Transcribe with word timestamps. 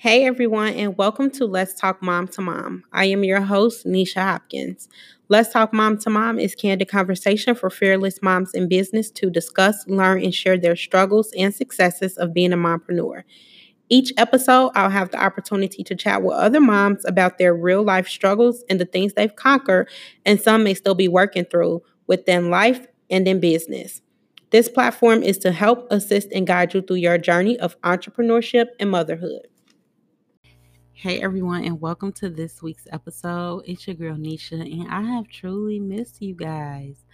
Hey 0.00 0.26
everyone, 0.26 0.74
and 0.74 0.96
welcome 0.96 1.28
to 1.32 1.44
Let's 1.44 1.74
Talk 1.74 2.00
Mom 2.00 2.28
to 2.28 2.40
Mom. 2.40 2.84
I 2.92 3.06
am 3.06 3.24
your 3.24 3.40
host, 3.40 3.84
Nisha 3.84 4.22
Hopkins. 4.22 4.88
Let's 5.28 5.52
Talk 5.52 5.72
Mom 5.72 5.98
to 5.98 6.08
Mom 6.08 6.38
is 6.38 6.54
candid 6.54 6.86
conversation 6.86 7.56
for 7.56 7.68
fearless 7.68 8.22
moms 8.22 8.54
in 8.54 8.68
business 8.68 9.10
to 9.10 9.28
discuss, 9.28 9.84
learn, 9.88 10.22
and 10.22 10.32
share 10.32 10.56
their 10.56 10.76
struggles 10.76 11.32
and 11.36 11.52
successes 11.52 12.16
of 12.16 12.32
being 12.32 12.52
a 12.52 12.56
mompreneur. 12.56 13.24
Each 13.88 14.12
episode, 14.16 14.70
I'll 14.76 14.88
have 14.88 15.10
the 15.10 15.20
opportunity 15.20 15.82
to 15.82 15.96
chat 15.96 16.22
with 16.22 16.36
other 16.36 16.60
moms 16.60 17.04
about 17.04 17.38
their 17.38 17.52
real 17.52 17.82
life 17.82 18.06
struggles 18.06 18.62
and 18.70 18.80
the 18.80 18.86
things 18.86 19.14
they've 19.14 19.34
conquered, 19.34 19.88
and 20.24 20.40
some 20.40 20.62
may 20.62 20.74
still 20.74 20.94
be 20.94 21.08
working 21.08 21.44
through 21.44 21.82
within 22.06 22.50
life 22.50 22.86
and 23.10 23.26
in 23.26 23.40
business. 23.40 24.00
This 24.50 24.68
platform 24.68 25.24
is 25.24 25.38
to 25.38 25.50
help 25.50 25.88
assist 25.90 26.28
and 26.30 26.46
guide 26.46 26.72
you 26.72 26.82
through 26.82 26.98
your 26.98 27.18
journey 27.18 27.58
of 27.58 27.76
entrepreneurship 27.80 28.66
and 28.78 28.92
motherhood. 28.92 29.48
Hey 31.00 31.20
everyone, 31.20 31.62
and 31.62 31.80
welcome 31.80 32.10
to 32.14 32.28
this 32.28 32.60
week's 32.60 32.88
episode. 32.90 33.62
It's 33.66 33.86
your 33.86 33.94
girl 33.94 34.16
Nisha, 34.16 34.60
and 34.60 34.88
I 34.90 35.00
have 35.02 35.28
truly 35.28 35.78
missed 35.78 36.20
you 36.20 36.34
guys. 36.34 37.04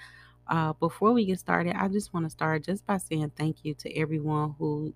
Uh, 0.49 0.73
before 0.73 1.13
we 1.13 1.27
get 1.27 1.39
started, 1.39 1.77
I 1.77 1.89
just 1.89 2.15
want 2.15 2.25
to 2.25 2.31
start 2.31 2.65
just 2.65 2.87
by 2.87 2.97
saying 2.97 3.33
thank 3.37 3.63
you 3.63 3.75
to 3.75 3.95
everyone 3.95 4.55
who 4.59 4.95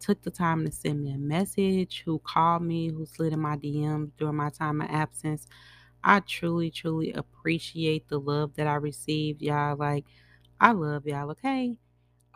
took 0.00 0.20
the 0.20 0.30
time 0.30 0.66
to 0.66 0.70
send 0.70 1.02
me 1.02 1.14
a 1.14 1.18
message, 1.18 2.02
who 2.04 2.18
called 2.18 2.60
me, 2.60 2.90
who 2.90 3.06
slid 3.06 3.32
in 3.32 3.40
my 3.40 3.56
DMs 3.56 4.10
during 4.18 4.36
my 4.36 4.50
time 4.50 4.82
of 4.82 4.90
absence. 4.90 5.46
I 6.04 6.20
truly, 6.20 6.70
truly 6.70 7.14
appreciate 7.14 8.06
the 8.08 8.20
love 8.20 8.52
that 8.56 8.66
I 8.66 8.74
received, 8.74 9.40
y'all. 9.40 9.76
Like, 9.76 10.04
I 10.60 10.72
love 10.72 11.06
y'all, 11.06 11.30
okay? 11.30 11.78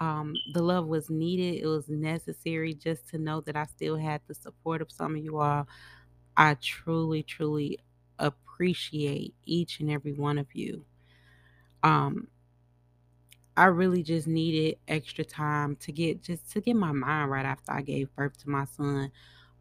Um, 0.00 0.34
the 0.54 0.62
love 0.62 0.86
was 0.86 1.10
needed, 1.10 1.62
it 1.62 1.66
was 1.66 1.88
necessary 1.88 2.74
just 2.74 3.08
to 3.10 3.18
know 3.18 3.42
that 3.42 3.56
I 3.56 3.66
still 3.66 3.96
had 3.96 4.22
the 4.26 4.34
support 4.34 4.80
of 4.80 4.90
some 4.90 5.14
of 5.14 5.22
you 5.22 5.38
all. 5.38 5.68
I 6.36 6.54
truly, 6.54 7.22
truly 7.22 7.78
appreciate 8.18 9.34
each 9.44 9.80
and 9.80 9.90
every 9.90 10.12
one 10.12 10.38
of 10.38 10.46
you. 10.54 10.84
Um, 11.82 12.28
I 13.56 13.66
really 13.66 14.02
just 14.02 14.26
needed 14.26 14.78
extra 14.88 15.24
time 15.24 15.76
to 15.76 15.92
get 15.92 16.22
just 16.22 16.50
to 16.52 16.60
get 16.60 16.76
my 16.76 16.92
mind 16.92 17.30
right 17.30 17.44
after 17.44 17.72
I 17.72 17.82
gave 17.82 18.14
birth 18.14 18.38
to 18.42 18.48
my 18.48 18.64
son. 18.64 19.10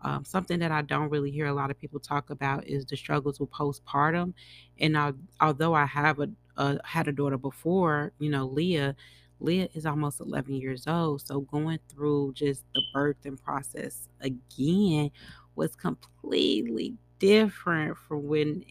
Um, 0.02 0.24
something 0.24 0.60
that 0.60 0.72
I 0.72 0.82
don't 0.82 1.10
really 1.10 1.32
hear 1.32 1.48
a 1.48 1.54
lot 1.54 1.72
of 1.72 1.80
people 1.80 2.00
talk 2.00 2.30
about 2.30 2.66
is 2.66 2.86
the 2.86 2.96
struggles 2.96 3.40
with 3.40 3.52
postpartum. 3.52 4.34
And 4.80 4.98
I, 4.98 5.14
although 5.42 5.74
I 5.74 5.86
have 5.86 6.20
a, 6.20 6.30
a 6.56 6.80
had 6.86 7.10
a 7.10 7.12
daughter 7.12 7.38
before, 7.38 8.14
you 8.20 8.30
know, 8.30 8.46
Leah, 8.46 8.96
Leah 9.40 9.70
is 9.74 9.86
almost 9.86 10.20
11 10.20 10.56
years 10.56 10.88
old. 10.88 11.22
So 11.22 11.42
going 11.42 11.80
through 11.90 12.34
just 12.34 12.64
the 12.74 12.82
birthing 12.94 13.42
process 13.42 14.08
again 14.22 15.12
was 15.56 15.76
completely 15.76 16.96
different 17.20 17.98
from 17.98 18.28
when 18.28 18.64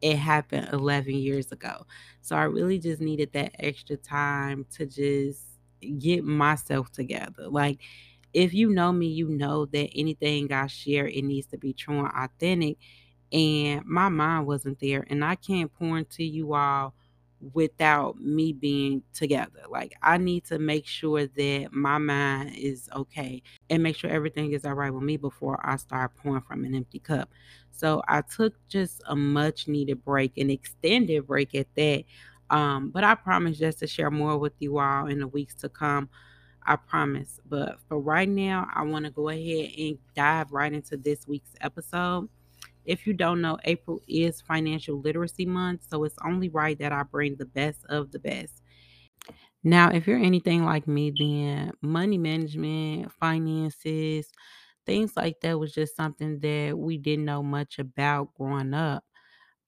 it 0.00 0.16
happened 0.16 0.68
11 0.72 1.14
years 1.14 1.52
ago. 1.52 1.86
So 2.20 2.36
I 2.36 2.42
really 2.44 2.78
just 2.78 3.00
needed 3.00 3.32
that 3.32 3.52
extra 3.58 3.96
time 3.96 4.66
to 4.72 4.86
just 4.86 5.42
get 5.98 6.24
myself 6.24 6.90
together. 6.90 7.48
Like, 7.48 7.80
if 8.32 8.54
you 8.54 8.70
know 8.70 8.92
me, 8.92 9.06
you 9.06 9.28
know 9.28 9.66
that 9.66 9.90
anything 9.94 10.52
I 10.52 10.66
share, 10.66 11.06
it 11.06 11.22
needs 11.22 11.46
to 11.48 11.58
be 11.58 11.72
true 11.72 11.98
and 11.98 12.08
authentic. 12.08 12.78
And 13.32 13.84
my 13.84 14.08
mind 14.08 14.46
wasn't 14.46 14.78
there. 14.80 15.06
And 15.08 15.24
I 15.24 15.36
can't 15.36 15.72
pour 15.72 15.98
into 15.98 16.24
you 16.24 16.54
all 16.54 16.94
without 17.52 18.20
me 18.20 18.52
being 18.52 19.02
together. 19.12 19.62
Like 19.68 19.94
I 20.02 20.16
need 20.16 20.44
to 20.46 20.58
make 20.58 20.86
sure 20.86 21.26
that 21.26 21.68
my 21.72 21.98
mind 21.98 22.54
is 22.56 22.88
okay 22.94 23.42
and 23.68 23.82
make 23.82 23.96
sure 23.96 24.10
everything 24.10 24.52
is 24.52 24.64
all 24.64 24.74
right 24.74 24.92
with 24.92 25.02
me 25.02 25.16
before 25.16 25.58
I 25.64 25.76
start 25.76 26.14
pouring 26.16 26.42
from 26.42 26.64
an 26.64 26.74
empty 26.74 27.00
cup. 27.00 27.30
So 27.72 28.02
I 28.06 28.22
took 28.22 28.54
just 28.68 29.02
a 29.06 29.16
much 29.16 29.66
needed 29.66 30.04
break, 30.04 30.38
an 30.38 30.50
extended 30.50 31.26
break 31.26 31.54
at 31.54 31.66
that. 31.74 32.04
Um, 32.50 32.90
but 32.90 33.02
I 33.02 33.14
promise 33.14 33.58
just 33.58 33.80
to 33.80 33.86
share 33.86 34.10
more 34.10 34.38
with 34.38 34.52
you 34.58 34.78
all 34.78 35.06
in 35.06 35.18
the 35.18 35.26
weeks 35.26 35.54
to 35.56 35.68
come. 35.68 36.08
I 36.64 36.76
promise. 36.76 37.40
But 37.48 37.78
for 37.88 37.98
right 37.98 38.28
now, 38.28 38.68
I 38.72 38.82
want 38.82 39.04
to 39.06 39.10
go 39.10 39.30
ahead 39.30 39.72
and 39.76 39.98
dive 40.14 40.52
right 40.52 40.72
into 40.72 40.96
this 40.96 41.26
week's 41.26 41.54
episode. 41.60 42.28
If 42.84 43.06
you 43.06 43.14
don't 43.14 43.40
know, 43.40 43.58
April 43.64 44.00
is 44.08 44.40
Financial 44.40 45.00
Literacy 45.00 45.46
Month, 45.46 45.82
so 45.88 46.04
it's 46.04 46.16
only 46.24 46.48
right 46.48 46.78
that 46.78 46.92
I 46.92 47.02
bring 47.04 47.36
the 47.36 47.46
best 47.46 47.84
of 47.86 48.12
the 48.12 48.18
best. 48.18 48.62
Now, 49.64 49.90
if 49.90 50.06
you're 50.06 50.18
anything 50.18 50.64
like 50.64 50.88
me, 50.88 51.12
then 51.16 51.72
money 51.82 52.18
management, 52.18 53.12
finances, 53.12 54.30
things 54.86 55.16
like 55.16 55.40
that 55.42 55.58
was 55.58 55.72
just 55.72 55.96
something 55.96 56.40
that 56.40 56.76
we 56.78 56.98
didn't 56.98 57.24
know 57.26 57.42
much 57.42 57.78
about 57.78 58.34
growing 58.34 58.74
up. 58.74 59.04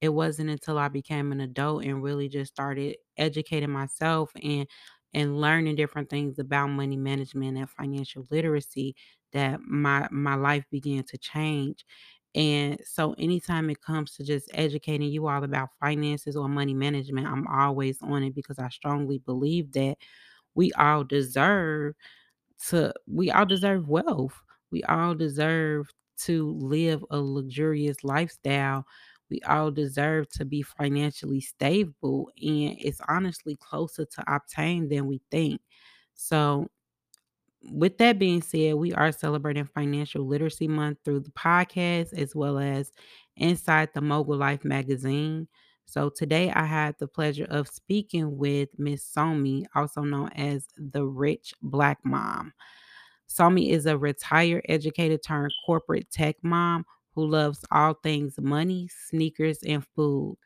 It 0.00 0.10
wasn't 0.10 0.50
until 0.50 0.78
I 0.78 0.88
became 0.88 1.32
an 1.32 1.40
adult 1.40 1.84
and 1.84 2.02
really 2.02 2.28
just 2.28 2.52
started 2.52 2.96
educating 3.18 3.70
myself 3.70 4.32
and 4.42 4.68
and 5.14 5.40
learning 5.40 5.76
different 5.76 6.10
things 6.10 6.38
about 6.38 6.68
money 6.68 6.96
management 6.96 7.58
and 7.58 7.70
financial 7.70 8.26
literacy 8.30 8.96
that 9.32 9.60
my 9.62 10.08
my 10.10 10.34
life 10.36 10.64
began 10.70 11.04
to 11.04 11.18
change. 11.18 11.84
And 12.34 12.80
so 12.84 13.14
anytime 13.18 13.70
it 13.70 13.80
comes 13.82 14.12
to 14.16 14.24
just 14.24 14.50
educating 14.54 15.08
you 15.10 15.28
all 15.28 15.44
about 15.44 15.70
finances 15.80 16.36
or 16.36 16.48
money 16.48 16.74
management, 16.74 17.26
I'm 17.28 17.46
always 17.46 17.98
on 18.02 18.24
it 18.24 18.34
because 18.34 18.58
I 18.58 18.68
strongly 18.70 19.18
believe 19.18 19.72
that 19.72 19.96
we 20.54 20.72
all 20.72 21.04
deserve 21.04 21.94
to 22.68 22.92
we 23.06 23.30
all 23.30 23.46
deserve 23.46 23.88
wealth. 23.88 24.34
We 24.70 24.82
all 24.84 25.14
deserve 25.14 25.88
to 26.20 26.50
live 26.60 27.04
a 27.10 27.20
luxurious 27.20 28.02
lifestyle. 28.04 28.86
We 29.30 29.40
all 29.42 29.70
deserve 29.70 30.28
to 30.30 30.44
be 30.44 30.62
financially 30.62 31.40
stable 31.40 32.30
and 32.40 32.76
it's 32.80 33.00
honestly 33.08 33.56
closer 33.56 34.04
to 34.04 34.34
obtain 34.34 34.88
than 34.88 35.06
we 35.06 35.20
think. 35.30 35.60
So 36.14 36.68
with 37.70 37.98
that 37.98 38.18
being 38.18 38.42
said, 38.42 38.74
we 38.74 38.92
are 38.92 39.12
celebrating 39.12 39.64
Financial 39.64 40.26
Literacy 40.26 40.68
Month 40.68 40.98
through 41.04 41.20
the 41.20 41.30
podcast 41.30 42.12
as 42.12 42.34
well 42.34 42.58
as 42.58 42.92
inside 43.36 43.90
the 43.94 44.00
Mogul 44.00 44.36
Life 44.36 44.64
magazine. 44.64 45.48
So 45.86 46.08
today 46.08 46.50
I 46.50 46.64
had 46.64 46.96
the 46.98 47.06
pleasure 47.06 47.46
of 47.50 47.68
speaking 47.68 48.36
with 48.36 48.68
Miss 48.78 49.04
Somi, 49.04 49.64
also 49.74 50.02
known 50.02 50.30
as 50.30 50.66
the 50.76 51.04
Rich 51.04 51.54
Black 51.62 51.98
Mom. 52.04 52.52
Somi 53.28 53.70
is 53.70 53.86
a 53.86 53.98
retired 53.98 54.64
educator 54.68 55.18
turned 55.18 55.52
corporate 55.66 56.10
tech 56.10 56.36
mom 56.42 56.84
who 57.14 57.26
loves 57.26 57.64
all 57.70 57.94
things 57.94 58.38
money, 58.40 58.88
sneakers, 59.08 59.58
and 59.62 59.84
food. 59.94 60.36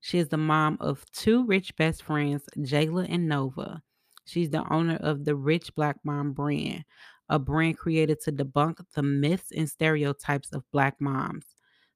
She 0.00 0.18
is 0.18 0.28
the 0.28 0.36
mom 0.36 0.78
of 0.80 1.04
two 1.12 1.44
rich 1.44 1.76
best 1.76 2.02
friends, 2.02 2.42
Jayla 2.58 3.06
and 3.08 3.28
Nova. 3.28 3.82
She's 4.30 4.50
the 4.50 4.64
owner 4.72 4.94
of 4.96 5.24
the 5.24 5.34
Rich 5.34 5.74
Black 5.74 5.96
Mom 6.04 6.32
brand, 6.32 6.84
a 7.28 7.36
brand 7.36 7.78
created 7.78 8.20
to 8.20 8.32
debunk 8.32 8.78
the 8.94 9.02
myths 9.02 9.50
and 9.50 9.68
stereotypes 9.68 10.52
of 10.52 10.62
Black 10.70 11.00
moms. 11.00 11.46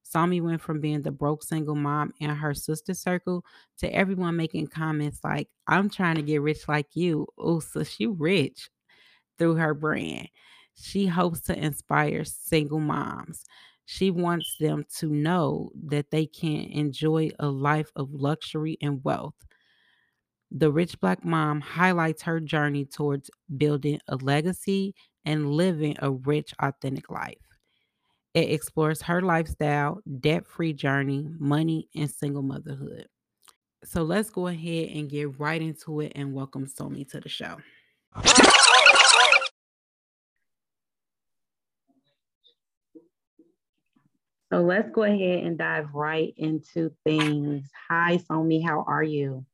Somi 0.04 0.42
went 0.42 0.60
from 0.60 0.80
being 0.80 1.02
the 1.02 1.12
broke 1.12 1.44
single 1.44 1.76
mom 1.76 2.12
in 2.18 2.30
her 2.30 2.52
sister 2.52 2.92
circle 2.92 3.44
to 3.78 3.94
everyone 3.94 4.34
making 4.34 4.66
comments 4.66 5.20
like, 5.22 5.48
I'm 5.68 5.88
trying 5.88 6.16
to 6.16 6.22
get 6.22 6.42
rich 6.42 6.66
like 6.66 6.96
you. 6.96 7.28
Oh, 7.38 7.60
so 7.60 7.84
she 7.84 8.08
rich 8.08 8.68
through 9.38 9.54
her 9.54 9.72
brand. 9.72 10.28
She 10.74 11.06
hopes 11.06 11.40
to 11.42 11.56
inspire 11.56 12.24
single 12.24 12.80
moms. 12.80 13.44
She 13.84 14.10
wants 14.10 14.56
them 14.58 14.86
to 14.98 15.06
know 15.06 15.70
that 15.86 16.10
they 16.10 16.26
can 16.26 16.64
enjoy 16.64 17.30
a 17.38 17.46
life 17.46 17.92
of 17.94 18.12
luxury 18.12 18.76
and 18.82 19.04
wealth. 19.04 19.36
The 20.50 20.70
Rich 20.70 21.00
Black 21.00 21.24
Mom 21.24 21.60
highlights 21.60 22.22
her 22.22 22.38
journey 22.38 22.84
towards 22.84 23.30
building 23.56 23.98
a 24.08 24.16
legacy 24.16 24.94
and 25.24 25.50
living 25.50 25.96
a 26.00 26.10
rich, 26.12 26.54
authentic 26.60 27.10
life. 27.10 27.38
It 28.34 28.50
explores 28.50 29.02
her 29.02 29.22
lifestyle, 29.22 30.00
debt 30.20 30.46
free 30.46 30.72
journey, 30.72 31.28
money, 31.38 31.88
and 31.94 32.10
single 32.10 32.42
motherhood. 32.42 33.06
So 33.84 34.02
let's 34.02 34.30
go 34.30 34.46
ahead 34.46 34.90
and 34.90 35.10
get 35.10 35.38
right 35.38 35.60
into 35.60 36.00
it 36.00 36.12
and 36.14 36.32
welcome 36.34 36.66
Somi 36.66 37.08
to 37.10 37.20
the 37.20 37.28
show. 37.28 37.56
So 44.52 44.60
let's 44.62 44.90
go 44.90 45.02
ahead 45.02 45.44
and 45.44 45.58
dive 45.58 45.92
right 45.94 46.32
into 46.36 46.92
things. 47.04 47.68
Hi, 47.88 48.18
Somi, 48.18 48.64
how 48.64 48.84
are 48.86 49.02
you? 49.02 49.44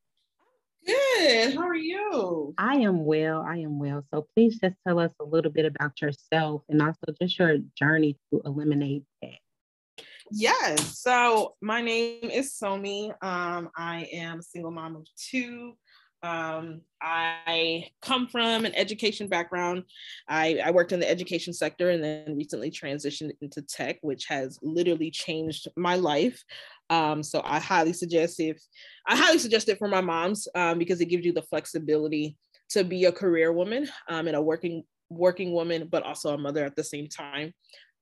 Good. 0.86 1.54
How 1.54 1.68
are 1.68 1.74
you? 1.74 2.54
I 2.58 2.76
am 2.76 3.04
well. 3.04 3.42
I 3.42 3.58
am 3.58 3.78
well. 3.78 4.04
So 4.12 4.26
please 4.34 4.58
just 4.58 4.76
tell 4.86 4.98
us 4.98 5.12
a 5.20 5.24
little 5.24 5.50
bit 5.50 5.66
about 5.66 6.00
yourself 6.00 6.62
and 6.68 6.80
also 6.80 7.14
just 7.20 7.38
your 7.38 7.58
journey 7.76 8.16
to 8.32 8.40
eliminate 8.44 9.04
that. 9.22 10.04
Yes. 10.32 10.98
So 10.98 11.56
my 11.60 11.80
name 11.80 12.30
is 12.30 12.54
Somi. 12.54 13.10
Um, 13.22 13.70
I 13.76 14.08
am 14.12 14.38
a 14.38 14.42
single 14.42 14.70
mom 14.70 14.96
of 14.96 15.06
two. 15.16 15.74
Um, 16.22 16.82
I 17.00 17.88
come 18.02 18.26
from 18.28 18.66
an 18.66 18.74
education 18.74 19.26
background. 19.26 19.84
I, 20.28 20.60
I, 20.62 20.70
worked 20.70 20.92
in 20.92 21.00
the 21.00 21.10
education 21.10 21.54
sector 21.54 21.88
and 21.88 22.04
then 22.04 22.36
recently 22.36 22.70
transitioned 22.70 23.30
into 23.40 23.62
tech, 23.62 23.96
which 24.02 24.26
has 24.26 24.58
literally 24.60 25.10
changed 25.10 25.68
my 25.76 25.96
life. 25.96 26.44
Um, 26.90 27.22
so 27.22 27.40
I 27.44 27.60
highly 27.60 27.92
suggest 27.92 28.40
if 28.40 28.60
I 29.06 29.16
highly 29.16 29.38
suggest 29.38 29.68
it 29.68 29.78
for 29.78 29.88
my 29.88 30.00
moms 30.00 30.46
um, 30.54 30.78
because 30.78 31.00
it 31.00 31.06
gives 31.06 31.24
you 31.24 31.32
the 31.32 31.42
flexibility 31.42 32.36
to 32.70 32.84
be 32.84 33.06
a 33.06 33.12
career 33.12 33.52
woman 33.52 33.88
um, 34.08 34.26
and 34.26 34.36
a 34.36 34.42
working 34.42 34.82
working 35.08 35.52
woman, 35.52 35.88
but 35.90 36.02
also 36.02 36.34
a 36.34 36.38
mother 36.38 36.64
at 36.64 36.76
the 36.76 36.84
same 36.84 37.08
time. 37.08 37.52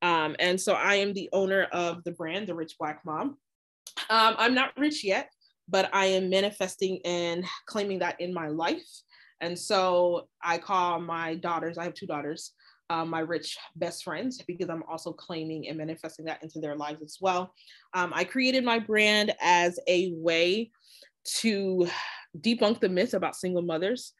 Um, 0.02 0.36
and 0.38 0.60
so 0.60 0.74
I 0.74 0.96
am 0.96 1.12
the 1.12 1.28
owner 1.32 1.64
of 1.72 2.02
the 2.04 2.12
brand, 2.12 2.46
The 2.46 2.54
Rich 2.54 2.74
Black 2.78 3.00
Mom. 3.04 3.36
Um, 4.10 4.34
I'm 4.38 4.54
not 4.54 4.76
rich 4.76 5.04
yet 5.04 5.30
but 5.68 5.90
I 5.92 6.06
am 6.06 6.30
manifesting 6.30 7.00
and 7.04 7.44
claiming 7.66 7.98
that 8.00 8.20
in 8.20 8.32
my 8.32 8.48
life. 8.48 8.88
And 9.40 9.56
so 9.56 10.28
I 10.42 10.58
call 10.58 11.00
my 11.00 11.36
daughters, 11.36 11.78
I 11.78 11.84
have 11.84 11.94
two 11.94 12.06
daughters, 12.06 12.52
um, 12.90 13.10
my 13.10 13.20
rich 13.20 13.56
best 13.76 14.04
friends, 14.04 14.42
because 14.46 14.68
I'm 14.70 14.82
also 14.84 15.12
claiming 15.12 15.68
and 15.68 15.78
manifesting 15.78 16.24
that 16.26 16.42
into 16.42 16.60
their 16.60 16.76
lives 16.76 17.02
as 17.02 17.18
well. 17.20 17.54
Um, 17.94 18.12
I 18.14 18.24
created 18.24 18.64
my 18.64 18.78
brand 18.78 19.34
as 19.40 19.78
a 19.88 20.12
way 20.14 20.70
to 21.40 21.88
debunk 22.40 22.80
the 22.80 22.88
myth 22.88 23.14
about 23.14 23.36
single 23.36 23.62
mothers. 23.62 24.12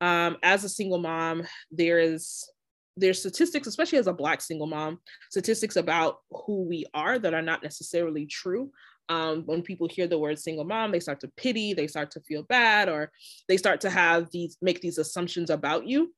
Um, 0.00 0.36
as 0.42 0.64
a 0.64 0.68
single 0.68 0.98
mom, 0.98 1.44
there 1.70 1.98
is 1.98 2.48
there's 2.96 3.20
statistics, 3.20 3.66
especially 3.66 3.98
as 3.98 4.06
a 4.06 4.12
Black 4.12 4.42
single 4.42 4.66
mom, 4.66 4.98
statistics 5.30 5.76
about 5.76 6.18
who 6.30 6.64
we 6.68 6.84
are 6.92 7.18
that 7.18 7.32
are 7.32 7.40
not 7.40 7.62
necessarily 7.62 8.26
true 8.26 8.70
um, 9.08 9.42
when 9.46 9.62
people 9.62 9.88
hear 9.88 10.06
the 10.06 10.18
word 10.18 10.38
single 10.38 10.64
mom, 10.64 10.92
they 10.92 11.00
start 11.00 11.20
to 11.20 11.28
pity, 11.36 11.74
they 11.74 11.86
start 11.86 12.10
to 12.12 12.20
feel 12.20 12.44
bad, 12.44 12.88
or 12.88 13.10
they 13.48 13.56
start 13.56 13.80
to 13.82 13.90
have 13.90 14.30
these 14.30 14.56
make 14.62 14.80
these 14.80 14.98
assumptions 14.98 15.50
about 15.50 15.86
you. 15.86 16.14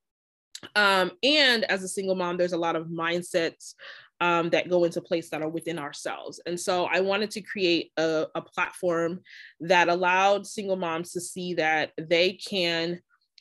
Um, 0.74 1.12
and 1.22 1.64
as 1.64 1.82
a 1.82 1.88
single 1.88 2.14
mom, 2.14 2.36
there's 2.36 2.52
a 2.52 2.58
lot 2.58 2.76
of 2.76 2.86
mindsets 2.86 3.74
um, 4.20 4.50
that 4.50 4.70
go 4.70 4.84
into 4.84 5.00
place 5.00 5.28
that 5.30 5.42
are 5.42 5.48
within 5.48 5.78
ourselves. 5.78 6.40
And 6.46 6.58
so 6.58 6.84
I 6.86 7.00
wanted 7.00 7.30
to 7.32 7.40
create 7.40 7.92
a, 7.96 8.26
a 8.34 8.40
platform 8.40 9.20
that 9.60 9.88
allowed 9.88 10.46
single 10.46 10.76
moms 10.76 11.12
to 11.12 11.20
see 11.20 11.54
that 11.54 11.92
they 11.98 12.32
can 12.32 13.00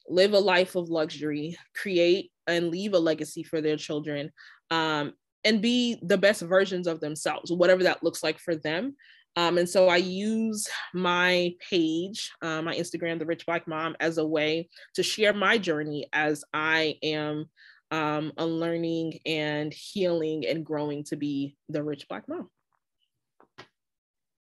live 0.09 0.33
a 0.33 0.39
life 0.39 0.75
of 0.75 0.89
luxury, 0.89 1.57
create 1.75 2.31
and 2.47 2.69
leave 2.69 2.93
a 2.93 2.99
legacy 2.99 3.43
for 3.43 3.61
their 3.61 3.77
children, 3.77 4.31
um, 4.71 5.13
and 5.45 5.61
be 5.61 5.99
the 6.01 6.17
best 6.17 6.41
versions 6.41 6.87
of 6.87 6.99
themselves, 6.99 7.51
whatever 7.51 7.83
that 7.83 8.03
looks 8.03 8.23
like 8.23 8.39
for 8.39 8.55
them. 8.55 8.95
Um, 9.35 9.57
and 9.57 9.67
so 9.67 9.89
I 9.89 9.97
use 9.97 10.67
my 10.93 11.55
page, 11.69 12.31
uh, 12.41 12.61
my 12.61 12.75
Instagram, 12.75 13.19
The 13.19 13.25
Rich 13.25 13.45
Black 13.45 13.67
Mom, 13.67 13.95
as 13.99 14.17
a 14.17 14.25
way 14.25 14.69
to 14.93 15.03
share 15.03 15.33
my 15.33 15.57
journey 15.57 16.07
as 16.13 16.43
I 16.53 16.97
am 17.01 17.49
um, 17.91 18.33
unlearning 18.37 19.19
and 19.25 19.73
healing 19.73 20.45
and 20.47 20.65
growing 20.65 21.03
to 21.05 21.15
be 21.15 21.55
the 21.69 21.83
rich 21.83 22.07
Black 22.07 22.27
mom. 22.27 22.49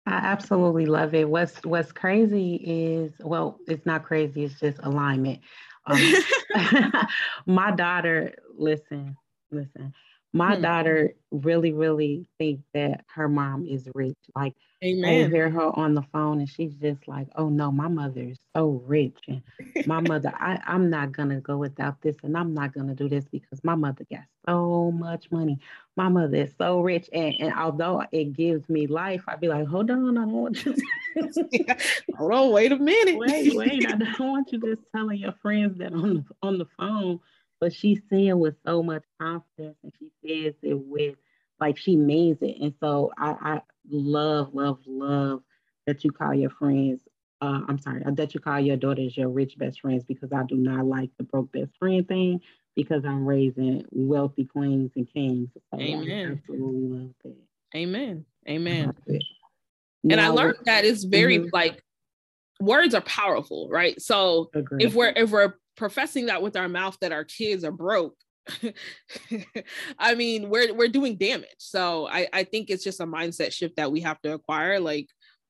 I 0.05 0.15
absolutely 0.15 0.85
love 0.85 1.13
it. 1.13 1.29
What's 1.29 1.63
What's 1.63 1.91
crazy 1.91 2.55
is 2.55 3.13
well, 3.19 3.59
it's 3.67 3.85
not 3.85 4.03
crazy. 4.03 4.43
It's 4.43 4.59
just 4.59 4.79
alignment. 4.81 5.39
Um, 5.85 6.13
my 7.45 7.71
daughter, 7.71 8.33
listen, 8.57 9.15
listen 9.51 9.93
my 10.33 10.55
hmm. 10.55 10.61
daughter 10.61 11.13
really, 11.31 11.73
really 11.73 12.25
thinks 12.37 12.63
that 12.73 13.05
her 13.15 13.27
mom 13.27 13.65
is 13.65 13.87
rich. 13.93 14.17
Like 14.35 14.53
Amen. 14.83 15.25
I 15.25 15.29
hear 15.29 15.49
her 15.49 15.77
on 15.77 15.93
the 15.93 16.03
phone 16.13 16.39
and 16.39 16.49
she's 16.49 16.73
just 16.75 17.05
like, 17.07 17.27
oh 17.35 17.49
no, 17.49 17.71
my 17.71 17.89
mother 17.89 18.21
is 18.21 18.37
so 18.55 18.81
rich. 18.85 19.17
And 19.27 19.41
my 19.85 19.99
mother, 19.99 20.31
I, 20.33 20.59
I'm 20.65 20.89
not 20.89 21.11
gonna 21.11 21.41
go 21.41 21.57
without 21.57 22.01
this 22.01 22.15
and 22.23 22.37
I'm 22.37 22.53
not 22.53 22.73
gonna 22.73 22.95
do 22.95 23.09
this 23.09 23.25
because 23.25 23.61
my 23.63 23.75
mother 23.75 24.05
got 24.09 24.23
so 24.47 24.91
much 24.91 25.29
money. 25.31 25.59
My 25.97 26.07
mother 26.07 26.37
is 26.37 26.53
so 26.57 26.79
rich. 26.79 27.09
And, 27.11 27.35
and 27.39 27.53
although 27.53 28.03
it 28.11 28.33
gives 28.33 28.69
me 28.69 28.87
life, 28.87 29.23
I'd 29.27 29.41
be 29.41 29.49
like, 29.49 29.67
hold 29.67 29.91
on, 29.91 30.17
I 30.17 30.21
don't 30.21 30.31
want 30.31 30.65
you 30.65 30.73
to 30.73 31.77
hold 32.17 32.31
on, 32.31 32.51
wait 32.51 32.71
a 32.71 32.77
minute. 32.77 33.17
wait, 33.17 33.55
wait. 33.55 33.85
I 33.85 33.97
don't 33.97 34.19
want 34.19 34.51
you 34.53 34.59
just 34.59 34.81
telling 34.95 35.19
your 35.19 35.33
friends 35.41 35.77
that 35.79 35.91
on 35.91 36.13
the 36.13 36.25
on 36.41 36.57
the 36.57 36.67
phone 36.77 37.19
but 37.59 37.73
she's 37.73 37.99
saying 38.09 38.39
with 38.39 38.55
so 38.65 38.81
much 38.81 39.03
confidence 39.19 39.77
and 39.83 39.91
she 39.99 40.11
says 40.25 40.53
it 40.61 40.75
with 40.75 41.15
like 41.59 41.77
she 41.77 41.95
means 41.95 42.37
it. 42.41 42.57
And 42.61 42.73
so 42.79 43.11
I, 43.17 43.35
I 43.41 43.61
love, 43.89 44.53
love, 44.53 44.79
love 44.85 45.41
that 45.87 46.03
you 46.03 46.11
call 46.11 46.33
your 46.33 46.49
friends. 46.51 47.01
Uh, 47.41 47.61
I'm 47.67 47.79
sorry, 47.79 48.03
uh, 48.03 48.11
that 48.11 48.33
you 48.33 48.39
call 48.39 48.59
your 48.59 48.75
daughters 48.75 49.15
your 49.15 49.29
rich 49.29 49.57
best 49.57 49.81
friends 49.81 50.03
because 50.03 50.31
I 50.33 50.43
do 50.43 50.55
not 50.55 50.85
like 50.85 51.09
the 51.17 51.23
broke 51.23 51.51
best 51.51 51.71
friend 51.79 52.05
thing 52.07 52.41
because 52.75 53.05
I'm 53.05 53.25
raising 53.25 53.85
wealthy 53.91 54.45
queens 54.45 54.91
and 54.95 55.11
kings. 55.11 55.49
So 55.53 55.79
Amen. 55.79 56.09
I 56.09 56.31
absolutely 56.31 56.97
love 56.97 57.11
that. 57.23 57.35
Amen. 57.75 58.25
Amen. 58.47 58.93
I 59.07 59.19
and 60.03 60.15
now, 60.17 60.25
I 60.25 60.27
learned 60.29 60.57
that 60.65 60.85
it's 60.85 61.03
very 61.03 61.39
mm-hmm. 61.39 61.49
like 61.53 61.83
words 62.59 62.95
are 62.95 63.01
powerful, 63.01 63.69
right? 63.69 63.99
So 64.01 64.49
Agreed. 64.53 64.85
if 64.85 64.93
we're 64.93 65.13
if 65.15 65.29
we're 65.29 65.53
professing 65.75 66.27
that 66.27 66.41
with 66.41 66.55
our 66.55 66.67
mouth 66.67 66.97
that 67.01 67.11
our 67.11 67.23
kids 67.23 67.63
are 67.63 67.71
broke 67.71 68.15
i 69.99 70.15
mean 70.15 70.49
we're 70.49 70.73
we're 70.73 70.87
doing 70.87 71.15
damage 71.17 71.47
so 71.57 72.07
i 72.07 72.27
i 72.33 72.43
think 72.43 72.69
it's 72.69 72.83
just 72.83 72.99
a 72.99 73.05
mindset 73.05 73.51
shift 73.51 73.75
that 73.75 73.91
we 73.91 74.01
have 74.01 74.19
to 74.21 74.33
acquire 74.33 74.79
like 74.79 75.07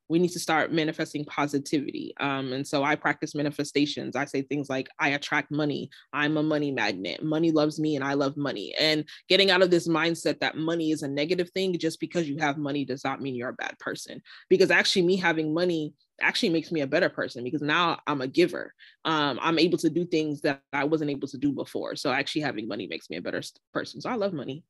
we 0.10 0.18
need 0.18 0.32
to 0.32 0.40
start 0.40 0.74
manifesting 0.74 1.24
positivity. 1.24 2.14
Um, 2.20 2.52
and 2.52 2.68
so 2.68 2.84
I 2.84 2.96
practice 2.96 3.36
manifestations. 3.36 4.16
I 4.16 4.26
say 4.26 4.42
things 4.42 4.68
like, 4.68 4.90
I 4.98 5.10
attract 5.10 5.52
money. 5.52 5.92
I'm 6.12 6.36
a 6.38 6.44
money 6.44 6.72
magnet. 6.72 7.24
Money 7.24 7.52
loves 7.52 7.80
me 7.80 7.96
and 7.96 8.04
I 8.04 8.16
love 8.16 8.36
money. 8.36 8.74
And 8.80 9.06
getting 9.30 9.52
out 9.52 9.62
of 9.62 9.70
this 9.70 9.88
mindset 9.88 10.40
that 10.40 10.58
money 10.58 10.90
is 10.92 11.04
a 11.04 11.08
negative 11.08 11.52
thing 11.52 11.78
just 11.78 12.00
because 12.00 12.28
you 12.28 12.38
have 12.40 12.58
money 12.58 12.86
does 12.86 13.04
not 13.04 13.22
mean 13.22 13.36
you're 13.36 13.50
a 13.50 13.54
bad 13.54 13.78
person. 13.78 14.22
Because 14.50 14.72
actually, 14.72 15.04
me 15.04 15.16
having 15.16 15.54
money 15.54 15.94
actually 16.22 16.50
makes 16.50 16.72
me 16.72 16.82
a 16.82 16.88
better 16.88 17.10
person 17.10 17.44
because 17.44 17.62
now 17.62 18.00
I'm 18.08 18.22
a 18.22 18.28
giver. 18.28 18.74
Um, 19.06 19.40
I'm 19.42 19.60
able 19.60 19.78
to 19.80 19.90
do 19.90 20.06
things 20.06 20.42
that 20.42 20.62
I 20.74 20.84
wasn't 20.84 21.12
able 21.12 21.28
to 21.30 21.38
do 21.38 21.52
before. 21.52 21.96
So 21.96 22.12
actually 22.12 22.42
having 22.42 22.68
money 22.68 22.88
makes 22.88 23.10
me 23.10 23.18
a 23.18 23.22
better 23.22 23.42
person. 23.74 24.02
So 24.02 24.10
I 24.10 24.16
love 24.16 24.34
money. 24.34 24.64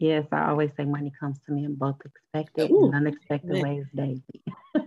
Yes, 0.00 0.26
I 0.32 0.48
always 0.48 0.70
say 0.76 0.84
money 0.84 1.12
comes 1.18 1.38
to 1.46 1.52
me 1.52 1.64
in 1.64 1.76
both 1.76 1.96
expected 2.04 2.70
Ooh, 2.70 2.86
and 2.86 2.94
unexpected 2.94 3.50
amen. 3.50 3.62
ways 3.62 3.86
daily. 3.94 4.22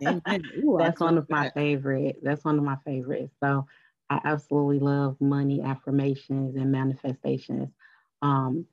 Ooh, 0.66 0.78
that's 0.78 1.00
one 1.00 1.18
of 1.18 1.30
my 1.30 1.46
that. 1.46 1.54
favorite. 1.54 2.18
That's 2.22 2.44
one 2.44 2.58
of 2.58 2.64
my 2.64 2.78
favorites. 2.86 3.34
So 3.42 3.66
I 4.10 4.20
absolutely 4.24 4.80
love 4.80 5.16
money 5.20 5.62
affirmations 5.62 6.56
and 6.56 6.72
manifestations. 6.72 7.70
Um, 8.22 8.66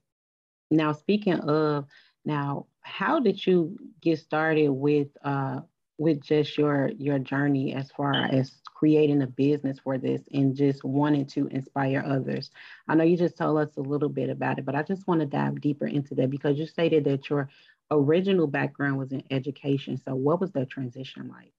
now, 0.71 0.93
speaking 0.93 1.41
of, 1.41 1.87
now, 2.25 2.67
how 2.81 3.21
did 3.21 3.45
you 3.47 3.77
get 4.01 4.19
started 4.19 4.71
with 4.71 5.09
uh, 5.23 5.61
with 5.99 6.21
just 6.21 6.59
your 6.59 6.91
your 6.99 7.19
journey 7.19 7.75
as 7.75 7.91
far 7.93 8.13
as 8.15 8.53
creating 8.65 9.23
a 9.23 9.27
business 9.27 9.79
for 9.79 9.97
this 9.97 10.23
and 10.33 10.57
just 10.57 10.85
wanting 10.85 11.25
to 11.25 11.47
inspire 11.49 12.05
others. 12.07 12.51
I 12.89 12.95
know 12.95 13.05
you 13.05 13.17
just 13.17 13.37
told 13.37 13.59
us 13.59 13.77
a 13.77 13.81
little 13.81 14.09
bit 14.09 14.29
about 14.29 14.59
it, 14.59 14.65
but 14.65 14.75
I 14.75 14.83
just 14.83 15.07
want 15.07 15.21
to 15.21 15.27
dive 15.27 15.61
deeper 15.61 15.87
into 15.87 16.15
that 16.17 16.31
because 16.31 16.59
you 16.59 16.67
stated 16.67 17.05
that 17.05 17.31
your 17.31 17.49
original 17.91 18.47
background 18.47 18.99
was 18.99 19.13
in 19.13 19.23
education. 19.31 20.01
So 20.05 20.15
what 20.15 20.41
was 20.41 20.51
that 20.53 20.71
transition 20.71 21.29
like? 21.29 21.53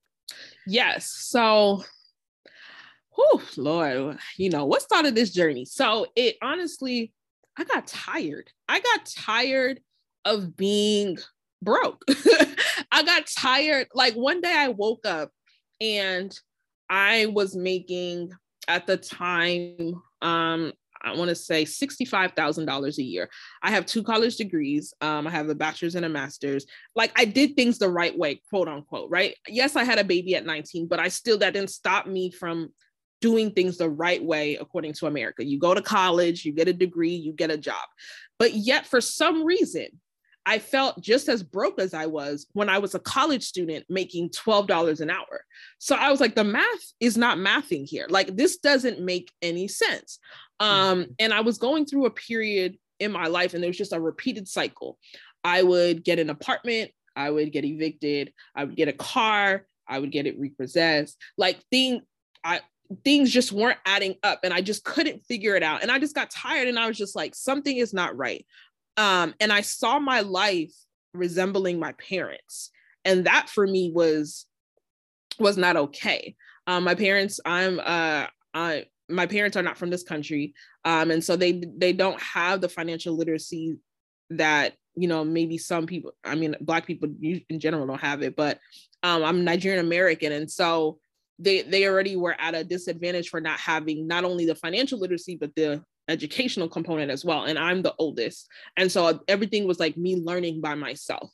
Yes. 0.68 1.10
So 1.10 1.84
whew, 3.16 3.42
Lord, 3.58 4.20
you 4.38 4.50
know, 4.50 4.66
what 4.66 4.82
started 4.82 5.16
this 5.16 5.32
journey? 5.32 5.66
So 5.66 6.08
it 6.16 6.36
honestly, 6.42 7.14
I 7.58 7.64
got 7.64 7.88
tired. 7.88 8.52
I 8.68 8.80
got 8.82 9.06
tired 9.06 9.80
of 10.26 10.58
being 10.58 11.18
broke. 11.62 12.04
I 12.96 13.04
got 13.04 13.28
tired. 13.28 13.88
Like 13.94 14.14
one 14.14 14.40
day 14.40 14.54
I 14.56 14.70
woke 14.70 15.06
up 15.06 15.30
and 15.82 16.34
I 16.90 17.26
was 17.26 17.54
making 17.54 18.32
at 18.70 18.88
the 18.88 18.96
time, 18.96 20.02
um, 20.22 20.72
I 21.04 21.14
want 21.14 21.28
to 21.28 21.36
say 21.36 21.66
$65,000 21.66 22.98
a 22.98 23.04
year. 23.04 23.30
I 23.62 23.72
have 23.72 23.86
two 23.86 24.02
college 24.02 24.38
degrees. 24.38 24.94
Um, 25.02 25.28
I 25.28 25.32
have 25.32 25.50
a 25.50 25.56
bachelor's 25.56 25.96
and 25.96 26.06
a 26.06 26.10
master's. 26.10 26.66
Like 26.96 27.12
I 27.18 27.26
did 27.26 27.58
things 27.58 27.80
the 27.80 27.90
right 27.90 28.18
way, 28.18 28.42
quote 28.50 28.70
unquote, 28.70 29.10
right? 29.10 29.36
Yes, 29.46 29.76
I 29.76 29.84
had 29.84 30.00
a 30.00 30.06
baby 30.06 30.34
at 30.36 30.46
19, 30.46 30.88
but 30.88 31.02
I 31.02 31.10
still, 31.10 31.38
that 31.40 31.52
didn't 31.52 31.72
stop 31.72 32.08
me 32.08 32.32
from 32.32 32.70
doing 33.20 33.52
things 33.52 33.78
the 33.78 33.90
right 33.90 34.24
way 34.24 34.56
according 34.56 34.94
to 34.94 35.08
America. 35.08 35.44
You 35.44 35.60
go 35.60 35.74
to 35.74 35.82
college, 35.82 36.46
you 36.46 36.54
get 36.54 36.70
a 36.70 36.74
degree, 36.74 37.16
you 37.16 37.34
get 37.34 37.52
a 37.52 37.58
job. 37.58 37.84
But 38.40 38.54
yet, 38.54 38.86
for 38.86 39.02
some 39.02 39.44
reason, 39.44 39.88
I 40.46 40.60
felt 40.60 41.02
just 41.02 41.28
as 41.28 41.42
broke 41.42 41.80
as 41.80 41.94
I 41.94 42.06
was 42.06 42.46
when 42.54 42.70
I 42.70 42.78
was 42.78 42.94
a 42.94 43.00
college 43.00 43.44
student 43.44 43.86
making 43.90 44.30
$12 44.30 45.02
an 45.02 45.10
hour. 45.10 45.44
So 45.80 45.96
I 45.96 46.12
was 46.12 46.22
like, 46.22 46.36
the 46.36 46.44
math 46.44 46.94
is 47.00 47.18
not 47.18 47.38
mathing 47.38 47.86
here. 47.86 48.06
Like, 48.10 48.36
this 48.36 48.58
doesn't 48.58 49.00
make 49.00 49.32
any 49.42 49.68
sense. 49.68 50.20
Um, 50.60 50.70
mm-hmm. 51.02 51.12
and 51.20 51.34
I 51.34 51.42
was 51.42 51.58
going 51.58 51.86
through 51.86 52.06
a 52.06 52.12
period 52.12 52.78
in 53.00 53.12
my 53.12 53.28
life, 53.28 53.54
and 53.54 53.64
there 53.64 53.70
was 53.70 53.78
just 53.78 53.94
a 53.94 54.00
repeated 54.00 54.48
cycle. 54.48 54.98
I 55.44 55.64
would 55.64 56.04
get 56.04 56.20
an 56.20 56.30
apartment, 56.30 56.92
I 57.16 57.30
would 57.30 57.52
get 57.52 57.66
evicted, 57.66 58.32
I 58.56 58.66
would 58.66 58.76
get 58.76 58.88
a 58.88 58.94
car, 58.94 59.66
I 59.88 60.00
would 60.00 60.12
get 60.12 60.28
it 60.28 60.40
repossessed. 60.40 61.18
Like, 61.38 61.60
thing, 61.72 62.02
I 62.44 62.62
things 63.04 63.32
just 63.32 63.52
weren't 63.52 63.80
adding 63.86 64.16
up 64.22 64.42
and 64.44 64.54
I 64.54 64.62
just 64.62 64.84
couldn't 64.84 65.26
figure 65.26 65.56
it 65.56 65.64
out. 65.64 65.82
And 65.82 65.92
I 65.92 65.98
just 65.98 66.14
got 66.14 66.30
tired 66.30 66.68
and 66.68 66.78
I 66.78 66.88
was 66.88 66.98
just 66.98 67.16
like, 67.16 67.34
something 67.34 67.76
is 67.76 67.94
not 67.94 68.16
right. 68.16 68.46
Um, 68.98 69.34
and 69.40 69.52
I 69.52 69.62
saw 69.62 70.00
my 70.00 70.22
life 70.22 70.74
resembling 71.14 71.80
my 71.80 71.94
parents. 71.94 72.72
And 73.04 73.26
that 73.26 73.50
for 73.50 73.66
me 73.66 73.92
was 73.94 74.46
was 75.40 75.58
not 75.58 75.76
okay. 75.76 76.36
Um, 76.68 76.84
my 76.84 76.96
parents, 76.96 77.40
I'm 77.46 77.80
uh 77.80 78.28
I 78.54 78.86
my 79.08 79.28
parents 79.28 79.56
are 79.56 79.64
not 79.64 79.78
from 79.78 79.90
this 79.90 80.04
country. 80.04 80.54
Um, 80.84 81.12
and 81.12 81.24
so 81.24 81.36
they 81.36 81.64
they 81.78 81.94
don't 81.94 82.20
have 82.22 82.62
the 82.62 82.70
financial 82.70 83.16
literacy 83.16 83.78
that 84.32 84.74
you 84.96 85.08
know 85.08 85.24
maybe 85.24 85.58
some 85.58 85.86
people 85.86 86.12
i 86.24 86.36
mean 86.36 86.56
black 86.62 86.86
people 86.86 87.10
in 87.22 87.60
general 87.60 87.86
don't 87.86 88.02
have 88.02 88.22
it 88.22 88.36
but 88.36 88.60
um, 89.04 89.24
i'm 89.24 89.44
nigerian 89.44 89.86
american 89.86 90.32
and 90.32 90.50
so 90.50 91.00
they 91.38 91.62
they 91.64 91.86
already 91.88 92.16
were 92.16 92.36
at 92.40 92.56
a 92.56 92.64
disadvantage 92.64 93.30
for 93.30 93.42
not 93.42 93.60
having 93.60 94.08
not 94.08 94.24
only 94.24 94.46
the 94.46 94.56
financial 94.56 95.00
literacy 95.00 95.36
but 95.36 95.54
the 95.56 95.84
educational 96.08 96.68
component 96.68 97.12
as 97.12 97.26
well 97.26 97.46
and 97.46 97.58
i'm 97.58 97.82
the 97.82 97.94
oldest. 97.98 98.48
And 98.78 98.92
so 98.92 99.20
everything 99.28 99.68
was 99.68 99.80
like 99.80 99.98
me 99.98 100.16
learning 100.16 100.62
by 100.62 100.76
myself. 100.76 101.32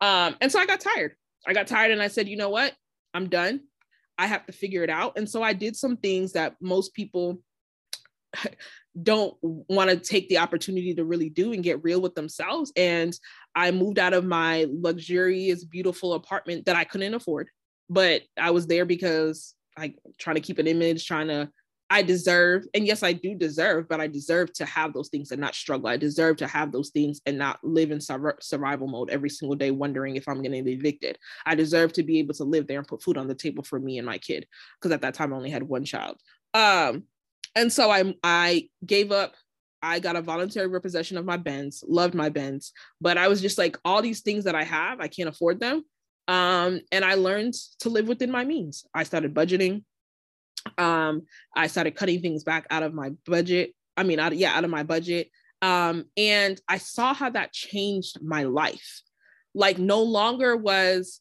Um, 0.00 0.36
and 0.40 0.50
so 0.50 0.58
i 0.58 0.66
got 0.66 0.80
tired. 0.80 1.14
I 1.46 1.52
got 1.52 1.66
tired 1.66 1.90
and 1.90 2.02
i 2.02 2.08
said 2.08 2.28
you 2.28 2.36
know 2.36 2.50
what? 2.50 2.72
I'm 3.12 3.28
done. 3.28 3.60
I 4.16 4.26
have 4.26 4.46
to 4.46 4.52
figure 4.52 4.82
it 4.82 4.90
out. 4.90 5.16
And 5.16 5.28
so 5.28 5.42
i 5.42 5.52
did 5.52 5.76
some 5.76 5.96
things 5.96 6.32
that 6.32 6.56
most 6.60 6.94
people 6.94 7.40
don't 9.02 9.36
want 9.42 9.90
to 9.90 9.96
take 9.96 10.28
the 10.28 10.38
opportunity 10.38 10.94
to 10.94 11.04
really 11.04 11.28
do 11.28 11.52
and 11.52 11.64
get 11.64 11.82
real 11.82 12.00
with 12.00 12.14
themselves. 12.14 12.72
And 12.76 13.16
i 13.54 13.70
moved 13.70 13.98
out 13.98 14.14
of 14.14 14.24
my 14.24 14.66
luxurious 14.70 15.64
beautiful 15.64 16.14
apartment 16.14 16.66
that 16.66 16.76
i 16.76 16.84
couldn't 16.84 17.14
afford 17.14 17.48
but 17.88 18.22
I 18.38 18.50
was 18.50 18.66
there 18.66 18.84
because 18.84 19.54
I 19.76 19.94
trying 20.18 20.36
to 20.36 20.42
keep 20.42 20.58
an 20.58 20.66
image, 20.66 21.06
trying 21.06 21.28
to 21.28 21.50
I 21.90 22.02
deserve, 22.02 22.64
and 22.74 22.86
yes, 22.86 23.02
I 23.02 23.12
do 23.12 23.34
deserve, 23.34 23.88
but 23.88 24.00
I 24.00 24.06
deserve 24.06 24.52
to 24.54 24.64
have 24.64 24.92
those 24.92 25.08
things 25.10 25.30
and 25.30 25.40
not 25.40 25.54
struggle. 25.54 25.88
I 25.88 25.96
deserve 25.96 26.38
to 26.38 26.46
have 26.46 26.72
those 26.72 26.90
things 26.90 27.20
and 27.26 27.38
not 27.38 27.62
live 27.62 27.90
in 27.90 28.00
survival 28.00 28.88
mode 28.88 29.10
every 29.10 29.30
single 29.30 29.54
day, 29.54 29.70
wondering 29.70 30.16
if 30.16 30.26
I'm 30.26 30.42
going 30.42 30.52
to 30.52 30.62
be 30.62 30.72
evicted. 30.72 31.18
I 31.46 31.54
deserve 31.54 31.92
to 31.94 32.02
be 32.02 32.18
able 32.18 32.34
to 32.34 32.44
live 32.44 32.66
there 32.66 32.78
and 32.78 32.88
put 32.88 33.02
food 33.02 33.18
on 33.18 33.28
the 33.28 33.34
table 33.34 33.62
for 33.62 33.78
me 33.78 33.98
and 33.98 34.06
my 34.06 34.18
kid, 34.18 34.46
because 34.80 34.92
at 34.92 35.02
that 35.02 35.14
time 35.14 35.32
I 35.32 35.36
only 35.36 35.50
had 35.50 35.62
one 35.62 35.84
child. 35.84 36.16
Um, 36.54 37.04
and 37.54 37.72
so 37.72 37.90
I 37.90 38.14
I 38.24 38.68
gave 38.84 39.12
up. 39.12 39.34
I 39.82 40.00
got 40.00 40.16
a 40.16 40.22
voluntary 40.22 40.66
repossession 40.66 41.18
of 41.18 41.26
my 41.26 41.36
Benz, 41.36 41.84
loved 41.86 42.14
my 42.14 42.30
Benz, 42.30 42.72
but 43.02 43.18
I 43.18 43.28
was 43.28 43.42
just 43.42 43.58
like, 43.58 43.76
all 43.84 44.00
these 44.00 44.22
things 44.22 44.44
that 44.44 44.54
I 44.54 44.64
have, 44.64 44.98
I 44.98 45.08
can't 45.08 45.28
afford 45.28 45.60
them. 45.60 45.84
Um, 46.26 46.80
and 46.90 47.04
I 47.04 47.16
learned 47.16 47.52
to 47.80 47.90
live 47.90 48.08
within 48.08 48.30
my 48.30 48.46
means. 48.46 48.86
I 48.94 49.02
started 49.02 49.34
budgeting. 49.34 49.84
Um, 50.78 50.93
I 51.56 51.66
started 51.66 51.96
cutting 51.96 52.20
things 52.20 52.44
back 52.44 52.66
out 52.70 52.82
of 52.82 52.94
my 52.94 53.10
budget. 53.26 53.74
I 53.96 54.02
mean, 54.02 54.18
out, 54.18 54.36
yeah, 54.36 54.56
out 54.56 54.64
of 54.64 54.70
my 54.70 54.82
budget. 54.82 55.30
Um, 55.62 56.06
and 56.16 56.60
I 56.68 56.78
saw 56.78 57.14
how 57.14 57.30
that 57.30 57.52
changed 57.52 58.18
my 58.22 58.44
life. 58.44 59.02
Like 59.54 59.78
no 59.78 60.02
longer 60.02 60.56
was 60.56 61.20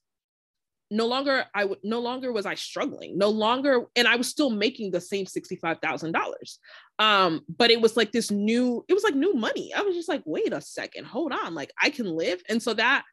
no 0.93 1.07
longer 1.07 1.45
I 1.55 1.65
would 1.65 1.79
no 1.83 1.99
longer 1.99 2.31
was 2.31 2.45
I 2.45 2.53
struggling. 2.53 3.17
No 3.17 3.29
longer, 3.29 3.85
and 3.95 4.07
I 4.07 4.15
was 4.15 4.27
still 4.27 4.51
making 4.51 4.91
the 4.91 5.01
same 5.01 5.25
$65,000. 5.25 6.13
Um, 6.99 7.41
but 7.57 7.71
it 7.71 7.81
was 7.81 7.97
like 7.97 8.11
this 8.11 8.29
new, 8.29 8.85
it 8.87 8.93
was 8.93 9.03
like 9.03 9.15
new 9.15 9.33
money. 9.33 9.73
I 9.73 9.81
was 9.81 9.95
just 9.95 10.07
like, 10.07 10.21
wait 10.25 10.53
a 10.53 10.61
second, 10.61 11.05
hold 11.05 11.31
on, 11.31 11.55
like 11.55 11.71
I 11.81 11.89
can 11.89 12.05
live. 12.05 12.41
And 12.47 12.61
so 12.61 12.75
that 12.75 13.03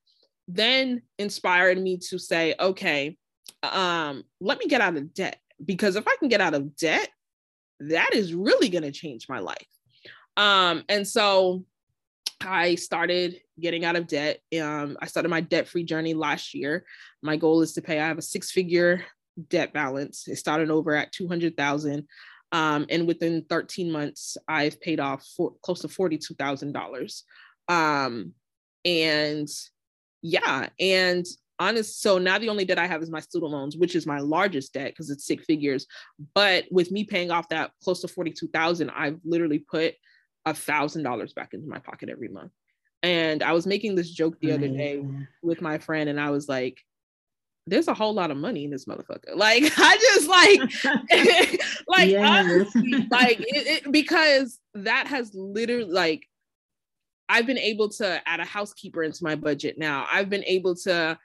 then 0.47 1.03
inspired 1.19 1.81
me 1.81 1.99
to 2.11 2.19
say, 2.19 2.55
okay, 2.61 3.17
um, 3.63 4.25
let 4.41 4.59
me 4.59 4.67
get 4.67 4.83
out 4.83 4.97
of 4.97 5.15
debt 5.15 5.39
because 5.65 5.97
if 5.97 6.07
I 6.07 6.17
can 6.19 6.29
get 6.29 6.41
out 6.41 6.55
of 6.55 6.77
debt, 6.77 7.09
that 7.81 8.15
is 8.15 8.35
really 8.35 8.69
going 8.69 8.83
to 8.83 8.93
change 8.93 9.29
my 9.29 9.39
life. 9.39 9.67
Um, 10.37 10.85
and 10.89 11.07
so 11.07 11.65
I 12.41 12.75
started 12.75 13.41
getting 13.59 13.85
out 13.85 13.97
of 13.97 14.07
debt. 14.07 14.41
Um, 14.61 14.97
I 15.01 15.07
started 15.07 15.29
my 15.29 15.41
debt 15.41 15.69
free 15.69 15.85
journey 15.85 16.15
last 16.15 16.55
year. 16.55 16.85
My 17.23 17.37
goal 17.37 17.63
is 17.63 17.75
to 17.75 17.83
pay, 17.83 18.01
I 18.01 18.09
have 18.09 18.19
a 18.19 18.23
six 18.23 18.51
figure 18.51 19.05
debt 19.49 19.73
balance. 19.73 20.29
It 20.29 20.37
started 20.37 20.71
over 20.71 20.95
at 20.95 21.13
200,000. 21.13 22.07
Um, 22.53 22.87
and 22.91 23.07
within 23.07 23.45
13 23.49 23.93
months, 23.93 24.37
I've 24.49 24.81
paid 24.81 25.01
off 25.01 25.25
for, 25.37 25.55
close 25.63 25.81
to 25.81 25.89
$42,000. 25.89 27.23
Um, 27.69 28.35
and 28.85 29.49
yeah 30.23 30.69
and 30.79 31.27
honest 31.61 32.01
so 32.01 32.19
now 32.19 32.39
the 32.39 32.49
only 32.49 32.65
debt 32.65 32.79
i 32.79 32.87
have 32.87 33.03
is 33.03 33.11
my 33.11 33.21
student 33.21 33.53
loans 33.53 33.77
which 33.77 33.95
is 33.95 34.07
my 34.07 34.19
largest 34.19 34.73
debt 34.73 34.91
because 34.91 35.11
it's 35.11 35.27
six 35.27 35.45
figures 35.45 35.87
but 36.35 36.65
with 36.71 36.91
me 36.91 37.05
paying 37.05 37.31
off 37.31 37.49
that 37.49 37.71
close 37.85 38.01
to 38.01 38.09
42000 38.09 38.91
i've 38.91 39.19
literally 39.25 39.59
put 39.59 39.95
a 40.47 40.55
thousand 40.55 41.03
dollars 41.03 41.33
back 41.33 41.55
into 41.55 41.69
my 41.69 41.79
pocket 41.79 42.09
every 42.09 42.29
month 42.29 42.51
and 43.03 43.43
i 43.43 43.53
was 43.53 43.67
making 43.67 43.95
this 43.95 44.11
joke 44.11 44.41
the 44.41 44.53
other 44.53 44.69
day 44.69 45.05
with 45.43 45.61
my 45.61 45.79
friend 45.79 46.09
and 46.09 46.19
i 46.19 46.31
was 46.31 46.49
like 46.49 46.79
there's 47.67 47.89
a 47.89 47.95
whole 47.95 48.13
lot 48.13 48.31
of 48.31 48.37
money 48.37 48.65
in 48.65 48.71
this 48.71 48.87
motherfucker. 48.87 49.21
Like 49.37 49.63
I 49.77 49.97
just 49.97 50.29
like 50.29 51.61
like 51.89 52.17
honestly, 52.17 53.07
like 53.11 53.41
it, 53.41 53.85
it, 53.87 53.93
because 53.93 54.59
that 54.75 55.07
has 55.07 55.33
literally 55.35 55.91
like 55.91 56.27
I've 57.29 57.47
been 57.47 57.59
able 57.59 57.89
to 57.91 58.21
add 58.29 58.41
a 58.41 58.45
housekeeper 58.45 59.05
into 59.05 59.23
my 59.23 59.37
budget 59.37 59.79
now. 59.79 60.07
I've 60.13 60.29
been 60.29 60.45
able 60.45 60.75
to 60.77 61.17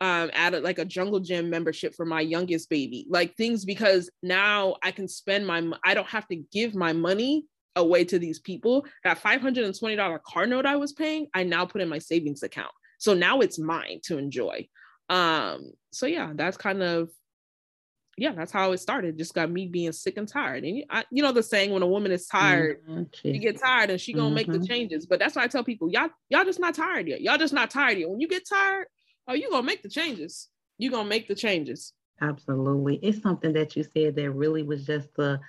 um, 0.00 0.30
add 0.32 0.54
a, 0.54 0.60
like 0.60 0.78
a 0.78 0.84
jungle 0.84 1.20
gym 1.20 1.50
membership 1.50 1.94
for 1.94 2.04
my 2.04 2.20
youngest 2.20 2.68
baby, 2.68 3.06
like 3.08 3.36
things 3.36 3.64
because 3.64 4.10
now 4.22 4.76
I 4.82 4.90
can 4.90 5.08
spend 5.08 5.46
my, 5.46 5.70
I 5.84 5.94
don't 5.94 6.08
have 6.08 6.26
to 6.28 6.36
give 6.36 6.74
my 6.74 6.92
money 6.92 7.46
away 7.76 8.04
to 8.04 8.18
these 8.18 8.40
people. 8.40 8.86
That 9.04 9.22
$520 9.22 10.22
car 10.22 10.46
note 10.46 10.66
I 10.66 10.76
was 10.76 10.92
paying, 10.92 11.28
I 11.34 11.44
now 11.44 11.66
put 11.66 11.82
in 11.82 11.88
my 11.88 11.98
savings 11.98 12.42
account. 12.42 12.72
So 12.98 13.14
now 13.14 13.40
it's 13.40 13.58
mine 13.58 14.00
to 14.04 14.18
enjoy. 14.18 14.68
Um, 15.08 15.72
so 15.92 16.06
yeah, 16.06 16.32
that's 16.34 16.56
kind 16.56 16.82
of 16.82 17.10
yeah, 18.18 18.32
that's 18.32 18.52
how 18.52 18.72
it 18.72 18.78
started. 18.78 19.18
Just 19.18 19.34
got 19.34 19.50
me 19.50 19.66
being 19.66 19.92
sick 19.92 20.16
and 20.16 20.26
tired. 20.26 20.64
And 20.64 20.84
I, 20.88 21.04
you 21.10 21.22
know 21.22 21.32
the 21.32 21.42
saying, 21.42 21.70
when 21.70 21.82
a 21.82 21.86
woman 21.86 22.10
is 22.12 22.26
tired, 22.26 22.82
mm-hmm. 22.88 23.02
she 23.12 23.38
get 23.38 23.60
tired 23.60 23.90
and 23.90 24.00
she 24.00 24.14
gonna 24.14 24.28
mm-hmm. 24.28 24.34
make 24.34 24.46
the 24.46 24.54
mm-hmm. 24.54 24.64
changes. 24.64 25.04
But 25.06 25.18
that's 25.18 25.36
why 25.36 25.42
I 25.42 25.48
tell 25.48 25.62
people, 25.62 25.90
y'all, 25.90 26.08
y'all 26.30 26.44
just 26.44 26.58
not 26.58 26.74
tired 26.74 27.08
yet. 27.08 27.20
Y'all 27.20 27.36
just 27.36 27.52
not 27.52 27.70
tired 27.70 27.98
yet. 27.98 28.08
When 28.08 28.20
you 28.20 28.28
get 28.28 28.48
tired, 28.48 28.86
oh, 29.28 29.34
you're 29.34 29.50
gonna 29.50 29.66
make 29.66 29.82
the 29.82 29.88
changes. 29.88 30.48
You're 30.78 30.92
gonna 30.92 31.08
make 31.08 31.28
the 31.28 31.34
changes. 31.34 31.92
Absolutely, 32.20 32.96
it's 33.02 33.22
something 33.22 33.52
that 33.52 33.76
you 33.76 33.84
said 33.84 34.16
that 34.16 34.30
really 34.30 34.62
was 34.62 34.86
just 34.86 35.08
the 35.14 35.40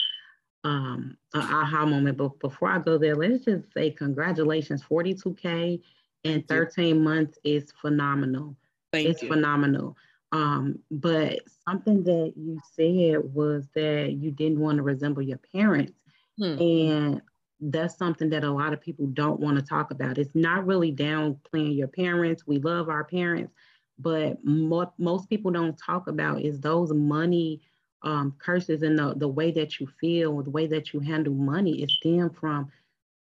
um 0.63 1.17
an 1.33 1.41
aha 1.41 1.85
moment. 1.85 2.17
But 2.17 2.39
before 2.39 2.69
I 2.69 2.79
go 2.79 2.97
there, 2.97 3.15
let's 3.15 3.45
just 3.45 3.73
say 3.73 3.91
congratulations, 3.91 4.83
42k 4.83 5.81
in 6.23 6.43
13 6.43 7.03
months 7.03 7.37
is 7.43 7.71
phenomenal. 7.81 8.55
Thank 8.91 9.09
it's 9.09 9.21
you. 9.23 9.29
phenomenal. 9.29 9.95
Um, 10.31 10.79
but 10.91 11.39
something 11.67 12.03
that 12.03 12.33
you 12.35 12.59
said 12.75 13.33
was 13.33 13.67
that 13.75 14.13
you 14.13 14.31
didn't 14.31 14.59
want 14.59 14.77
to 14.77 14.83
resemble 14.83 15.21
your 15.21 15.39
parents. 15.53 15.93
Hmm. 16.37 16.59
And 16.59 17.21
that's 17.59 17.97
something 17.97 18.29
that 18.29 18.43
a 18.43 18.51
lot 18.51 18.73
of 18.73 18.81
people 18.81 19.07
don't 19.07 19.39
want 19.39 19.57
to 19.57 19.63
talk 19.63 19.91
about. 19.91 20.17
It's 20.17 20.35
not 20.35 20.65
really 20.65 20.93
downplaying 20.93 21.77
your 21.77 21.87
parents. 21.87 22.45
We 22.45 22.59
love 22.59 22.89
our 22.89 23.03
parents, 23.03 23.53
but 23.97 24.43
mo- 24.43 24.93
most 24.97 25.29
people 25.29 25.51
don't 25.51 25.77
talk 25.77 26.07
about 26.07 26.41
is 26.41 26.59
those 26.59 26.93
money 26.93 27.61
um, 28.03 28.35
curses 28.37 28.83
and 28.83 28.97
the, 28.97 29.15
the 29.15 29.27
way 29.27 29.51
that 29.51 29.79
you 29.79 29.87
feel, 29.99 30.41
the 30.43 30.51
way 30.51 30.67
that 30.67 30.93
you 30.93 30.99
handle 30.99 31.33
money 31.33 31.81
is 31.81 31.91
stem 31.99 32.29
from 32.29 32.71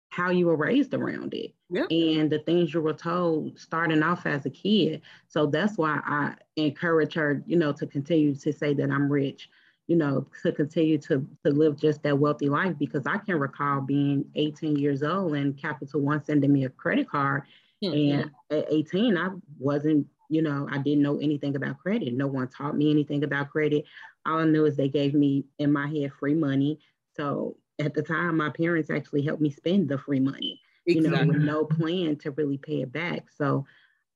how 0.10 0.30
you 0.30 0.46
were 0.46 0.58
raised 0.58 0.94
around 0.94 1.34
it 1.34 1.54
yep. 1.70 1.88
and 1.90 2.30
the 2.30 2.40
things 2.40 2.74
you 2.74 2.82
were 2.82 2.94
told 2.94 3.58
starting 3.58 4.04
off 4.04 4.26
as 4.26 4.46
a 4.46 4.50
kid. 4.50 5.02
So 5.28 5.46
that's 5.46 5.78
why 5.78 6.02
I 6.06 6.36
encourage 6.58 7.14
her, 7.14 7.42
you 7.48 7.56
know, 7.56 7.72
to 7.72 7.88
continue 7.88 8.36
to 8.36 8.54
say 8.54 8.74
that 8.74 8.92
I'm 8.92 9.12
rich, 9.12 9.50
you 9.92 9.98
know, 9.98 10.26
to 10.42 10.54
continue 10.54 10.98
to, 10.98 11.28
to 11.44 11.52
live 11.52 11.76
just 11.76 12.02
that 12.02 12.18
wealthy 12.18 12.48
life 12.48 12.78
because 12.80 13.06
I 13.06 13.18
can 13.18 13.38
recall 13.38 13.82
being 13.82 14.24
18 14.36 14.78
years 14.78 15.04
old 15.04 15.36
and 15.36 15.58
Capital 15.58 16.00
One 16.00 16.24
sending 16.24 16.54
me 16.54 16.64
a 16.64 16.70
credit 16.70 17.10
card. 17.10 17.44
Mm-hmm. 17.84 18.22
And 18.22 18.32
at 18.52 18.72
18, 18.72 19.18
I 19.18 19.32
wasn't, 19.60 20.08
you 20.30 20.44
know, 20.44 20.66
I 20.72 20.78
didn't 20.78 21.02
know 21.02 21.18
anything 21.18 21.58
about 21.58 21.80
credit. 21.80 22.14
No 22.14 22.28
one 22.28 22.48
taught 22.48 22.78
me 22.78 22.90
anything 22.90 23.26
about 23.26 23.50
credit. 23.50 23.84
All 24.26 24.38
I 24.38 24.46
knew 24.46 24.64
is 24.64 24.78
they 24.78 24.88
gave 24.88 25.14
me 25.14 25.44
in 25.60 25.74
my 25.74 25.90
head 25.90 26.14
free 26.18 26.36
money. 26.36 26.80
So 27.18 27.58
at 27.78 27.94
the 27.94 28.02
time, 28.02 28.38
my 28.38 28.50
parents 28.50 28.90
actually 28.90 29.24
helped 29.24 29.42
me 29.42 29.50
spend 29.50 29.90
the 29.90 29.98
free 29.98 30.22
money, 30.22 30.62
exactly. 30.88 31.10
you 31.10 31.26
know, 31.26 31.34
with 31.34 31.44
no 31.44 31.66
plan 31.66 32.16
to 32.20 32.32
really 32.32 32.60
pay 32.60 32.82
it 32.82 32.94
back. 32.94 33.26
So 33.30 33.66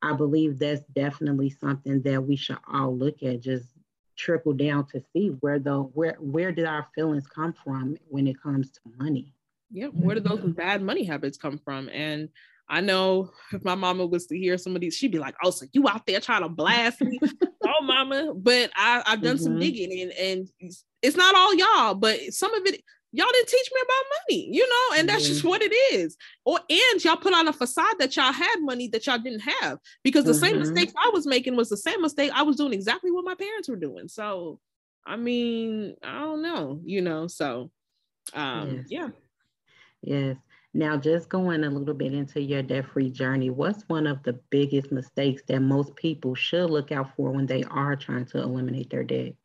I 0.02 0.14
believe 0.14 0.58
that's 0.58 0.86
definitely 0.96 1.50
something 1.50 2.02
that 2.04 2.24
we 2.24 2.38
should 2.38 2.60
all 2.66 2.96
look 2.96 3.24
at, 3.24 3.42
just 3.42 3.68
trickle 4.18 4.54
down 4.54 4.88
to 4.88 5.04
see 5.14 5.30
where 5.40 5.60
the 5.60 5.80
where 5.80 6.16
where 6.20 6.52
did 6.52 6.66
our 6.66 6.88
feelings 6.96 7.28
come 7.28 7.54
from 7.64 7.98
when 8.08 8.28
it 8.28 8.42
comes 8.42 8.72
to 8.72 8.80
money. 8.98 9.34
Yeah, 9.72 9.88
where 9.88 10.16
did 10.16 10.24
those 10.24 10.42
bad 10.42 10.82
money 10.82 11.04
habits 11.04 11.38
come 11.38 11.60
from? 11.64 11.90
And 11.90 12.30
I 12.70 12.82
know 12.82 13.32
if 13.52 13.64
my 13.64 13.76
mama 13.76 14.06
was 14.06 14.26
to 14.28 14.38
hear 14.38 14.58
some 14.58 14.76
of 14.76 14.82
these, 14.82 14.96
she'd 14.96 15.12
be 15.12 15.20
like, 15.20 15.36
"Oh, 15.44 15.52
so 15.52 15.66
you 15.74 15.88
out 15.88 16.06
there 16.06 16.20
trying 16.20 16.44
to 16.44 16.50
blast 16.50 17.02
me?" 17.02 17.20
oh, 17.68 17.84
mama. 17.84 18.34
But 18.36 18.72
I, 18.76 19.04
I've 19.06 19.22
done 19.22 19.36
mm-hmm. 19.36 19.44
some 19.44 19.60
digging, 19.60 20.02
and 20.02 20.12
and 20.12 20.72
it's 21.02 21.18
not 21.18 21.36
all 21.36 21.54
y'all, 21.54 21.96
but 21.96 22.20
some 22.32 22.54
of 22.54 22.66
it 22.66 22.82
y'all 23.16 23.32
didn't 23.32 23.48
teach 23.48 23.70
me 23.74 23.82
about 23.84 24.04
money, 24.20 24.50
you 24.52 24.68
know, 24.68 25.00
and 25.00 25.10
that's 25.10 25.24
mm-hmm. 25.24 25.34
just 25.34 25.44
what 25.44 25.62
it 25.62 25.74
is. 25.94 26.18
Or 26.44 26.60
and 26.70 27.04
y'all 27.04 27.16
put 27.16 27.34
on 27.34 27.48
a 27.48 27.54
facade 27.54 27.96
that 28.00 28.16
y'all 28.16 28.34
had 28.34 28.58
money 28.60 28.88
that 28.90 29.08
y'all 29.08 29.18
didn't 29.18 29.42
have 29.62 29.80
because 30.04 30.26
the 30.26 30.32
mm-hmm. 30.32 30.40
same 30.42 30.60
mistakes 30.60 30.94
I 30.98 31.10
was 31.14 31.26
making 31.26 31.56
was 31.56 31.70
the 31.70 31.78
same 31.78 32.02
mistake 32.02 32.32
I 32.34 32.44
was 32.44 32.58
doing 32.58 32.74
exactly 32.74 33.12
what 33.12 33.26
my 33.26 33.36
parents 33.36 33.70
were 33.70 33.76
doing. 33.76 34.08
So 34.08 34.60
I 35.06 35.16
mean, 35.16 35.96
I 36.04 36.20
don't 36.20 36.42
know, 36.42 36.82
you 36.84 37.02
know, 37.02 37.28
so 37.28 37.72
um 38.34 38.78
yes. 38.78 38.86
yeah. 38.90 39.10
Yes. 40.02 40.38
Now, 40.76 40.98
just 40.98 41.30
going 41.30 41.64
a 41.64 41.70
little 41.70 41.94
bit 41.94 42.14
into 42.14 42.42
your 42.42 42.62
debt 42.62 42.88
free 42.92 43.10
journey, 43.10 43.50
what's 43.50 43.88
one 43.88 44.06
of 44.06 44.22
the 44.24 44.34
biggest 44.50 44.92
mistakes 44.92 45.42
that 45.48 45.62
most 45.62 45.96
people 45.96 46.36
should 46.36 46.70
look 46.70 46.92
out 46.92 47.16
for 47.16 47.32
when 47.32 47.46
they 47.46 47.64
are 47.64 47.96
trying 47.96 48.26
to 48.26 48.40
eliminate 48.40 48.90
their 48.90 49.06
debt? 49.06 49.36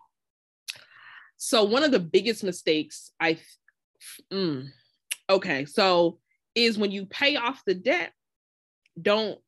So, 1.37 1.65
one 1.65 1.85
of 1.85 1.93
the 1.93 2.01
biggest 2.01 2.43
mistakes 2.43 3.13
I 3.21 3.39
Mm. 4.33 4.69
Okay, 5.29 5.65
so 5.65 6.19
is 6.55 6.79
when 6.79 6.91
you 6.91 7.07
pay 7.07 7.37
off 7.37 7.63
the 7.65 7.75
debt, 7.75 8.13
don't 9.01 9.39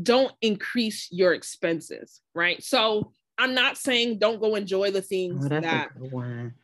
don't 0.00 0.32
increase 0.40 1.08
your 1.10 1.34
expenses, 1.34 2.20
right? 2.34 2.62
So 2.62 3.12
I'm 3.38 3.54
not 3.54 3.76
saying 3.76 4.18
don't 4.18 4.40
go 4.40 4.54
enjoy 4.54 4.90
the 4.90 5.02
things 5.02 5.46
oh, 5.46 5.48
that 5.48 5.90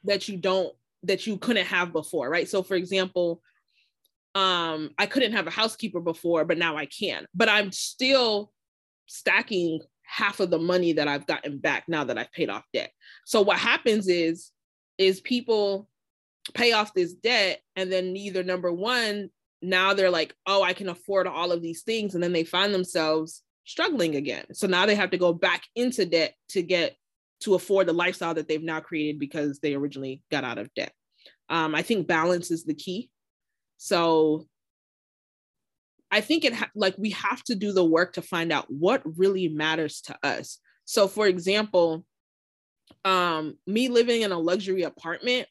that 0.04 0.28
you 0.28 0.37
don't 0.37 0.75
that 1.02 1.26
you 1.26 1.38
couldn't 1.38 1.66
have 1.66 1.92
before, 1.92 2.28
right? 2.28 2.49
So 2.49 2.62
for 2.62 2.75
example, 2.75 3.40
um 4.35 4.90
I 4.99 5.06
couldn't 5.06 5.33
have 5.33 5.47
a 5.47 5.50
housekeeper 5.50 6.00
before, 6.00 6.45
but 6.45 6.59
now 6.59 6.76
I 6.76 6.87
can. 6.87 7.26
But 7.35 7.49
I'm 7.49 7.73
still 7.73 8.52
stacking 9.06 9.80
half 10.02 10.40
of 10.40 10.50
the 10.50 10.59
money 10.59 10.92
that 10.95 11.09
I've 11.09 11.26
gotten 11.26 11.59
back 11.59 11.85
now 11.88 12.04
that 12.04 12.18
I've 12.18 12.33
paid 12.33 12.50
off 12.50 12.64
debt. 12.73 12.90
So 13.25 13.42
what 13.42 13.59
happens 13.59 14.09
is 14.09 14.50
is 14.98 15.20
people 15.20 15.88
pay 16.54 16.72
off 16.72 16.94
this 16.94 17.12
debt 17.12 17.60
and 17.74 17.90
then 17.90 18.16
either 18.16 18.42
number 18.42 18.72
one 18.72 19.28
now 19.62 19.94
they're 19.94 20.10
like 20.10 20.34
oh 20.46 20.62
i 20.62 20.72
can 20.72 20.88
afford 20.88 21.26
all 21.26 21.52
of 21.52 21.62
these 21.62 21.82
things. 21.82 22.14
And 22.14 22.22
then 22.22 22.32
they 22.32 22.44
find 22.44 22.72
themselves 22.72 23.42
struggling 23.66 24.14
again. 24.14 24.44
So 24.52 24.66
now 24.66 24.86
they 24.86 24.94
have 24.94 25.10
to 25.10 25.18
go 25.18 25.32
back 25.32 25.64
into 25.74 26.06
debt 26.06 26.34
to 26.50 26.62
get 26.62 26.96
to 27.40 27.54
afford 27.54 27.86
the 27.86 27.92
lifestyle 27.92 28.32
that 28.34 28.48
they've 28.48 28.62
now 28.62 28.80
created 28.80 29.18
because 29.18 29.58
they 29.58 29.74
originally 29.74 30.22
got 30.30 30.44
out 30.44 30.58
of 30.58 30.72
debt. 30.74 30.92
Um, 31.48 31.74
i 31.74 31.82
think 31.82 32.06
balance 32.06 32.50
is 32.50 32.64
the 32.64 32.74
key. 32.74 33.10
So 33.76 34.46
i 36.10 36.20
think 36.20 36.44
it 36.44 36.54
ha- 36.54 36.70
like 36.74 36.94
we 36.96 37.10
have 37.10 37.42
to 37.44 37.54
do 37.54 37.72
the 37.72 37.84
work 37.84 38.14
to 38.14 38.22
find 38.22 38.52
out 38.52 38.66
what 38.70 39.02
really 39.04 39.48
matters 39.48 40.00
to 40.02 40.16
us. 40.22 40.58
So 40.84 41.08
for 41.08 41.26
example 41.26 42.04
um, 43.06 43.56
me 43.68 43.88
living 43.88 44.22
in 44.22 44.32
a 44.32 44.38
luxury 44.38 44.82
apartment, 44.82 45.46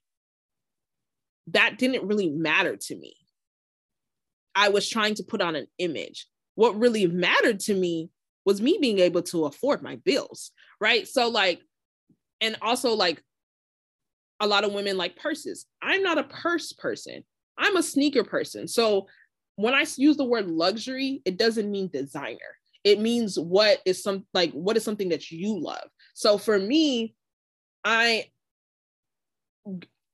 that 1.47 1.77
didn't 1.77 2.05
really 2.05 2.29
matter 2.29 2.75
to 2.75 2.95
me. 2.95 3.15
I 4.53 4.69
was 4.69 4.89
trying 4.89 5.15
to 5.15 5.24
put 5.24 5.41
on 5.41 5.55
an 5.55 5.67
image. 5.77 6.27
What 6.55 6.77
really 6.77 7.07
mattered 7.07 7.62
to 7.62 7.74
me 7.74 8.09
was 8.45 8.62
me 8.62 8.77
being 8.79 9.00
able 9.00 9.21
to 9.24 9.45
afford 9.45 9.81
my 9.81 9.95
bills, 9.95 10.51
right? 10.81 11.07
So, 11.07 11.29
like, 11.29 11.62
and 12.41 12.57
also, 12.62 12.93
like, 12.93 13.24
a 14.41 14.47
lot 14.47 14.65
of 14.65 14.74
women 14.74 14.97
like 14.97 15.15
purses. 15.15 15.65
I'm 15.81 16.03
not 16.03 16.17
a 16.17 16.25
purse 16.25 16.74
person, 16.74 17.24
I'm 17.57 17.77
a 17.77 17.83
sneaker 17.83 18.25
person. 18.25 18.67
So, 18.67 19.07
when 19.55 19.74
I 19.74 19.85
use 19.95 20.17
the 20.17 20.25
word 20.25 20.47
luxury, 20.47 21.21
it 21.24 21.38
doesn't 21.38 21.71
mean 21.71 21.88
designer. 21.88 22.39
It 22.83 23.00
means 23.00 23.39
what 23.39 23.79
is 23.85 24.03
some 24.03 24.25
like 24.33 24.51
what 24.51 24.75
is 24.75 24.83
something 24.83 25.09
that 25.09 25.31
you 25.31 25.57
love. 25.57 25.88
So 26.13 26.38
for 26.38 26.59
me, 26.59 27.15
I 27.86 28.25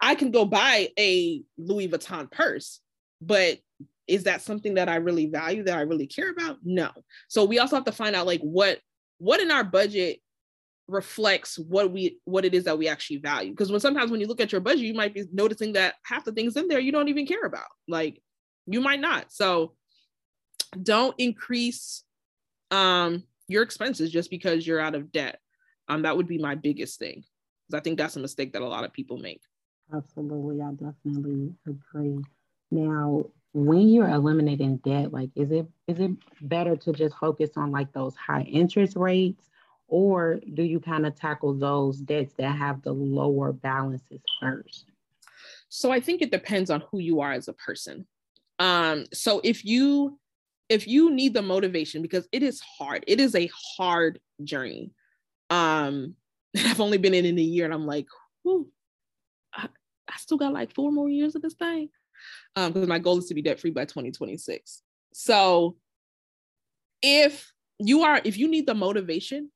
I 0.01 0.15
can 0.15 0.31
go 0.31 0.45
buy 0.45 0.89
a 0.99 1.43
Louis 1.57 1.87
Vuitton 1.87 2.29
purse, 2.29 2.81
but 3.21 3.59
is 4.07 4.23
that 4.23 4.41
something 4.41 4.73
that 4.73 4.89
I 4.89 4.95
really 4.95 5.27
value 5.27 5.63
that 5.63 5.77
I 5.77 5.81
really 5.81 6.07
care 6.07 6.31
about? 6.31 6.57
No. 6.63 6.89
So 7.29 7.45
we 7.45 7.59
also 7.59 7.77
have 7.77 7.85
to 7.85 7.91
find 7.91 8.15
out 8.15 8.27
like 8.27 8.41
what 8.41 8.79
what 9.19 9.39
in 9.39 9.51
our 9.51 9.63
budget 9.63 10.19
reflects 10.87 11.57
what 11.57 11.91
we 11.91 12.19
what 12.25 12.43
it 12.43 12.53
is 12.53 12.65
that 12.65 12.77
we 12.77 12.89
actually 12.89 13.17
value. 13.17 13.51
Because 13.51 13.71
when 13.71 13.79
sometimes 13.79 14.11
when 14.11 14.19
you 14.19 14.27
look 14.27 14.41
at 14.41 14.51
your 14.51 14.59
budget 14.59 14.81
you 14.81 14.93
might 14.93 15.13
be 15.13 15.23
noticing 15.31 15.73
that 15.73 15.95
half 16.03 16.25
the 16.25 16.33
things 16.33 16.57
in 16.57 16.67
there 16.67 16.79
you 16.79 16.91
don't 16.91 17.07
even 17.07 17.25
care 17.25 17.45
about. 17.45 17.69
Like 17.87 18.21
you 18.65 18.81
might 18.81 18.99
not. 18.99 19.31
So 19.31 19.75
don't 20.81 21.15
increase 21.17 22.03
um 22.71 23.23
your 23.47 23.63
expenses 23.63 24.11
just 24.11 24.29
because 24.29 24.65
you're 24.65 24.79
out 24.79 24.95
of 24.95 25.11
debt. 25.11 25.39
Um 25.87 26.01
that 26.01 26.17
would 26.17 26.27
be 26.27 26.39
my 26.39 26.55
biggest 26.55 26.99
thing 26.99 27.23
because 27.71 27.79
I 27.79 27.83
think 27.83 27.97
that's 27.97 28.15
a 28.15 28.19
mistake 28.19 28.53
that 28.53 28.61
a 28.61 28.67
lot 28.67 28.83
of 28.83 28.93
people 28.93 29.17
make. 29.17 29.41
Absolutely, 29.93 30.61
I 30.61 30.71
definitely 30.71 31.53
agree. 31.67 32.23
Now, 32.69 33.25
when 33.53 33.89
you're 33.89 34.09
eliminating 34.09 34.77
debt, 34.77 35.11
like 35.11 35.29
is 35.35 35.51
it 35.51 35.67
is 35.87 35.99
it 35.99 36.11
better 36.41 36.75
to 36.77 36.93
just 36.93 37.15
focus 37.15 37.51
on 37.55 37.71
like 37.71 37.91
those 37.93 38.15
high 38.15 38.43
interest 38.43 38.95
rates, 38.95 39.49
or 39.87 40.39
do 40.53 40.63
you 40.63 40.79
kind 40.79 41.05
of 41.05 41.15
tackle 41.15 41.53
those 41.53 41.97
debts 41.99 42.33
that 42.35 42.55
have 42.57 42.81
the 42.81 42.93
lower 42.93 43.51
balances 43.51 44.21
first? 44.39 44.85
So 45.69 45.91
I 45.91 45.99
think 45.99 46.21
it 46.21 46.31
depends 46.31 46.69
on 46.69 46.83
who 46.91 46.99
you 46.99 47.21
are 47.21 47.31
as 47.31 47.47
a 47.47 47.53
person. 47.53 48.05
Um, 48.59 49.05
so 49.13 49.41
if 49.43 49.65
you 49.65 50.17
if 50.69 50.87
you 50.87 51.11
need 51.11 51.33
the 51.33 51.41
motivation 51.41 52.01
because 52.01 52.29
it 52.31 52.43
is 52.43 52.61
hard, 52.61 53.03
it 53.07 53.19
is 53.19 53.35
a 53.35 53.49
hard 53.77 54.21
journey. 54.43 54.91
Um, 55.49 56.15
I've 56.65 56.81
only 56.81 56.97
been 56.97 57.13
in 57.13 57.25
in 57.25 57.37
a 57.37 57.41
year 57.41 57.65
and 57.65 57.73
I'm 57.73 57.85
like, 57.85 58.07
I, 59.53 59.67
I 60.07 60.17
still 60.17 60.37
got 60.37 60.53
like 60.53 60.73
four 60.73 60.91
more 60.91 61.09
years 61.09 61.35
of 61.35 61.41
this 61.41 61.53
thing. 61.53 61.89
Um, 62.55 62.73
because 62.73 62.87
my 62.87 62.99
goal 62.99 63.17
is 63.17 63.27
to 63.27 63.33
be 63.33 63.41
debt 63.41 63.59
free 63.59 63.71
by 63.71 63.85
2026. 63.85 64.83
So 65.13 65.77
if 67.01 67.51
you 67.79 68.03
are, 68.03 68.21
if 68.23 68.37
you 68.37 68.47
need 68.47 68.67
the 68.67 68.75
motivation, 68.75 69.51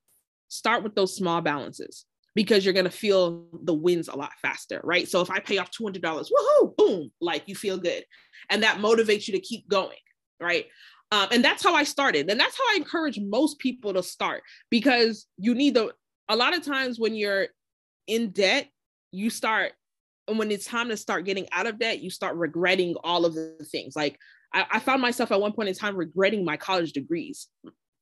start 0.48 0.84
with 0.84 0.96
those 0.96 1.16
small 1.16 1.42
balances 1.42 2.06
because 2.34 2.66
you're 2.66 2.74
gonna 2.74 2.90
feel 2.90 3.46
the 3.64 3.74
wins 3.74 4.08
a 4.08 4.16
lot 4.16 4.32
faster, 4.42 4.82
right? 4.84 5.08
So 5.08 5.22
if 5.22 5.30
I 5.30 5.40
pay 5.40 5.58
off 5.58 5.70
$200, 5.72 6.02
woohoo, 6.02 6.76
boom, 6.78 7.12
like 7.22 7.44
you 7.48 7.56
feel 7.56 7.78
good. 7.78 8.04
And 8.50 8.64
that 8.64 8.80
motivates 8.80 9.28
you 9.28 9.34
to 9.34 9.40
keep 9.40 9.68
going, 9.70 9.98
right? 10.40 10.66
Um, 11.12 11.28
and 11.32 11.46
that's 11.46 11.64
how 11.64 11.76
I 11.76 11.84
started. 11.84 12.30
And 12.30 12.40
that's 12.40 12.58
how 12.58 12.64
I 12.74 12.78
encourage 12.78 13.20
most 13.20 13.60
people 13.60 13.94
to 13.94 14.04
start 14.04 14.44
because 14.70 15.28
you 15.38 15.54
need 15.54 15.76
the 15.76 15.94
a 16.28 16.36
lot 16.36 16.56
of 16.56 16.64
times 16.64 17.00
when 17.00 17.16
you're 17.16 17.48
in 18.08 18.30
debt, 18.30 18.70
you 19.12 19.30
start, 19.30 19.74
and 20.28 20.40
when 20.40 20.52
it's 20.52 20.66
time 20.66 20.90
to 20.90 20.98
start 20.98 21.26
getting 21.26 21.48
out 21.52 21.68
of 21.68 21.80
debt, 21.80 22.02
you 22.02 22.10
start 22.10 22.36
regretting 22.36 22.96
all 23.04 23.26
of 23.26 23.36
the 23.36 23.66
things. 23.72 23.96
Like 23.96 24.18
I, 24.54 24.66
I 24.72 24.80
found 24.80 25.02
myself 25.02 25.32
at 25.32 25.42
one 25.42 25.54
point 25.54 25.70
in 25.70 25.76
time 25.76 25.96
regretting 25.96 26.46
my 26.46 26.58
college 26.58 26.94
degrees. 26.94 27.48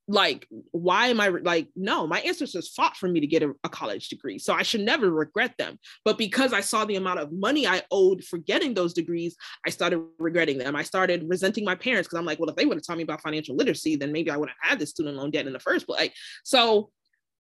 Like, 0.06 0.46
why 0.72 1.06
am 1.06 1.18
I 1.18 1.28
like, 1.28 1.68
no, 1.74 2.06
my 2.06 2.20
ancestors 2.20 2.68
fought 2.74 2.94
for 2.94 3.08
me 3.08 3.20
to 3.20 3.26
get 3.26 3.42
a, 3.42 3.52
a 3.64 3.70
college 3.70 4.10
degree. 4.10 4.38
So 4.38 4.52
I 4.52 4.62
should 4.62 4.82
never 4.82 5.10
regret 5.10 5.54
them. 5.56 5.78
But 6.04 6.18
because 6.18 6.52
I 6.52 6.60
saw 6.60 6.84
the 6.84 6.96
amount 6.96 7.20
of 7.20 7.32
money 7.32 7.66
I 7.66 7.82
owed 7.90 8.22
for 8.22 8.36
getting 8.36 8.74
those 8.74 8.92
degrees, 8.92 9.34
I 9.66 9.70
started 9.70 10.04
regretting 10.18 10.58
them. 10.58 10.76
I 10.76 10.82
started 10.82 11.24
resenting 11.26 11.64
my 11.64 11.74
parents 11.74 12.06
because 12.06 12.18
I'm 12.18 12.26
like, 12.26 12.38
well, 12.38 12.50
if 12.50 12.56
they 12.56 12.66
would 12.66 12.76
have 12.76 12.86
taught 12.86 12.98
me 12.98 13.02
about 13.02 13.22
financial 13.22 13.56
literacy, 13.56 13.96
then 13.96 14.12
maybe 14.12 14.30
I 14.30 14.36
wouldn't 14.36 14.56
have 14.60 14.72
had 14.72 14.78
this 14.78 14.90
student 14.90 15.16
loan 15.16 15.30
debt 15.30 15.46
in 15.46 15.54
the 15.54 15.58
first 15.58 15.86
place. 15.86 16.10
So 16.44 16.90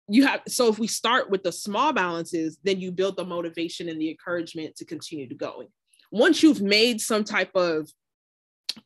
you 0.10 0.26
have 0.26 0.42
so 0.48 0.68
if 0.68 0.80
we 0.80 0.88
start 0.88 1.30
with 1.30 1.44
the 1.44 1.52
small 1.52 1.94
balances 1.94 2.58
then 2.64 2.80
you 2.80 2.92
build 2.92 3.16
the 3.16 3.26
motivation 3.26 3.90
and 3.90 4.00
the 4.00 4.10
encouragement 4.10 4.76
to 4.76 4.86
continue 4.86 5.28
to 5.28 5.36
go 5.36 5.64
once 6.12 6.44
you've 6.44 6.62
made 6.62 7.00
some 7.00 7.24
type 7.24 7.52
of 7.56 7.90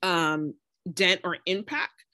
um, 0.04 0.54
dent 0.92 1.22
or 1.24 1.38
impact 1.46 2.06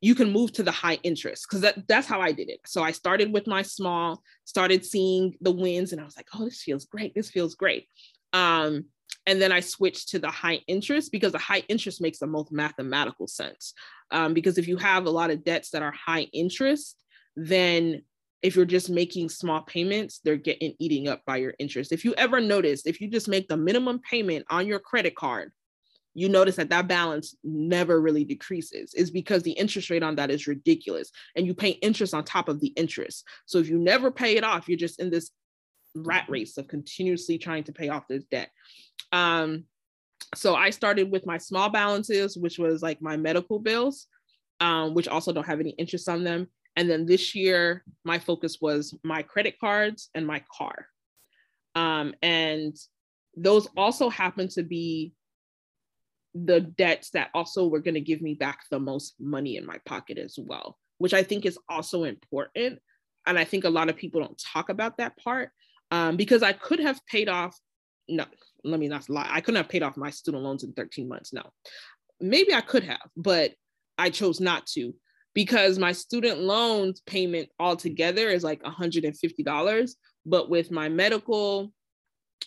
you 0.00 0.14
can 0.14 0.30
move 0.30 0.52
to 0.52 0.62
the 0.62 0.70
high 0.70 0.98
interest 1.02 1.46
because 1.48 1.62
that, 1.62 1.88
that's 1.88 2.06
how 2.06 2.20
i 2.20 2.32
did 2.32 2.48
it. 2.48 2.60
So 2.66 2.82
i 2.82 2.92
started 2.92 3.32
with 3.32 3.46
my 3.46 3.62
small 3.62 4.22
started 4.44 4.84
seeing 4.84 5.34
the 5.40 5.52
wins 5.52 5.92
and 5.92 6.00
i 6.00 6.04
was 6.04 6.16
like 6.16 6.28
oh 6.34 6.44
this 6.44 6.62
feels 6.62 6.84
great. 6.84 7.14
This 7.14 7.30
feels 7.30 7.54
great. 7.54 7.88
Um, 8.32 8.86
and 9.26 9.40
then 9.40 9.52
i 9.52 9.60
switched 9.60 10.10
to 10.10 10.18
the 10.18 10.30
high 10.30 10.60
interest 10.66 11.12
because 11.12 11.32
the 11.32 11.38
high 11.38 11.62
interest 11.68 12.00
makes 12.00 12.18
the 12.18 12.26
most 12.26 12.52
mathematical 12.52 13.26
sense. 13.26 13.72
Um, 14.10 14.34
because 14.34 14.58
if 14.58 14.68
you 14.68 14.76
have 14.76 15.06
a 15.06 15.10
lot 15.10 15.30
of 15.30 15.44
debts 15.44 15.70
that 15.70 15.82
are 15.82 15.92
high 15.92 16.28
interest 16.32 17.02
then 17.36 18.02
if 18.42 18.54
you're 18.54 18.64
just 18.64 18.90
making 18.90 19.28
small 19.28 19.62
payments, 19.62 20.20
they're 20.22 20.36
getting 20.36 20.74
eating 20.78 21.08
up 21.08 21.24
by 21.26 21.36
your 21.36 21.54
interest. 21.58 21.92
If 21.92 22.04
you 22.04 22.14
ever 22.14 22.40
notice, 22.40 22.86
if 22.86 23.00
you 23.00 23.08
just 23.08 23.28
make 23.28 23.48
the 23.48 23.56
minimum 23.56 24.00
payment 24.08 24.46
on 24.50 24.66
your 24.66 24.78
credit 24.78 25.16
card, 25.16 25.52
you 26.14 26.28
notice 26.28 26.56
that 26.56 26.70
that 26.70 26.88
balance 26.88 27.36
never 27.44 28.00
really 28.00 28.24
decreases 28.24 28.94
is 28.94 29.10
because 29.10 29.42
the 29.42 29.52
interest 29.52 29.90
rate 29.90 30.02
on 30.02 30.16
that 30.16 30.30
is 30.30 30.46
ridiculous 30.46 31.10
and 31.34 31.46
you 31.46 31.54
pay 31.54 31.70
interest 31.70 32.14
on 32.14 32.24
top 32.24 32.48
of 32.48 32.58
the 32.60 32.68
interest. 32.68 33.24
So 33.44 33.58
if 33.58 33.68
you 33.68 33.78
never 33.78 34.10
pay 34.10 34.36
it 34.36 34.44
off, 34.44 34.66
you're 34.66 34.78
just 34.78 34.98
in 34.98 35.10
this 35.10 35.30
rat 35.94 36.24
race 36.28 36.56
of 36.56 36.68
continuously 36.68 37.36
trying 37.36 37.64
to 37.64 37.72
pay 37.72 37.90
off 37.90 38.08
this 38.08 38.24
debt. 38.30 38.50
Um, 39.12 39.64
so 40.34 40.54
I 40.54 40.70
started 40.70 41.10
with 41.10 41.26
my 41.26 41.36
small 41.36 41.68
balances, 41.68 42.36
which 42.36 42.58
was 42.58 42.82
like 42.82 43.02
my 43.02 43.16
medical 43.16 43.58
bills, 43.58 44.06
um, 44.60 44.94
which 44.94 45.08
also 45.08 45.32
don't 45.32 45.46
have 45.46 45.60
any 45.60 45.70
interest 45.70 46.08
on 46.08 46.24
them 46.24 46.48
And 46.76 46.90
then 46.90 47.06
this 47.06 47.34
year, 47.34 47.82
my 48.04 48.18
focus 48.18 48.58
was 48.60 48.94
my 49.02 49.22
credit 49.22 49.58
cards 49.58 50.10
and 50.14 50.26
my 50.26 50.42
car. 50.56 50.86
Um, 51.74 52.14
and 52.22 52.76
those 53.36 53.66
also 53.76 54.08
happen 54.08 54.48
to 54.48 54.62
be 54.62 55.12
the 56.34 56.60
debts 56.60 57.10
that 57.10 57.30
also 57.34 57.66
were 57.66 57.80
going 57.80 57.94
to 57.94 58.00
give 58.00 58.20
me 58.20 58.34
back 58.34 58.64
the 58.70 58.78
most 58.78 59.14
money 59.18 59.56
in 59.56 59.64
my 59.64 59.78
pocket 59.86 60.18
as 60.18 60.38
well, 60.38 60.78
which 60.98 61.14
I 61.14 61.22
think 61.22 61.46
is 61.46 61.58
also 61.68 62.04
important. 62.04 62.78
And 63.26 63.38
I 63.38 63.44
think 63.44 63.64
a 63.64 63.70
lot 63.70 63.88
of 63.88 63.96
people 63.96 64.20
don't 64.20 64.38
talk 64.38 64.68
about 64.68 64.98
that 64.98 65.16
part 65.16 65.50
um, 65.90 66.16
because 66.16 66.42
I 66.42 66.52
could 66.52 66.80
have 66.80 67.00
paid 67.06 67.28
off, 67.28 67.58
no, 68.08 68.26
let 68.64 68.78
me 68.78 68.88
not 68.88 69.08
lie, 69.08 69.28
I 69.30 69.40
couldn't 69.40 69.56
have 69.56 69.70
paid 69.70 69.82
off 69.82 69.96
my 69.96 70.10
student 70.10 70.44
loans 70.44 70.62
in 70.62 70.72
13 70.72 71.08
months. 71.08 71.32
No, 71.32 71.42
maybe 72.20 72.52
I 72.52 72.60
could 72.60 72.84
have, 72.84 73.08
but 73.16 73.52
I 73.96 74.10
chose 74.10 74.40
not 74.40 74.66
to 74.68 74.94
because 75.36 75.78
my 75.78 75.92
student 75.92 76.40
loans 76.40 77.02
payment 77.02 77.50
altogether 77.60 78.28
is 78.28 78.42
like 78.42 78.62
$150. 78.62 79.94
But 80.24 80.48
with 80.48 80.70
my 80.70 80.88
medical, 80.88 81.74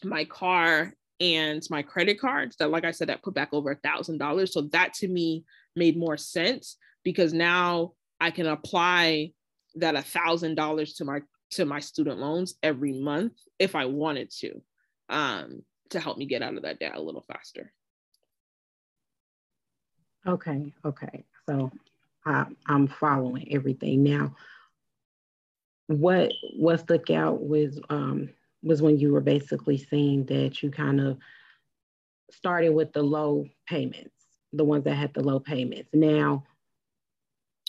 my 0.04 0.26
car, 0.26 0.96
and 1.20 1.62
my 1.70 1.84
credit 1.84 2.20
cards, 2.20 2.56
that, 2.56 2.72
like 2.72 2.86
I 2.86 2.92
said, 2.92 3.10
that 3.10 3.22
put 3.22 3.36
back 3.36 3.50
over 3.52 3.70
a 3.70 3.76
$1,000. 3.76 4.50
So 4.50 4.62
that 4.72 4.96
to 4.96 5.08
me 5.08 5.46
made 5.76 5.98
more 5.98 6.18
sense 6.18 6.78
because 7.04 7.32
now 7.32 7.94
I 8.20 8.32
can 8.32 8.48
apply 8.48 9.34
that 9.76 9.96
a 9.96 10.02
thousand 10.02 10.56
dollars 10.56 10.94
to 10.96 11.06
my 11.06 11.22
to 11.52 11.66
my 11.66 11.80
student 11.80 12.20
loans 12.20 12.56
every 12.64 12.94
month 12.94 13.34
if 13.60 13.76
I 13.76 13.86
wanted 13.86 14.32
to, 14.40 14.62
um, 15.10 15.62
to 15.92 16.00
help 16.00 16.18
me 16.18 16.26
get 16.26 16.42
out 16.42 16.56
of 16.56 16.64
that 16.64 16.80
debt 16.80 16.96
a 16.96 17.02
little 17.02 17.26
faster. 17.28 17.72
Okay, 20.28 20.74
okay. 20.86 21.24
So 21.48 21.72
I, 22.30 22.46
I'm 22.68 22.88
following 22.88 23.52
everything 23.52 24.04
now. 24.04 24.36
What 25.88 26.32
what 26.56 26.80
stuck 26.80 27.10
out 27.10 27.42
was 27.42 27.80
um, 27.90 28.30
was 28.62 28.82
when 28.82 29.00
you 29.00 29.12
were 29.12 29.22
basically 29.22 29.78
saying 29.78 30.26
that 30.26 30.62
you 30.62 30.70
kind 30.70 31.02
of 31.02 31.18
started 32.32 32.70
with 32.70 32.94
the 32.94 33.02
low 33.02 33.48
payments, 33.68 34.14
the 34.54 34.64
ones 34.64 34.84
that 34.84 34.94
had 34.94 35.14
the 35.16 35.24
low 35.24 35.40
payments. 35.40 35.90
Now, 35.92 36.44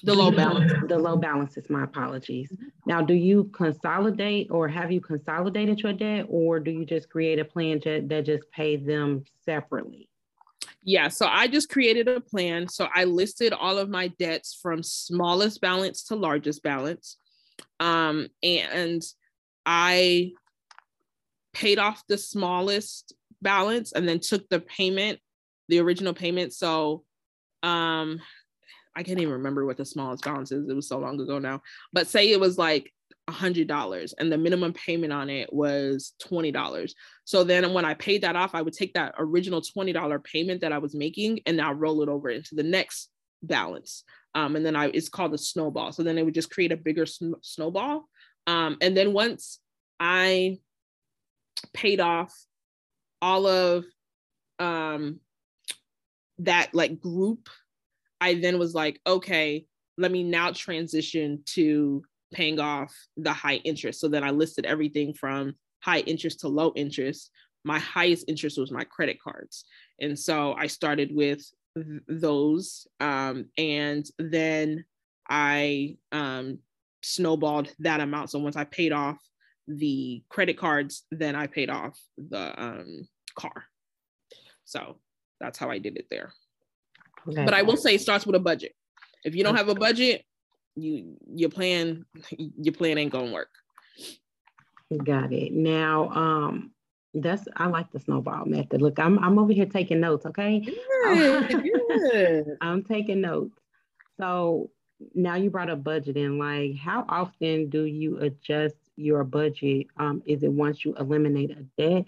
the 0.03 0.15
low 0.15 0.31
balance. 0.31 0.73
The 0.89 0.99
low 0.99 1.17
balances, 1.17 1.71
my 1.71 1.85
apologies. 1.85 2.53
Now, 2.85 3.01
do 3.01 3.15
you 3.15 3.45
consolidate 3.45 4.51
or 4.51 4.69
have 4.69 4.93
you 4.93 5.01
consolidated 5.01 5.81
your 5.81 5.93
debt 5.95 6.27
or 6.29 6.61
do 6.61 6.71
you 6.71 6.85
just 6.85 7.09
create 7.09 7.39
a 7.39 7.45
plan 7.45 7.81
to, 7.83 8.03
that 8.09 8.27
just 8.27 8.51
pay 8.51 8.77
them 8.77 9.25
separately? 9.45 10.10
Yeah, 10.83 11.09
so 11.09 11.27
I 11.27 11.47
just 11.47 11.69
created 11.69 12.09
a 12.09 12.21
plan. 12.21 12.69
So 12.69 12.89
I 12.95 13.05
listed 13.05 13.53
all 13.53 13.79
of 13.79 13.91
my 13.91 14.09
debts 14.19 14.59
from 14.61 14.83
smallest 14.83 15.61
balance 15.61 16.05
to 16.05 16.17
largest 16.17 16.63
balance. 16.63 17.19
Um, 17.81 18.29
and 18.43 19.03
I 19.67 20.33
paid 21.53 21.79
off 21.79 22.03
the 22.09 22.17
smallest 22.17 23.15
balance 23.43 23.93
and 23.93 24.09
then 24.09 24.21
took 24.21 24.49
the 24.49 24.61
payment, 24.61 25.19
the 25.69 25.81
original 25.81 26.15
payment. 26.15 26.53
So 26.53 27.05
um 27.63 28.21
I 28.97 29.03
can't 29.03 29.21
even 29.21 29.35
remember 29.35 29.65
what 29.65 29.77
the 29.77 29.85
smallest 29.85 30.25
balance 30.25 30.51
is. 30.51 30.69
It 30.69 30.75
was 30.75 30.89
so 30.89 30.99
long 30.99 31.21
ago 31.21 31.39
now. 31.39 31.63
But 31.93 32.09
say 32.09 32.31
it 32.31 32.41
was 32.41 32.59
like 32.59 32.93
$100 33.31 34.15
and 34.19 34.33
the 34.33 34.39
minimum 34.39 34.73
payment 34.73 35.13
on 35.13 35.31
it 35.31 35.53
was 35.53 36.15
$20. 36.23 36.93
So 37.25 37.45
then 37.45 37.73
when 37.73 37.85
I 37.85 37.95
paid 37.95 38.23
that 38.23 38.37
off, 38.37 38.55
I 38.55 38.63
would 38.63 38.75
take 38.75 38.95
that 38.95 39.15
original 39.19 39.63
$20 39.63 40.25
payment 40.25 40.61
that 40.63 40.73
I 40.73 40.79
was 40.79 40.95
making 40.95 41.41
and 41.47 41.57
now 41.57 41.73
roll 41.73 42.03
it 42.03 42.09
over 42.09 42.31
into 42.31 42.55
the 42.55 42.63
next 42.63 43.11
balance. 43.43 44.05
Um, 44.35 44.57
and 44.57 44.65
then 44.65 44.77
I 44.77 44.87
it's 44.87 45.09
called 45.09 45.35
a 45.35 45.39
snowball. 45.39 45.93
So 45.93 46.03
then 46.03 46.19
it 46.19 46.25
would 46.25 46.35
just 46.35 46.51
create 46.51 46.73
a 46.73 46.77
bigger 46.77 47.07
sn- 47.07 47.35
snowball. 47.43 48.09
Um, 48.47 48.77
and 48.81 48.97
then 48.97 49.13
once 49.13 49.61
I 49.99 50.59
paid 51.73 52.01
off 52.01 52.35
all 53.21 53.47
of 53.47 53.85
um, 54.59 55.21
that 56.39 56.75
like 56.75 57.01
group, 57.01 57.49
I 58.21 58.35
then 58.35 58.59
was 58.59 58.75
like, 58.75 59.01
okay, 59.07 59.67
let 59.99 60.11
me 60.11 60.23
now 60.23 60.53
transition 60.53 61.43
to 61.47 62.03
paying 62.33 62.61
off 62.61 62.95
the 63.17 63.33
high 63.33 63.57
interest. 63.57 64.01
So 64.01 64.09
then 64.09 64.25
I 64.25 64.31
listed 64.31 64.67
everything 64.67 65.15
from 65.15 65.55
high 65.81 66.01
interest 66.01 66.41
to 66.41 66.49
low 66.49 66.73
interest. 66.77 67.31
My 67.65 67.79
highest 67.79 68.27
interest 68.29 68.59
was 68.59 68.71
my 68.71 68.85
credit 68.85 69.21
cards. 69.23 69.65
And 70.01 70.19
so 70.19 70.55
I 70.55 70.67
started 70.67 71.15
with 71.15 71.43
th- 71.77 72.03
those. 72.09 72.87
Um, 73.01 73.47
and 73.59 74.07
then 74.19 74.85
I 75.29 75.97
um, 76.13 76.59
snowballed 77.03 77.73
that 77.81 78.01
amount. 78.01 78.31
So 78.31 78.39
once 78.39 78.57
I 78.57 78.65
paid 78.65 78.93
off 78.93 79.19
the 79.67 80.23
credit 80.29 80.57
cards, 80.57 81.05
then 81.11 81.35
I 81.35 81.47
paid 81.47 81.71
off 81.71 81.99
the 82.17 82.63
um, 82.63 83.09
car. 83.35 83.65
So 84.65 84.99
that's 85.41 85.59
how 85.59 85.71
I 85.71 85.79
did 85.79 85.97
it 85.97 86.07
there. 86.11 86.33
Okay. 87.29 87.45
But 87.45 87.55
I 87.55 87.63
will 87.63 87.77
say 87.77 87.95
it 87.95 88.01
starts 88.01 88.27
with 88.27 88.37
a 88.37 88.41
budget. 88.41 88.73
If 89.25 89.35
you 89.35 89.45
don't 89.45 89.57
have 89.57 89.69
a 89.69 89.75
budget, 89.75 90.25
you 90.77 91.17
your 91.33 91.51
plan 91.51 92.05
your 92.31 92.75
plan 92.75 92.99
ain't 92.99 93.13
gonna 93.13 93.33
work. 93.33 93.51
Got 95.05 95.33
it. 95.33 95.53
Now, 95.53 96.09
um, 96.11 96.73
that's 97.15 97.47
I 97.57 97.67
like 97.67 97.91
the 97.93 98.01
snowball 98.01 98.45
method. 98.47 98.83
Look, 98.83 98.99
I'm 98.99 99.19
I'm 99.19 99.39
over 99.39 99.53
here 99.53 99.67
taking 99.67 100.01
notes. 100.01 100.27
Okay, 100.27 100.61
good, 101.05 101.63
good. 101.89 102.57
I'm 102.61 102.83
taking 102.83 103.21
notes. 103.21 103.57
So 104.19 104.71
now 105.15 105.37
you 105.37 105.51
brought 105.51 105.71
up 105.71 105.83
budgeting. 105.83 106.39
Like, 106.39 106.77
how 106.77 107.05
often 107.09 107.69
do 107.69 107.85
you 107.85 108.19
adjust 108.19 108.77
your 108.97 109.25
budget? 109.25 109.87
Um, 109.97 110.23
is 110.27 110.43
it 110.43 110.53
once 110.53 110.85
you 110.85 110.95
eliminate 110.95 111.53
a 111.53 111.65
debt, 111.81 112.07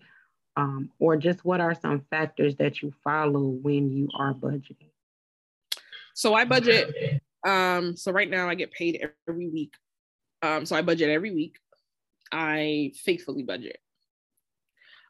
um, 0.57 0.91
or 0.99 1.17
just 1.17 1.45
what 1.45 1.61
are 1.61 1.75
some 1.75 2.05
factors 2.11 2.57
that 2.57 2.83
you 2.83 2.93
follow 3.03 3.41
when 3.41 3.91
you 3.91 4.09
are 4.15 4.35
budgeting? 4.35 4.91
So 6.15 6.35
I 6.35 6.45
budget 6.45 7.23
um, 7.45 7.97
so 7.97 8.13
right 8.13 8.31
now 8.31 8.49
I 8.49 8.55
get 8.55 8.73
paid 8.73 9.05
every 9.29 9.49
week. 9.49 9.75
Um, 10.43 10.67
so 10.67 10.77
I 10.77 10.83
budget 10.83 11.11
every 11.11 11.31
week. 11.31 11.59
I 12.33 12.93
faithfully 13.05 13.43
budget. 13.43 13.79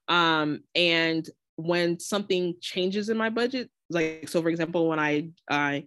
Um, 0.08 0.64
and 0.74 1.28
when 1.56 2.00
something 2.00 2.54
changes 2.60 3.08
in 3.08 3.16
my 3.16 3.30
budget, 3.30 3.70
like 3.90 4.28
so 4.28 4.42
for 4.42 4.48
example, 4.48 4.88
when 4.88 4.98
I 4.98 5.30
I 5.50 5.86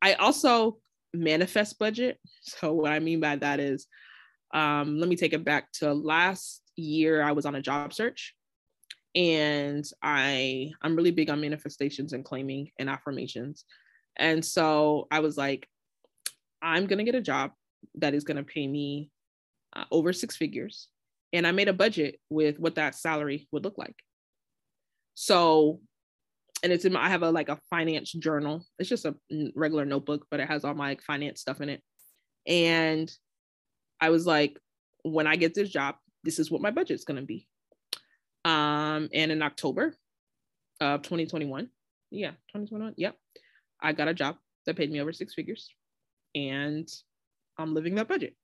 I 0.00 0.14
also 0.14 0.78
manifest 1.14 1.78
budget. 1.78 2.18
So 2.42 2.72
what 2.72 2.92
I 2.92 2.98
mean 2.98 3.20
by 3.20 3.36
that 3.36 3.60
is 3.60 3.86
um, 4.52 4.98
let 4.98 5.08
me 5.08 5.16
take 5.16 5.32
it 5.32 5.44
back 5.44 5.70
to 5.74 5.92
last 5.92 6.60
year 6.76 7.22
I 7.22 7.32
was 7.32 7.46
on 7.46 7.54
a 7.54 7.62
job 7.62 7.94
search 7.94 8.34
and 9.14 9.84
I 10.02 10.72
I'm 10.82 10.96
really 10.96 11.10
big 11.12 11.30
on 11.30 11.40
manifestations 11.40 12.12
and 12.12 12.24
claiming 12.24 12.70
and 12.78 12.90
affirmations. 12.90 13.64
And 14.16 14.44
so 14.44 15.06
I 15.10 15.20
was 15.20 15.36
like, 15.36 15.68
I'm 16.62 16.86
going 16.86 16.98
to 16.98 17.04
get 17.04 17.14
a 17.14 17.20
job 17.20 17.52
that 17.96 18.14
is 18.14 18.24
going 18.24 18.36
to 18.36 18.44
pay 18.44 18.66
me 18.66 19.10
uh, 19.74 19.84
over 19.90 20.12
six 20.12 20.36
figures. 20.36 20.88
And 21.32 21.46
I 21.46 21.52
made 21.52 21.68
a 21.68 21.72
budget 21.72 22.20
with 22.30 22.58
what 22.58 22.76
that 22.76 22.94
salary 22.94 23.48
would 23.52 23.64
look 23.64 23.78
like. 23.78 23.96
So, 25.14 25.80
and 26.62 26.72
it's 26.72 26.84
in 26.84 26.92
my, 26.92 27.04
I 27.04 27.08
have 27.08 27.22
a 27.22 27.30
like 27.30 27.48
a 27.48 27.58
finance 27.68 28.12
journal. 28.12 28.64
It's 28.78 28.88
just 28.88 29.04
a 29.04 29.16
regular 29.54 29.84
notebook, 29.84 30.26
but 30.30 30.40
it 30.40 30.48
has 30.48 30.64
all 30.64 30.74
my 30.74 30.90
like, 30.90 31.02
finance 31.02 31.40
stuff 31.40 31.60
in 31.60 31.68
it. 31.68 31.82
And 32.46 33.12
I 34.00 34.10
was 34.10 34.26
like, 34.26 34.58
when 35.02 35.26
I 35.26 35.36
get 35.36 35.54
this 35.54 35.70
job, 35.70 35.96
this 36.22 36.38
is 36.38 36.50
what 36.50 36.62
my 36.62 36.70
budget's 36.70 37.04
going 37.04 37.20
to 37.20 37.26
be. 37.26 37.48
Um, 38.44 39.08
and 39.12 39.32
in 39.32 39.42
October 39.42 39.96
of 40.80 41.02
2021, 41.02 41.68
yeah, 42.10 42.30
2021, 42.30 42.94
yep, 42.96 43.16
I 43.80 43.92
got 43.92 44.08
a 44.08 44.14
job 44.14 44.36
that 44.66 44.76
paid 44.76 44.92
me 44.92 45.00
over 45.00 45.12
six 45.12 45.34
figures 45.34 45.70
and 46.34 46.88
I'm 47.58 47.74
living 47.74 47.94
that 47.96 48.08
budget. 48.08 48.34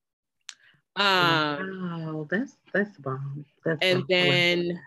Um, 0.97 2.05
wow, 2.05 2.27
that's 2.31 2.57
that's 2.73 2.97
bomb. 2.99 3.45
That's 3.65 3.79
and 3.83 4.01
bomb. 4.01 4.07
then 4.09 4.81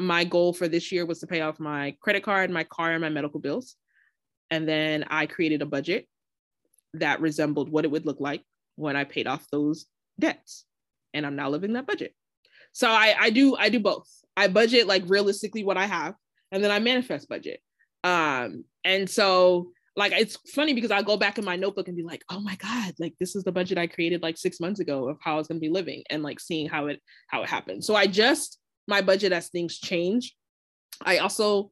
my 0.00 0.24
goal 0.24 0.52
for 0.52 0.66
this 0.66 0.90
year 0.90 1.06
was 1.06 1.20
to 1.20 1.26
pay 1.26 1.40
off 1.40 1.60
my 1.60 1.96
credit 2.00 2.22
card, 2.22 2.50
my 2.50 2.64
car, 2.64 2.92
and 2.92 3.00
my 3.00 3.08
medical 3.08 3.40
bills. 3.40 3.76
And 4.50 4.68
then 4.68 5.04
I 5.08 5.26
created 5.26 5.62
a 5.62 5.66
budget 5.66 6.08
that 6.94 7.20
resembled 7.20 7.70
what 7.70 7.84
it 7.84 7.90
would 7.90 8.06
look 8.06 8.20
like 8.20 8.42
when 8.76 8.96
I 8.96 9.04
paid 9.04 9.26
off 9.26 9.46
those 9.50 9.86
debts. 10.18 10.64
And 11.12 11.24
I'm 11.26 11.36
now 11.36 11.48
living 11.48 11.74
that 11.74 11.86
budget. 11.86 12.14
So 12.72 12.88
I, 12.88 13.14
I 13.18 13.30
do 13.30 13.56
I 13.56 13.68
do 13.68 13.80
both. 13.80 14.08
I 14.36 14.48
budget 14.48 14.86
like 14.86 15.04
realistically 15.06 15.64
what 15.64 15.76
I 15.76 15.86
have, 15.86 16.14
and 16.50 16.62
then 16.62 16.70
I 16.70 16.80
manifest 16.80 17.28
budget. 17.28 17.60
Um, 18.02 18.64
and 18.84 19.08
so 19.08 19.70
like 19.96 20.12
it's 20.12 20.36
funny 20.52 20.74
because 20.74 20.90
I'll 20.90 21.04
go 21.04 21.16
back 21.16 21.38
in 21.38 21.44
my 21.44 21.56
notebook 21.56 21.88
and 21.88 21.96
be 21.96 22.02
like, 22.02 22.24
oh 22.28 22.40
my 22.40 22.56
God, 22.56 22.94
like 22.98 23.14
this 23.20 23.36
is 23.36 23.44
the 23.44 23.52
budget 23.52 23.78
I 23.78 23.86
created 23.86 24.22
like 24.22 24.36
six 24.36 24.58
months 24.58 24.80
ago 24.80 25.08
of 25.08 25.18
how 25.20 25.34
I 25.34 25.36
was 25.36 25.46
gonna 25.46 25.60
be 25.60 25.68
living 25.68 26.02
and 26.10 26.22
like 26.22 26.40
seeing 26.40 26.68
how 26.68 26.86
it 26.86 27.00
how 27.28 27.42
it 27.42 27.48
happened. 27.48 27.84
So 27.84 27.94
I 27.94 28.06
just 28.06 28.58
my 28.88 29.02
budget 29.02 29.32
as 29.32 29.48
things 29.48 29.78
change. 29.78 30.34
I 31.04 31.18
also 31.18 31.70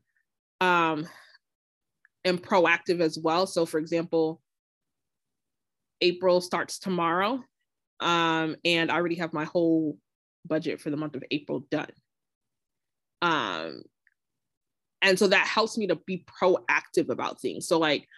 um 0.60 1.06
am 2.24 2.38
proactive 2.38 3.00
as 3.00 3.18
well. 3.18 3.46
So 3.46 3.66
for 3.66 3.78
example, 3.78 4.40
April 6.00 6.40
starts 6.40 6.78
tomorrow. 6.78 7.42
Um, 8.00 8.56
and 8.64 8.90
I 8.90 8.96
already 8.96 9.16
have 9.16 9.32
my 9.32 9.44
whole 9.44 9.96
budget 10.44 10.80
for 10.80 10.90
the 10.90 10.96
month 10.96 11.14
of 11.14 11.24
April 11.30 11.66
done. 11.70 11.90
Um, 13.20 13.82
and 15.02 15.18
so 15.18 15.26
that 15.26 15.46
helps 15.46 15.76
me 15.76 15.88
to 15.88 15.96
be 16.06 16.24
proactive 16.40 17.08
about 17.10 17.40
things. 17.40 17.66
So, 17.66 17.78
like, 17.78 18.08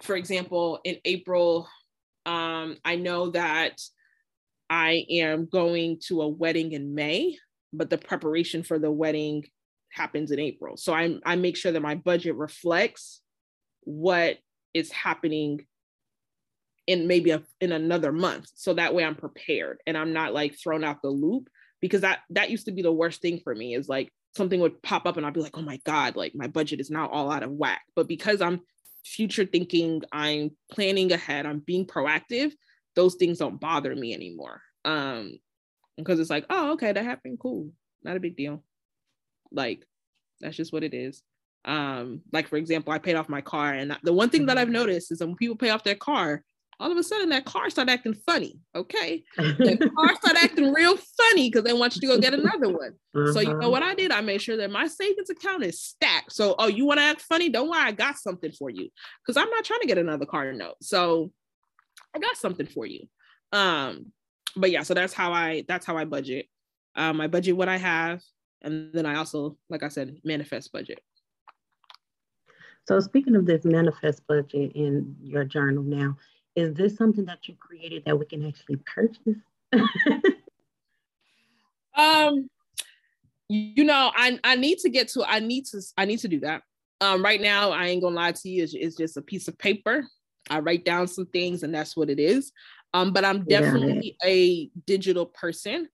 for 0.00 0.16
example, 0.16 0.80
in 0.84 0.96
April, 1.04 1.68
um, 2.24 2.76
I 2.84 2.96
know 2.96 3.30
that 3.30 3.80
I 4.70 5.04
am 5.10 5.46
going 5.46 5.98
to 6.06 6.22
a 6.22 6.28
wedding 6.28 6.72
in 6.72 6.94
May, 6.94 7.36
but 7.72 7.90
the 7.90 7.98
preparation 7.98 8.62
for 8.62 8.78
the 8.78 8.90
wedding 8.90 9.44
happens 9.92 10.30
in 10.30 10.38
April. 10.38 10.76
So 10.76 10.94
I 10.94 11.18
I 11.26 11.36
make 11.36 11.56
sure 11.56 11.72
that 11.72 11.82
my 11.82 11.96
budget 11.96 12.36
reflects 12.36 13.20
what 13.82 14.38
is 14.72 14.92
happening 14.92 15.66
in 16.86 17.06
maybe 17.06 17.30
a, 17.30 17.42
in 17.60 17.72
another 17.72 18.12
month. 18.12 18.48
So 18.54 18.74
that 18.74 18.94
way 18.94 19.04
I'm 19.04 19.16
prepared 19.16 19.78
and 19.86 19.96
I'm 19.96 20.12
not 20.12 20.32
like 20.32 20.56
thrown 20.56 20.84
out 20.84 21.02
the 21.02 21.10
loop 21.10 21.48
because 21.80 22.02
that 22.02 22.20
that 22.30 22.50
used 22.50 22.66
to 22.66 22.72
be 22.72 22.82
the 22.82 22.92
worst 22.92 23.20
thing 23.20 23.40
for 23.42 23.54
me 23.54 23.74
is 23.74 23.88
like 23.88 24.12
something 24.36 24.60
would 24.60 24.82
pop 24.82 25.06
up 25.06 25.16
and 25.16 25.26
I'd 25.26 25.34
be 25.34 25.40
like, 25.40 25.56
oh 25.58 25.62
my 25.62 25.80
God, 25.84 26.16
like 26.16 26.34
my 26.34 26.46
budget 26.46 26.80
is 26.80 26.90
now 26.90 27.08
all 27.08 27.30
out 27.30 27.42
of 27.42 27.50
whack. 27.50 27.82
But 27.96 28.08
because 28.08 28.40
I'm 28.40 28.60
future 29.04 29.44
thinking, 29.44 30.02
I'm 30.12 30.52
planning 30.70 31.12
ahead, 31.12 31.46
I'm 31.46 31.60
being 31.60 31.86
proactive, 31.86 32.52
those 32.96 33.16
things 33.16 33.38
don't 33.38 33.60
bother 33.60 33.94
me 33.94 34.14
anymore. 34.14 34.62
Um, 34.84 35.38
because 35.96 36.20
it's 36.20 36.30
like, 36.30 36.46
oh, 36.48 36.72
okay, 36.72 36.92
that 36.92 37.04
happened, 37.04 37.38
cool, 37.40 37.70
not 38.02 38.16
a 38.16 38.20
big 38.20 38.36
deal. 38.36 38.62
Like, 39.52 39.84
that's 40.40 40.56
just 40.56 40.72
what 40.72 40.84
it 40.84 40.94
is. 40.94 41.22
Um, 41.64 42.22
like 42.32 42.48
for 42.48 42.56
example, 42.56 42.92
I 42.92 42.98
paid 42.98 43.16
off 43.16 43.28
my 43.28 43.42
car, 43.42 43.72
and 43.72 43.96
the 44.02 44.12
one 44.12 44.30
thing 44.30 44.46
that 44.46 44.56
I've 44.56 44.66
mm-hmm. 44.66 44.74
noticed 44.74 45.12
is 45.12 45.20
when 45.20 45.36
people 45.36 45.56
pay 45.56 45.70
off 45.70 45.84
their 45.84 45.94
car, 45.94 46.42
all 46.80 46.90
of 46.90 46.96
a 46.96 47.02
sudden 47.02 47.28
that 47.28 47.44
car 47.44 47.68
start 47.68 47.88
acting 47.88 48.14
funny. 48.14 48.58
Okay, 48.74 49.22
the 49.36 49.90
car 49.94 50.16
start 50.16 50.36
acting 50.42 50.72
real 50.74 50.96
funny 50.96 51.50
because 51.50 51.64
they 51.64 51.74
want 51.74 51.94
you 51.94 52.00
to 52.00 52.06
go 52.06 52.18
get 52.18 52.34
another 52.34 52.70
one. 52.70 52.92
Uh-huh. 53.14 53.32
So 53.32 53.40
you 53.40 53.48
know 53.48 53.58
uh-huh. 53.58 53.70
what 53.70 53.82
I 53.82 53.94
did? 53.94 54.10
I 54.10 54.22
made 54.22 54.40
sure 54.40 54.56
that 54.56 54.70
my 54.70 54.86
savings 54.86 55.30
account 55.30 55.62
is 55.62 55.80
stacked. 55.80 56.32
So 56.32 56.54
oh, 56.58 56.68
you 56.68 56.86
want 56.86 56.98
to 56.98 57.04
act 57.04 57.20
funny? 57.22 57.50
Don't 57.50 57.68
worry, 57.68 57.80
I 57.80 57.92
got 57.92 58.16
something 58.16 58.50
for 58.52 58.70
you 58.70 58.88
because 59.24 59.36
I'm 59.36 59.50
not 59.50 59.64
trying 59.64 59.80
to 59.80 59.86
get 59.86 59.98
another 59.98 60.26
car 60.26 60.52
note. 60.52 60.76
So 60.80 61.30
I 62.14 62.18
got 62.18 62.36
something 62.36 62.66
for 62.66 62.86
you. 62.86 63.06
Um, 63.52 64.12
but 64.56 64.70
yeah, 64.70 64.82
so 64.82 64.94
that's 64.94 65.12
how 65.12 65.32
I 65.32 65.64
that's 65.68 65.84
how 65.84 65.96
I 65.96 66.06
budget. 66.06 66.46
Um, 66.96 67.20
I 67.20 67.28
budget 67.28 67.56
what 67.56 67.68
I 67.68 67.76
have, 67.76 68.22
and 68.62 68.92
then 68.92 69.06
I 69.06 69.16
also, 69.16 69.56
like 69.68 69.82
I 69.82 69.88
said, 69.88 70.16
manifest 70.24 70.72
budget. 70.72 71.00
So 72.88 72.98
speaking 72.98 73.36
of 73.36 73.46
this 73.46 73.64
manifest 73.64 74.26
budget 74.26 74.72
in 74.74 75.14
your 75.22 75.44
journal 75.44 75.84
now, 75.84 76.16
is 76.60 76.74
this 76.74 76.96
something 76.96 77.24
that 77.24 77.48
you 77.48 77.54
created 77.58 78.04
that 78.04 78.18
we 78.18 78.26
can 78.26 78.46
actually 78.46 78.76
purchase? 78.76 79.38
um, 81.96 82.50
you 83.48 83.84
know, 83.84 84.12
I 84.14 84.38
I 84.44 84.56
need 84.56 84.78
to 84.78 84.90
get 84.90 85.08
to 85.08 85.24
I 85.24 85.40
need 85.40 85.66
to 85.66 85.80
I 85.96 86.04
need 86.04 86.18
to 86.20 86.28
do 86.28 86.40
that. 86.40 86.62
Um, 87.00 87.24
right 87.24 87.40
now, 87.40 87.70
I 87.70 87.86
ain't 87.86 88.02
gonna 88.02 88.14
lie 88.14 88.32
to 88.32 88.48
you, 88.48 88.62
it's, 88.62 88.74
it's 88.74 88.96
just 88.96 89.16
a 89.16 89.22
piece 89.22 89.48
of 89.48 89.58
paper. 89.58 90.06
I 90.50 90.60
write 90.60 90.84
down 90.84 91.08
some 91.08 91.26
things, 91.26 91.62
and 91.62 91.74
that's 91.74 91.96
what 91.96 92.10
it 92.10 92.20
is. 92.20 92.52
Um, 92.92 93.12
but 93.12 93.24
I'm 93.24 93.44
definitely 93.44 94.16
yeah. 94.22 94.28
a 94.28 94.70
digital 94.86 95.26
person. 95.26 95.88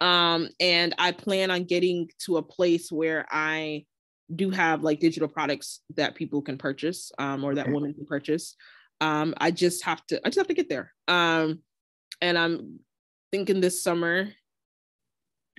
Um, 0.00 0.48
and 0.60 0.94
I 0.98 1.12
plan 1.12 1.50
on 1.50 1.64
getting 1.64 2.10
to 2.24 2.36
a 2.36 2.42
place 2.42 2.90
where 2.90 3.24
I 3.30 3.86
do 4.34 4.50
have 4.50 4.82
like 4.82 5.00
digital 5.00 5.28
products 5.28 5.80
that 5.94 6.14
people 6.14 6.42
can 6.42 6.58
purchase 6.58 7.12
um, 7.18 7.44
or 7.44 7.54
that 7.54 7.70
women 7.70 7.94
can 7.94 8.06
purchase. 8.06 8.56
Um, 9.02 9.34
I 9.38 9.50
just 9.50 9.82
have 9.84 10.06
to, 10.06 10.20
I 10.24 10.28
just 10.28 10.38
have 10.38 10.46
to 10.46 10.54
get 10.54 10.68
there. 10.68 10.92
Um, 11.08 11.58
and 12.20 12.38
I'm 12.38 12.78
thinking 13.32 13.60
this 13.60 13.82
summer, 13.82 14.28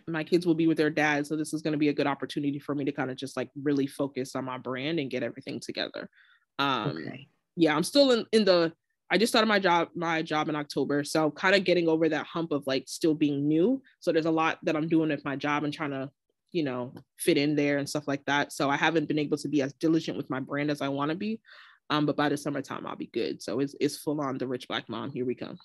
my 0.08 0.24
kids 0.24 0.46
will 0.46 0.56
be 0.56 0.68
with 0.68 0.78
their 0.78 0.90
dad. 0.90 1.28
So 1.28 1.36
this 1.36 1.54
is 1.54 1.62
going 1.62 1.74
to 1.74 1.78
be 1.78 1.90
a 1.90 1.94
good 1.94 2.08
opportunity 2.08 2.58
for 2.58 2.74
me 2.74 2.86
to 2.86 2.94
kind 2.94 3.12
of 3.12 3.18
just 3.18 3.36
like 3.36 3.50
really 3.62 3.86
focus 3.86 4.34
on 4.36 4.46
my 4.46 4.58
brand 4.58 4.98
and 5.00 5.12
get 5.12 5.24
everything 5.24 5.60
together. 5.60 6.10
Um, 6.58 6.98
okay. 6.98 7.28
Yeah, 7.58 7.76
I'm 7.76 7.84
still 7.84 8.12
in, 8.12 8.26
in 8.32 8.46
the, 8.46 8.72
I 9.12 9.18
just 9.18 9.34
started 9.34 9.48
my 9.48 9.60
job, 9.60 9.90
my 9.94 10.22
job 10.22 10.48
in 10.48 10.56
October. 10.56 11.04
So 11.04 11.30
kind 11.30 11.54
of 11.54 11.66
getting 11.66 11.90
over 11.90 12.08
that 12.08 12.26
hump 12.26 12.54
of 12.54 12.64
like 12.66 12.86
still 12.88 13.14
being 13.14 13.48
new. 13.48 13.82
So 14.00 14.14
there's 14.14 14.26
a 14.26 14.32
lot 14.32 14.60
that 14.64 14.78
I'm 14.78 14.88
doing 14.88 15.10
with 15.10 15.26
my 15.26 15.36
job 15.36 15.66
and 15.66 15.74
trying 15.74 15.92
to, 15.92 16.10
you 16.54 16.64
know, 16.64 16.94
fit 17.20 17.38
in 17.38 17.58
there 17.58 17.78
and 17.78 17.90
stuff 17.90 18.08
like 18.08 18.24
that. 18.26 18.54
So 18.54 18.70
I 18.70 18.78
haven't 18.78 19.10
been 19.10 19.20
able 19.20 19.38
to 19.38 19.50
be 19.50 19.62
as 19.62 19.74
diligent 19.74 20.18
with 20.18 20.30
my 20.30 20.40
brand 20.40 20.72
as 20.72 20.82
I 20.82 20.88
want 20.88 21.12
to 21.12 21.18
be. 21.18 21.42
Um, 21.90 22.06
but 22.06 22.16
by 22.16 22.30
the 22.30 22.38
summertime, 22.38 22.88
I'll 22.88 22.96
be 22.96 23.08
good. 23.08 23.42
So 23.42 23.60
it's 23.60 23.76
it's 23.80 23.98
full 23.98 24.22
on 24.22 24.38
the 24.38 24.48
rich 24.48 24.68
black 24.68 24.90
mom. 24.90 25.12
Here 25.12 25.26
we 25.26 25.36
come. 25.36 25.58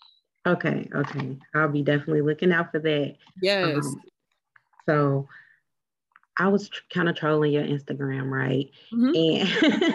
Okay, 0.47 0.89
okay. 0.95 1.37
I'll 1.55 1.69
be 1.69 1.83
definitely 1.83 2.23
looking 2.23 2.53
out 2.53 2.71
for 2.71 2.79
that. 2.81 3.17
Yes. 3.43 3.85
Um, 3.85 4.03
so 4.87 5.29
I 6.39 6.49
was 6.49 6.69
tr- 6.69 6.83
kind 6.93 7.09
of 7.09 7.17
trolling 7.17 7.53
your 7.53 7.65
Instagram, 7.65 8.31
right? 8.31 8.71
Mm-hmm. 8.93 9.15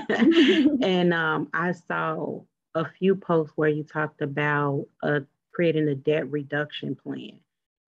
And 0.10 0.84
and 0.84 1.14
um, 1.14 1.50
I 1.54 1.72
saw 1.72 2.42
a 2.76 2.86
few 3.00 3.16
posts 3.16 3.54
where 3.56 3.70
you 3.70 3.84
talked 3.84 4.22
about 4.22 4.86
uh, 5.02 5.22
creating 5.52 5.88
a 5.88 5.96
debt 5.96 6.30
reduction 6.32 6.96
plan. 6.96 7.40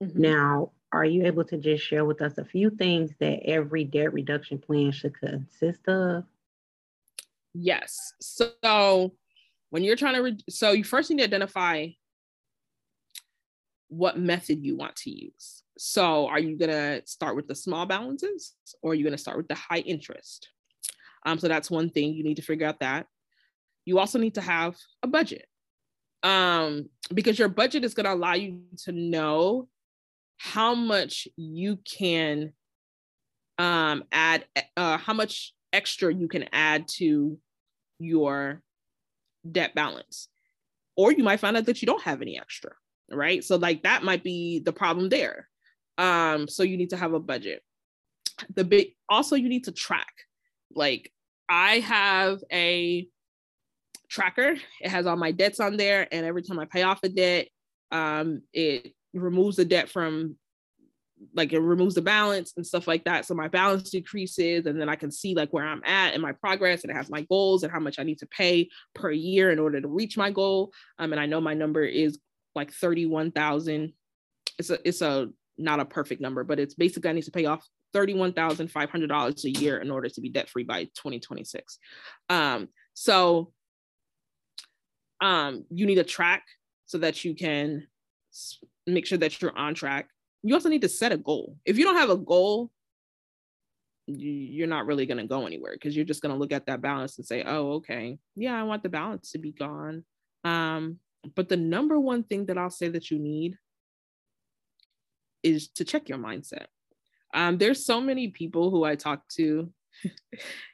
Mm-hmm. 0.04 0.22
Now, 0.22 0.72
are 0.92 1.06
you 1.06 1.26
able 1.26 1.44
to 1.46 1.58
just 1.58 1.84
share 1.84 2.06
with 2.06 2.22
us 2.22 2.38
a 2.38 2.46
few 2.46 2.70
things 2.70 3.12
that 3.20 3.42
every 3.46 3.84
debt 3.84 4.14
reduction 4.14 4.60
plan 4.60 4.92
should 4.92 5.20
consist 5.20 5.88
of? 5.88 6.24
Yes. 7.58 8.14
So 8.20 9.14
when 9.70 9.84
you're 9.84 9.96
trying 9.96 10.16
to, 10.16 10.22
re- 10.22 10.44
so 10.50 10.72
you 10.72 10.84
first 10.84 11.10
need 11.10 11.20
to 11.20 11.24
identify 11.24 11.88
what 13.88 14.20
method 14.20 14.62
you 14.62 14.76
want 14.76 14.96
to 14.98 15.10
use. 15.10 15.64
So 15.78 16.28
are 16.28 16.40
you 16.40 16.58
gonna 16.58 17.02
start 17.06 17.36
with 17.36 17.48
the 17.48 17.56
small 17.56 17.86
balances 17.86 18.56
or 18.82 18.92
are 18.92 18.96
you 18.96 19.06
gonna 19.06 19.18
start 19.18 19.38
with 19.38 19.48
the 19.48 19.56
high 19.56 19.80
interest? 19.80 20.50
Um, 21.26 21.40
so 21.40 21.48
that's 21.48 21.72
one 21.72 21.90
thing 21.90 22.14
you 22.14 22.24
need 22.24 22.36
to 22.36 22.42
figure 22.42 22.68
out 22.68 22.82
that. 22.82 23.08
You 23.86 24.00
also 24.00 24.20
need 24.20 24.36
to 24.36 24.42
have 24.42 24.76
a 25.02 25.08
budget 25.08 25.46
um, 26.24 26.90
because 27.14 27.40
your 27.40 27.50
budget 27.50 27.86
is 27.86 27.94
gonna 27.94 28.14
allow 28.14 28.34
you 28.34 28.64
to 28.84 28.92
know 28.92 29.70
how 30.38 30.76
much 30.76 31.28
you 31.38 31.78
can 31.78 32.52
um, 33.58 34.04
add, 34.12 34.46
uh, 34.76 34.98
how 34.98 35.14
much 35.14 35.54
extra 35.72 36.14
you 36.14 36.28
can 36.28 36.46
add 36.52 36.88
to 36.88 37.38
your 38.00 38.62
debt 39.50 39.76
balance. 39.76 40.28
Or 40.98 41.12
you 41.12 41.24
might 41.24 41.40
find 41.40 41.58
out 41.58 41.66
that 41.66 41.82
you 41.82 41.86
don't 41.86 42.02
have 42.04 42.22
any 42.22 42.40
extra, 42.40 42.72
right? 43.12 43.44
So 43.44 43.58
like 43.58 43.84
that 43.84 44.04
might 44.04 44.24
be 44.24 44.60
the 44.60 44.74
problem 44.74 45.10
there. 45.10 45.50
Um, 45.98 46.48
so 46.48 46.64
you 46.64 46.78
need 46.78 46.92
to 46.92 46.98
have 46.98 47.14
a 47.14 47.20
budget. 47.20 47.62
The 48.54 48.64
big 48.64 48.88
also 49.10 49.36
you 49.36 49.50
need 49.50 49.66
to 49.66 49.72
track. 49.72 50.12
Like 50.74 51.12
I 51.48 51.80
have 51.80 52.40
a 52.52 53.08
tracker. 54.10 54.56
It 54.82 54.90
has 54.90 55.06
all 55.06 55.16
my 55.16 55.32
debts 55.32 55.60
on 55.60 55.78
there, 55.78 56.08
and 56.12 56.26
every 56.26 56.44
time 56.44 56.60
I 56.60 56.66
pay 56.66 56.84
off 56.84 57.00
a 57.04 57.10
debt, 57.10 57.48
um, 57.92 58.42
it 58.54 58.94
removes 59.14 59.58
the 59.58 59.66
debt 59.66 59.90
from 59.90 60.36
like 61.34 61.54
it 61.54 61.60
removes 61.60 61.96
the 61.96 62.02
balance 62.02 62.54
and 62.58 62.66
stuff 62.66 62.88
like 62.88 63.04
that. 63.06 63.26
So 63.26 63.34
my 63.34 63.48
balance 63.48 63.90
decreases, 63.90 64.66
and 64.66 64.80
then 64.80 64.90
I 64.90 64.96
can 64.96 65.12
see 65.12 65.34
like 65.36 65.52
where 65.54 65.66
I'm 65.66 65.82
at 65.86 66.14
and 66.14 66.22
my 66.22 66.34
progress, 66.34 66.84
and 66.84 66.92
it 66.92 66.96
has 66.96 67.10
my 67.10 67.22
goals 67.22 67.64
and 67.64 67.72
how 67.72 67.80
much 67.80 68.00
I 68.00 68.04
need 68.04 68.20
to 68.20 68.28
pay 68.28 68.70
per 68.94 69.12
year 69.12 69.52
in 69.52 69.60
order 69.60 69.80
to 69.80 69.88
reach 69.88 70.18
my 70.18 70.32
goal. 70.32 70.74
Um, 71.00 71.14
and 71.14 71.20
I 71.20 71.26
know 71.26 71.42
my 71.42 71.54
number 71.54 71.84
is 71.84 72.20
like 72.54 72.72
thirty-one 72.72 73.32
thousand. 73.32 73.94
It's 74.58 74.70
a 74.70 74.80
it's 74.88 75.02
a 75.02 75.30
not 75.58 75.80
a 75.80 75.86
perfect 75.86 76.22
number, 76.22 76.44
but 76.44 76.60
it's 76.60 76.74
basically 76.74 77.10
I 77.10 77.14
need 77.14 77.24
to 77.24 77.32
pay 77.32 77.46
off 77.46 77.66
thirty-one 77.94 78.34
thousand 78.34 78.70
five 78.70 78.90
hundred 78.90 79.08
dollars 79.08 79.46
a 79.46 79.52
year 79.52 79.78
in 79.78 79.92
order 79.92 80.10
to 80.10 80.22
be 80.22 80.30
debt 80.30 80.50
free 80.50 80.64
by 80.64 80.86
2026. 80.86 81.80
Um, 82.30 82.68
so 82.94 83.52
um, 85.22 85.66
you 85.70 85.86
need 85.86 85.98
a 85.98 86.04
track 86.04 86.44
so 86.86 86.98
that 87.00 87.24
you 87.24 87.36
can 87.36 87.88
make 88.86 89.06
sure 89.06 89.18
that 89.18 89.42
you're 89.42 89.58
on 89.58 89.74
track 89.74 90.10
you 90.46 90.54
also 90.54 90.70
need 90.70 90.84
to 90.84 90.90
set 90.90 91.12
a 91.12 91.18
goal. 91.18 91.58
If 91.66 91.80
you 91.80 91.86
don't 91.86 91.98
have 91.98 92.12
a 92.12 92.18
goal, 92.18 92.70
you're 94.06 94.68
not 94.68 94.86
really 94.86 95.08
going 95.08 95.18
to 95.18 95.28
go 95.28 95.48
anywhere 95.48 95.74
because 95.74 95.96
you're 95.96 96.06
just 96.06 96.22
going 96.22 96.34
to 96.34 96.38
look 96.38 96.52
at 96.52 96.68
that 96.68 96.82
balance 96.82 97.18
and 97.18 97.26
say, 97.26 97.44
oh, 97.44 97.74
okay, 97.74 98.20
yeah, 98.36 98.60
I 98.60 98.62
want 98.62 98.84
the 98.84 98.90
balance 98.90 99.32
to 99.32 99.40
be 99.40 99.52
gone. 99.52 100.04
Um, 100.44 101.00
but 101.36 101.50
the 101.50 101.58
number 101.58 102.00
one 102.00 102.22
thing 102.22 102.46
that 102.46 102.60
I'll 102.60 102.70
say 102.70 102.90
that 102.90 103.10
you 103.10 103.18
need 103.18 103.58
is 105.42 105.70
to 105.70 105.84
check 105.84 106.10
your 106.10 106.20
mindset. 106.20 106.68
Um, 107.34 107.58
there's 107.58 107.84
so 107.84 108.00
many 108.00 108.28
people 108.28 108.70
who 108.70 108.84
I 108.84 108.96
talk 108.96 109.28
to, 109.38 109.72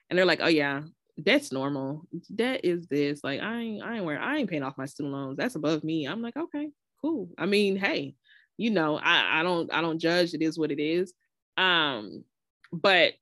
and 0.09 0.19
they're 0.19 0.25
like, 0.25 0.41
oh, 0.43 0.49
yeah, 0.49 0.81
that's 1.17 1.53
normal. 1.53 2.03
That 2.31 2.65
is 2.65 2.87
this. 2.87 3.23
Like, 3.23 3.39
I 3.39 3.59
ain't, 3.59 3.83
I 3.83 3.95
ain't 3.95 4.05
where 4.05 4.19
I 4.19 4.37
ain't 4.37 4.49
paying 4.49 4.63
off 4.63 4.77
my 4.77 4.85
student 4.85 5.13
loans. 5.13 5.37
That's 5.37 5.55
above 5.55 5.85
me. 5.85 6.09
I'm 6.09 6.21
like, 6.21 6.35
okay, 6.35 6.69
cool. 7.01 7.29
I 7.37 7.45
mean, 7.45 7.77
hey, 7.77 8.15
you 8.61 8.69
know, 8.69 8.97
I, 8.97 9.39
I 9.39 9.43
don't 9.43 9.73
I 9.73 9.81
don't 9.81 9.99
judge. 9.99 10.33
It 10.33 10.41
is 10.41 10.57
what 10.57 10.71
it 10.71 10.79
is. 10.79 11.13
Um, 11.57 12.23
but 12.71 13.13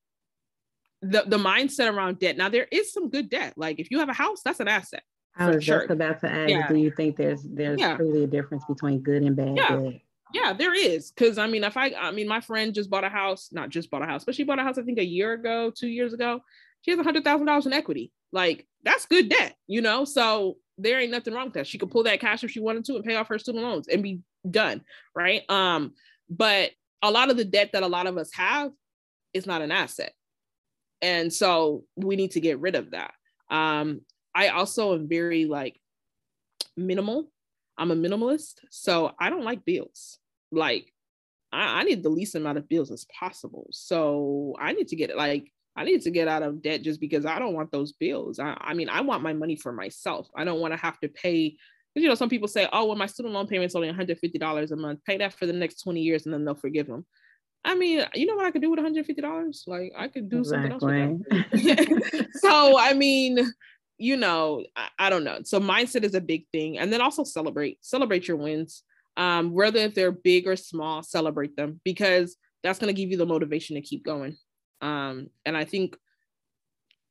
the 1.02 1.24
the 1.26 1.38
mindset 1.38 1.94
around 1.94 2.20
debt. 2.20 2.38
Now 2.38 2.50
there 2.50 2.68
is 2.72 2.92
some 2.92 3.10
good 3.10 3.30
debt. 3.30 3.54
Like 3.56 3.80
if 3.80 3.90
you 3.90 4.00
have 4.00 4.10
a 4.10 4.14
house, 4.14 4.42
that's 4.44 4.60
an 4.60 4.68
asset. 4.68 5.04
I 5.38 5.50
was 5.50 5.64
sure. 5.64 5.80
just 5.80 5.92
about 5.92 6.20
to 6.22 6.30
ask, 6.30 6.50
yeah. 6.50 6.68
do 6.68 6.76
you 6.76 6.92
think 6.92 7.16
there's 7.16 7.44
there's 7.44 7.80
yeah. 7.80 7.96
truly 7.96 8.26
a 8.26 8.28
difference 8.28 8.66
between 8.68 9.00
good 9.00 9.24
and 9.24 9.36
bad 9.36 9.56
yeah. 9.56 9.76
debt? 9.78 10.02
Yeah, 10.34 10.54
there 10.54 10.74
is. 10.74 11.12
Cause 11.18 11.38
I 11.38 11.48
mean, 11.48 11.64
if 11.64 11.78
I 11.78 11.94
I 11.98 12.12
mean 12.12 12.28
my 12.28 12.42
friend 12.42 12.74
just 12.74 12.90
bought 12.90 13.06
a 13.06 13.10
house, 13.10 13.50
not 13.54 13.70
just 13.70 13.90
bought 13.90 14.02
a 14.02 14.06
house, 14.06 14.26
but 14.26 14.36
she 14.36 14.44
bought 14.44 14.60
a 14.60 14.64
house, 14.64 14.78
I 14.78 14.84
think 14.84 15.00
a 15.00 15.06
year 15.06 15.34
ago, 15.34 15.72
two 15.72 15.88
years 15.88 16.14
ago. 16.14 16.42
She 16.82 16.92
has 16.92 17.00
a 17.00 17.04
hundred 17.04 17.24
thousand 17.24 17.48
dollars 17.48 17.66
in 17.66 17.74
equity. 17.74 18.12
Like 18.34 18.68
that's 18.84 19.06
good 19.06 19.30
debt, 19.30 19.56
you 19.68 19.82
know? 19.82 20.04
So 20.04 20.58
there 20.80 21.00
ain't 21.00 21.12
nothing 21.12 21.34
wrong 21.34 21.46
with 21.46 21.54
that. 21.56 21.68
She 21.68 21.78
could 21.78 21.92
pull 21.92 22.04
that 22.04 22.20
cash 22.20 22.44
if 22.44 22.52
she 22.52 22.60
wanted 22.60 22.86
to 22.86 22.96
and 22.96 23.04
pay 23.04 23.16
off 23.16 23.28
her 23.28 23.40
student 23.40 23.64
loans 23.64 23.88
and 23.88 24.02
be 24.02 24.22
done. 24.50 24.82
Right. 25.16 25.44
Um, 25.50 25.94
but 26.30 26.72
a 27.02 27.12
lot 27.12 27.30
of 27.30 27.38
the 27.38 27.46
debt 27.46 27.72
that 27.74 27.84
a 27.84 27.88
lot 27.88 28.08
of 28.08 28.18
us 28.18 28.32
have 28.34 28.72
is 29.34 29.46
not 29.46 29.62
an 29.62 29.72
asset. 29.72 30.14
And 31.02 31.32
so 31.32 31.84
we 31.96 32.16
need 32.16 32.32
to 32.32 32.42
get 32.42 32.60
rid 32.60 32.76
of 32.76 32.92
that. 32.92 33.14
Um, 33.50 34.02
I 34.36 34.50
also 34.50 34.94
am 34.94 35.08
very 35.08 35.46
like 35.46 35.80
minimal. 36.76 37.32
I'm 37.78 37.92
a 37.92 37.96
minimalist. 37.96 38.56
So 38.70 39.14
I 39.20 39.30
don't 39.30 39.46
like 39.46 39.66
bills. 39.66 40.20
Like 40.52 40.92
I, 41.52 41.80
I 41.80 41.84
need 41.84 42.04
the 42.04 42.10
least 42.10 42.36
amount 42.36 42.58
of 42.58 42.70
bills 42.70 42.92
as 42.92 43.06
possible. 43.18 43.68
So 43.72 44.56
I 44.60 44.74
need 44.74 44.90
to 44.90 44.96
get 44.96 45.10
it 45.10 45.18
like 45.18 45.52
I 45.80 45.86
need 45.86 46.02
to 46.02 46.12
get 46.12 46.28
out 46.28 46.44
of 46.44 46.62
debt 46.62 46.82
just 46.82 47.00
because 47.00 47.26
I 47.26 47.40
don't 47.40 47.54
want 47.54 47.72
those 47.72 47.94
bills. 47.94 48.38
I, 48.38 48.54
I 48.60 48.74
mean, 48.74 48.90
I 48.90 49.00
want 49.00 49.24
my 49.24 49.32
money 49.32 49.56
for 49.56 49.72
myself. 49.72 50.28
I 50.36 50.44
don't 50.44 50.60
want 50.60 50.74
to 50.74 50.78
have 50.78 51.00
to 51.00 51.08
pay. 51.08 51.56
Because, 51.94 52.04
you 52.04 52.10
know, 52.10 52.16
some 52.16 52.28
people 52.28 52.50
say, 52.50 52.68
oh, 52.74 52.86
well, 52.86 52.98
my 52.98 53.06
student 53.06 53.34
loan 53.34 53.48
payment's 53.48 53.76
only 53.76 53.90
$150 53.90 54.72
a 54.72 54.76
month. 54.76 55.00
Pay 55.06 55.18
that 55.20 55.34
for 55.34 55.46
the 55.46 55.54
next 55.54 55.82
20 55.82 56.02
years 56.02 56.26
and 56.26 56.34
then 56.34 56.44
they'll 56.44 56.54
forgive 56.54 56.88
them. 56.88 57.06
I 57.64 57.76
mean, 57.76 58.06
you 58.14 58.26
know 58.26 58.36
what 58.36 58.46
I 58.46 58.52
could 58.52 58.62
do 58.62 58.70
with 58.70 58.80
$150? 58.80 59.68
Like 59.68 59.94
I 59.98 60.10
could 60.10 60.30
do 60.30 60.40
exactly. 60.40 60.78
something 60.82 61.26
else. 61.32 61.52
With 61.54 61.78
that. 61.78 62.28
so 62.42 62.78
I 62.78 62.92
mean, 62.92 63.40
you 63.98 64.18
know, 64.18 64.66
I, 64.76 64.90
I, 65.00 65.10
don't 65.10 65.24
know. 65.24 65.40
So 65.44 65.62
mindset 65.62 66.04
is 66.04 66.14
a 66.14 66.22
big 66.22 66.46
thing. 66.52 66.78
And 66.78 66.92
then 66.92 67.00
also 67.00 67.24
celebrate, 67.24 67.78
celebrate 67.80 68.28
your 68.28 68.38
wins. 68.38 68.84
Um, 69.16 69.54
whether 69.54 69.80
if 69.80 69.96
they're 69.96 70.12
big 70.12 70.46
or 70.46 70.58
small, 70.58 71.04
celebrate 71.04 71.56
them 71.56 71.80
because 71.86 72.36
that's 72.64 72.80
gonna 72.80 72.94
give 72.94 73.12
you 73.12 73.18
the 73.18 73.26
motivation 73.26 73.76
to 73.76 73.82
keep 73.82 74.04
going. 74.04 74.38
Um, 74.82 75.30
and 75.46 75.58
I 75.58 75.66
think 75.66 75.98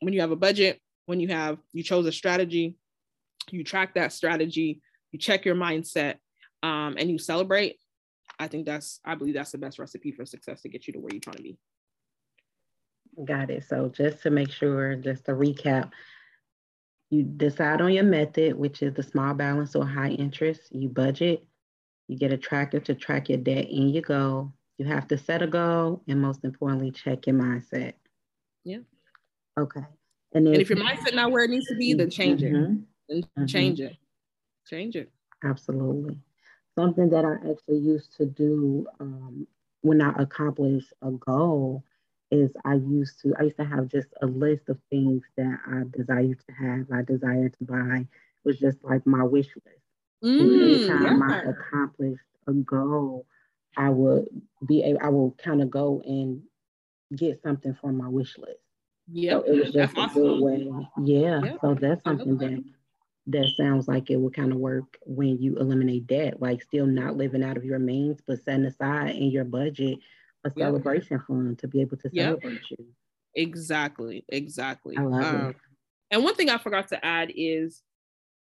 when 0.01 0.15
you 0.15 0.21
have 0.21 0.31
a 0.31 0.37
budget, 0.37 0.81
when 1.07 1.21
you 1.21 1.29
have 1.29 1.59
you 1.73 1.83
chose 1.83 2.07
a 2.07 2.13
strategy, 2.13 2.77
you 3.51 3.65
track 3.65 3.95
that 3.95 4.13
strategy, 4.13 4.81
you 5.13 5.19
check 5.19 5.45
your 5.45 5.55
mindset, 5.55 6.17
um, 6.63 6.97
and 6.99 7.11
you 7.11 7.19
celebrate 7.19 7.79
I 8.39 8.47
think 8.49 8.67
that's, 8.67 9.01
I 9.05 9.15
believe 9.15 9.35
that's 9.35 9.53
the 9.53 9.59
best 9.59 9.79
recipe 9.79 10.13
for 10.13 10.25
success 10.25 10.63
to 10.63 10.69
get 10.69 10.87
you 10.87 10.93
to 10.93 11.01
where 11.01 11.11
you're 11.13 11.21
trying 11.21 11.37
to 11.37 11.43
be. 11.43 11.59
Got 13.25 13.51
it. 13.51 13.65
So 13.65 13.89
just 13.89 14.23
to 14.23 14.31
make 14.31 14.51
sure, 14.51 14.95
just 14.95 15.25
to 15.25 15.33
recap, 15.33 15.91
you 17.11 17.23
decide 17.23 17.81
on 17.81 17.93
your 17.93 18.05
method, 18.05 18.57
which 18.57 18.83
is 18.83 18.95
the 18.95 19.03
small 19.03 19.35
balance 19.35 19.75
or 19.75 19.85
high 19.85 20.11
interest. 20.11 20.69
You 20.71 20.89
budget, 20.89 21.45
you 22.07 22.17
get 22.17 22.33
a 22.33 22.37
tracker 22.37 22.81
to 22.81 22.95
track 22.95 23.29
your 23.29 23.39
debt 23.39 23.67
and 23.69 23.93
your 23.93 24.03
goal. 24.03 24.53
You 24.79 24.87
have 24.87 25.09
to 25.09 25.19
set 25.19 25.43
a 25.43 25.47
goal 25.47 26.03
and 26.09 26.23
most 26.23 26.45
importantly, 26.45 26.91
check 26.91 27.27
your 27.27 27.37
mindset. 27.37 27.95
Yeah. 28.65 28.79
Okay. 29.59 29.85
And, 30.33 30.47
and 30.47 30.57
if 30.57 30.71
your 30.71 30.79
mindset 30.79 31.15
not 31.15 31.33
where 31.33 31.45
it 31.45 31.51
needs 31.51 31.67
to 31.67 31.75
be, 31.75 31.95
then 31.95 32.11
change 32.11 32.43
mm-hmm. 32.43 32.57
it. 32.57 32.85
Then 33.09 33.23
mm-hmm. 33.23 33.47
change 33.47 33.81
it. 33.81 33.97
Change 34.67 34.97
it. 34.97 35.11
Absolutely 35.45 36.17
something 36.79 37.11
that 37.11 37.25
I 37.25 37.35
actually 37.51 37.79
used 37.79 38.17
to 38.19 38.27
do 38.27 38.87
um, 39.01 39.49
when 39.81 40.01
I 40.01 40.13
accomplish 40.17 40.85
a 41.03 41.11
goal 41.11 41.83
is 42.31 42.53
I 42.65 42.75
used 42.75 43.21
to 43.23 43.35
I 43.39 43.45
used 43.45 43.57
to 43.57 43.65
have 43.65 43.89
just 43.89 44.09
a 44.23 44.27
list 44.27 44.69
of 44.69 44.79
things 44.89 45.23
that 45.37 45.59
I 45.67 45.83
desired 45.97 46.39
to 46.47 46.53
have, 46.55 46.87
I 46.93 47.03
desired 47.03 47.57
to 47.59 47.65
buy. 47.65 48.07
It 48.07 48.45
was 48.45 48.61
just 48.61 48.79
like 48.85 49.05
my 49.07 49.25
wish 49.25 49.49
list. 49.49 49.85
Mm, 50.23 50.87
anytime 50.87 51.21
yeah. 51.21 51.43
I 51.47 51.51
accomplished 51.51 52.23
a 52.47 52.53
goal, 52.53 53.27
I 53.79 53.89
would 53.91 54.27
be 54.67 54.83
able, 54.83 54.99
I 55.03 55.09
will 55.09 55.35
kind 55.43 55.63
of 55.63 55.71
go 55.71 56.03
and 56.05 56.43
get 57.17 57.41
something 57.43 57.75
from 57.81 57.97
my 57.97 58.09
wish 58.09 58.37
list. 58.37 58.59
Yeah, 59.11 59.33
so 59.33 59.43
it 59.43 59.53
was 59.53 59.73
just 59.73 59.95
that's 59.95 60.17
a 60.17 60.21
good 60.21 60.41
way. 60.43 60.69
Yeah, 61.03 61.41
yep. 61.43 61.59
so 61.63 61.75
that's 61.75 62.03
something 62.05 62.37
that 62.39 62.63
that 63.29 63.49
sounds 63.57 63.89
like 63.89 64.11
it 64.11 64.17
would 64.17 64.35
kind 64.35 64.53
of 64.53 64.59
work 64.59 64.99
when 65.07 65.39
you 65.39 65.57
eliminate 65.57 66.07
debt, 66.07 66.43
like 66.43 66.63
still 66.63 66.87
not 66.87 67.17
living 67.17 67.43
out 67.43 67.57
of 67.57 67.65
your 67.65 67.79
means, 67.79 68.19
but 68.27 68.43
setting 68.45 68.67
aside 68.67 69.17
in 69.17 69.31
your 69.31 69.45
budget 69.45 69.99
a 70.45 70.51
celebration 70.57 71.19
yep. 71.19 71.27
fund 71.27 71.59
to 71.59 71.69
be 71.69 71.81
able 71.81 71.97
to 71.99 72.11
celebrate 72.11 72.53
yep. 72.53 72.63
you. 72.71 72.87
Exactly, 73.35 74.25
exactly. 74.29 74.97
I 74.97 75.03
love 75.03 75.35
um, 75.35 75.51
it. 75.51 75.57
And 76.11 76.25
one 76.25 76.35
thing 76.35 76.51
I 76.51 76.59
forgot 76.59 76.89
to 76.89 77.05
add 77.05 77.33
is 77.35 77.83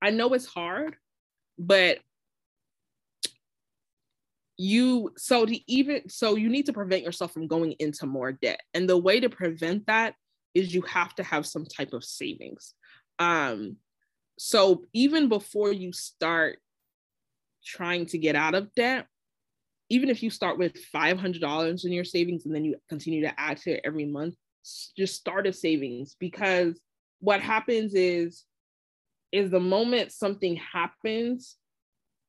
I 0.02 0.12
know 0.12 0.34
it's 0.34 0.46
hard, 0.46 0.96
but 1.58 2.00
you 4.58 5.12
so 5.18 5.46
to 5.46 5.60
even 5.72 6.08
so 6.08 6.36
you 6.36 6.50
need 6.50 6.66
to 6.68 6.74
prevent 6.74 7.04
yourself 7.04 7.34
from 7.34 7.48
going 7.48 7.74
into 7.80 8.06
more 8.06 8.32
debt. 8.32 8.62
And 8.74 8.90
the 8.90 8.98
way 8.98 9.20
to 9.20 9.30
prevent 9.30 9.88
that 9.88 10.16
is 10.54 10.74
you 10.74 10.82
have 10.84 11.14
to 11.16 11.24
have 11.24 11.46
some 11.46 11.66
type 11.66 11.94
of 11.94 12.04
savings. 12.04 12.74
Um 13.20 13.78
so 14.38 14.86
even 14.94 15.30
before 15.30 15.72
you 15.72 15.92
start 15.92 16.60
trying 17.64 18.06
to 18.08 18.18
get 18.18 18.36
out 18.36 18.56
of 18.56 18.74
debt, 18.76 19.08
even 19.90 20.10
if 20.10 20.24
you 20.24 20.30
start 20.30 20.58
with 20.58 20.74
$500 20.94 21.86
in 21.86 21.92
your 21.92 22.04
savings 22.04 22.46
and 22.46 22.54
then 22.54 22.66
you 22.66 22.76
continue 22.90 23.22
to 23.22 23.40
add 23.40 23.58
to 23.58 23.72
it 23.72 23.82
every 23.84 24.06
month, 24.06 24.36
just 24.98 25.16
start 25.16 25.48
a 25.48 25.54
savings 25.54 26.16
because 26.20 26.80
what 27.20 27.42
happens 27.42 27.94
is 27.94 28.44
is 29.32 29.52
the 29.52 29.60
moment 29.60 30.12
something 30.12 30.56
happens 30.56 31.58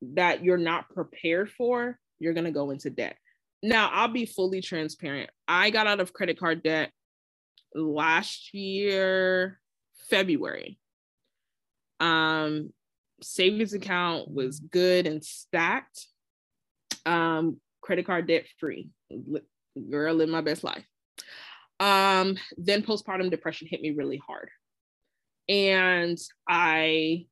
that 0.01 0.43
you're 0.43 0.57
not 0.57 0.89
prepared 0.89 1.49
for, 1.49 1.97
you're 2.19 2.33
going 2.33 2.45
to 2.45 2.51
go 2.51 2.71
into 2.71 2.89
debt. 2.89 3.17
Now, 3.63 3.89
I'll 3.91 4.07
be 4.07 4.25
fully 4.25 4.61
transparent. 4.61 5.29
I 5.47 5.69
got 5.69 5.87
out 5.87 5.99
of 5.99 6.13
credit 6.13 6.39
card 6.39 6.63
debt 6.63 6.91
last 7.73 8.53
year, 8.53 9.59
February 10.09 10.79
um, 11.99 12.71
savings 13.21 13.73
account 13.73 14.29
was 14.31 14.59
good 14.59 15.07
and 15.07 15.23
stacked. 15.23 16.07
Um, 17.05 17.57
credit 17.81 18.05
card 18.05 18.27
debt 18.27 18.45
free. 18.59 18.89
Girl, 19.89 20.13
live 20.13 20.29
my 20.29 20.41
best 20.41 20.63
life. 20.63 20.85
Um, 21.79 22.37
then 22.57 22.81
postpartum 22.81 23.29
depression 23.29 23.67
hit 23.69 23.81
me 23.81 23.91
really 23.91 24.21
hard. 24.25 24.49
And 25.47 26.17
I 26.49 27.27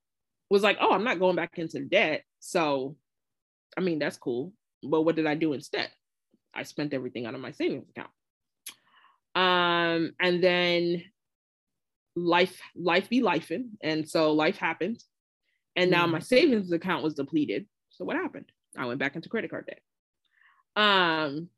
was 0.50 0.64
like, 0.64 0.78
oh, 0.80 0.92
I'm 0.92 1.04
not 1.04 1.20
going 1.20 1.36
back 1.36 1.58
into 1.58 1.82
debt. 1.82 2.24
So, 2.40 2.96
I 3.78 3.82
mean, 3.82 4.00
that's 4.00 4.18
cool. 4.18 4.54
But 4.90 5.02
what 5.02 5.16
did 5.16 5.28
I 5.28 5.36
do 5.36 5.54
instead? 5.54 5.90
I 6.54 6.64
spent 6.64 6.94
everything 6.94 7.26
out 7.26 7.36
of 7.36 7.42
my 7.42 7.52
savings 7.52 7.90
account. 7.90 8.12
Um, 9.36 10.14
and 10.20 10.42
then 10.42 11.04
life 12.16 12.60
life 12.76 13.10
be 13.10 13.22
lifing. 13.22 13.72
And 13.82 14.08
so 14.08 14.34
life 14.34 14.58
happened. 14.58 15.04
And 15.76 15.92
now 15.92 16.08
my 16.08 16.20
savings 16.20 16.72
account 16.72 17.04
was 17.04 17.16
depleted. 17.16 17.68
So 17.90 18.06
what 18.06 18.16
happened? 18.16 18.46
I 18.78 18.86
went 18.86 19.00
back 19.00 19.16
into 19.16 19.30
credit 19.30 19.52
card 19.52 19.68
debt. 19.68 19.82
Um 20.82 21.50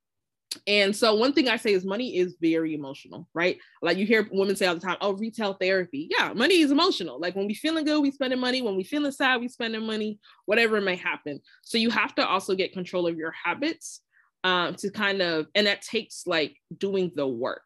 and 0.65 0.95
so 0.95 1.15
one 1.15 1.33
thing 1.33 1.47
i 1.49 1.57
say 1.57 1.73
is 1.73 1.85
money 1.85 2.17
is 2.17 2.35
very 2.41 2.73
emotional 2.73 3.27
right? 3.33 3.59
Like 3.81 3.97
you 3.97 4.05
hear 4.05 4.27
women 4.31 4.55
say 4.55 4.65
all 4.65 4.75
the 4.75 4.81
time 4.81 4.97
oh 5.01 5.13
retail 5.13 5.53
therapy. 5.53 6.07
Yeah 6.09 6.33
money 6.33 6.61
is 6.61 6.71
emotional. 6.71 7.19
Like 7.19 7.35
when 7.35 7.47
we 7.47 7.53
feeling 7.53 7.85
good 7.85 8.01
we 8.01 8.11
spending 8.11 8.39
money. 8.39 8.61
When 8.61 8.75
we 8.75 8.83
feeling 8.83 9.11
sad 9.11 9.39
we 9.39 9.47
spending 9.47 9.85
money. 9.85 10.19
Whatever 10.45 10.81
may 10.81 10.95
happen. 10.95 11.39
So 11.61 11.77
you 11.77 11.89
have 11.91 12.15
to 12.15 12.25
also 12.25 12.55
get 12.55 12.73
control 12.73 13.07
of 13.07 13.17
your 13.17 13.31
habits 13.31 14.01
um, 14.43 14.75
to 14.75 14.89
kind 14.89 15.21
of 15.21 15.47
and 15.55 15.67
that 15.67 15.81
takes 15.81 16.25
like 16.25 16.55
doing 16.75 17.11
the 17.15 17.27
work. 17.27 17.61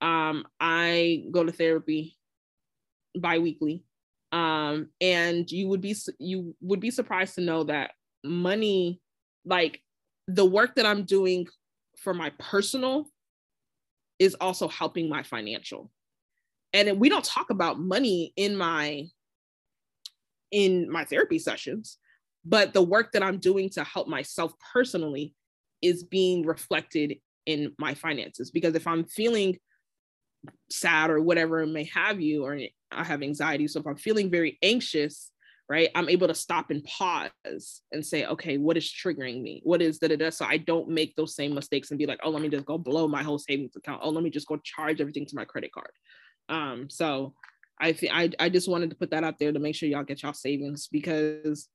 Um, 0.00 0.44
i 0.60 1.24
go 1.30 1.44
to 1.44 1.52
therapy 1.52 2.16
biweekly. 3.18 3.84
Um, 4.32 4.88
and 5.00 5.50
you 5.50 5.68
would 5.68 5.80
be 5.80 5.94
you 6.18 6.54
would 6.60 6.80
be 6.80 6.90
surprised 6.90 7.36
to 7.36 7.40
know 7.40 7.64
that 7.64 7.92
money, 8.22 9.00
like 9.44 9.80
the 10.28 10.44
work 10.44 10.74
that 10.74 10.84
I'm 10.84 11.04
doing 11.04 11.46
for 11.96 12.14
my 12.14 12.30
personal, 12.38 13.06
is 14.18 14.34
also 14.40 14.68
helping 14.68 15.08
my 15.08 15.22
financial. 15.22 15.90
And 16.72 16.98
we 16.98 17.08
don't 17.08 17.24
talk 17.24 17.50
about 17.50 17.78
money 17.78 18.32
in 18.36 18.56
my 18.56 19.06
in 20.52 20.90
my 20.90 21.04
therapy 21.04 21.38
sessions, 21.38 21.98
but 22.44 22.72
the 22.72 22.82
work 22.82 23.12
that 23.12 23.22
I'm 23.22 23.38
doing 23.38 23.68
to 23.70 23.84
help 23.84 24.08
myself 24.08 24.52
personally 24.72 25.34
is 25.82 26.04
being 26.04 26.46
reflected 26.46 27.16
in 27.46 27.72
my 27.78 27.94
finances 27.94 28.50
because 28.50 28.74
if 28.74 28.86
I'm 28.86 29.04
feeling 29.04 29.58
sad 30.70 31.10
or 31.10 31.20
whatever 31.20 31.62
it 31.62 31.68
may 31.68 31.84
have 31.84 32.20
you, 32.20 32.44
or 32.44 32.58
I 32.92 33.04
have 33.04 33.22
anxiety. 33.22 33.66
So 33.68 33.80
if 33.80 33.86
I'm 33.86 33.96
feeling 33.96 34.30
very 34.30 34.58
anxious, 34.62 35.30
right, 35.68 35.88
I'm 35.94 36.08
able 36.08 36.28
to 36.28 36.34
stop 36.34 36.70
and 36.70 36.84
pause 36.84 37.82
and 37.92 38.04
say, 38.04 38.24
okay, 38.26 38.56
what 38.56 38.76
is 38.76 38.84
triggering 38.84 39.42
me? 39.42 39.60
What 39.64 39.82
is 39.82 39.98
that 39.98 40.08
da 40.08 40.16
da? 40.16 40.30
So 40.30 40.44
I 40.44 40.58
don't 40.58 40.88
make 40.88 41.16
those 41.16 41.34
same 41.34 41.54
mistakes 41.54 41.90
and 41.90 41.98
be 41.98 42.06
like, 42.06 42.20
oh, 42.22 42.30
let 42.30 42.42
me 42.42 42.48
just 42.48 42.66
go 42.66 42.78
blow 42.78 43.08
my 43.08 43.22
whole 43.22 43.38
savings 43.38 43.74
account. 43.76 44.00
Oh, 44.04 44.10
let 44.10 44.22
me 44.22 44.30
just 44.30 44.46
go 44.46 44.58
charge 44.58 45.00
everything 45.00 45.26
to 45.26 45.36
my 45.36 45.44
credit 45.44 45.72
card. 45.72 45.90
Um, 46.48 46.88
so 46.88 47.34
I 47.80 47.92
think 47.92 48.12
I 48.14 48.30
I 48.38 48.48
just 48.48 48.68
wanted 48.68 48.90
to 48.90 48.96
put 48.96 49.10
that 49.10 49.24
out 49.24 49.38
there 49.38 49.52
to 49.52 49.58
make 49.58 49.74
sure 49.74 49.88
y'all 49.88 50.04
get 50.04 50.22
y'all 50.22 50.32
savings 50.32 50.88
because 50.90 51.68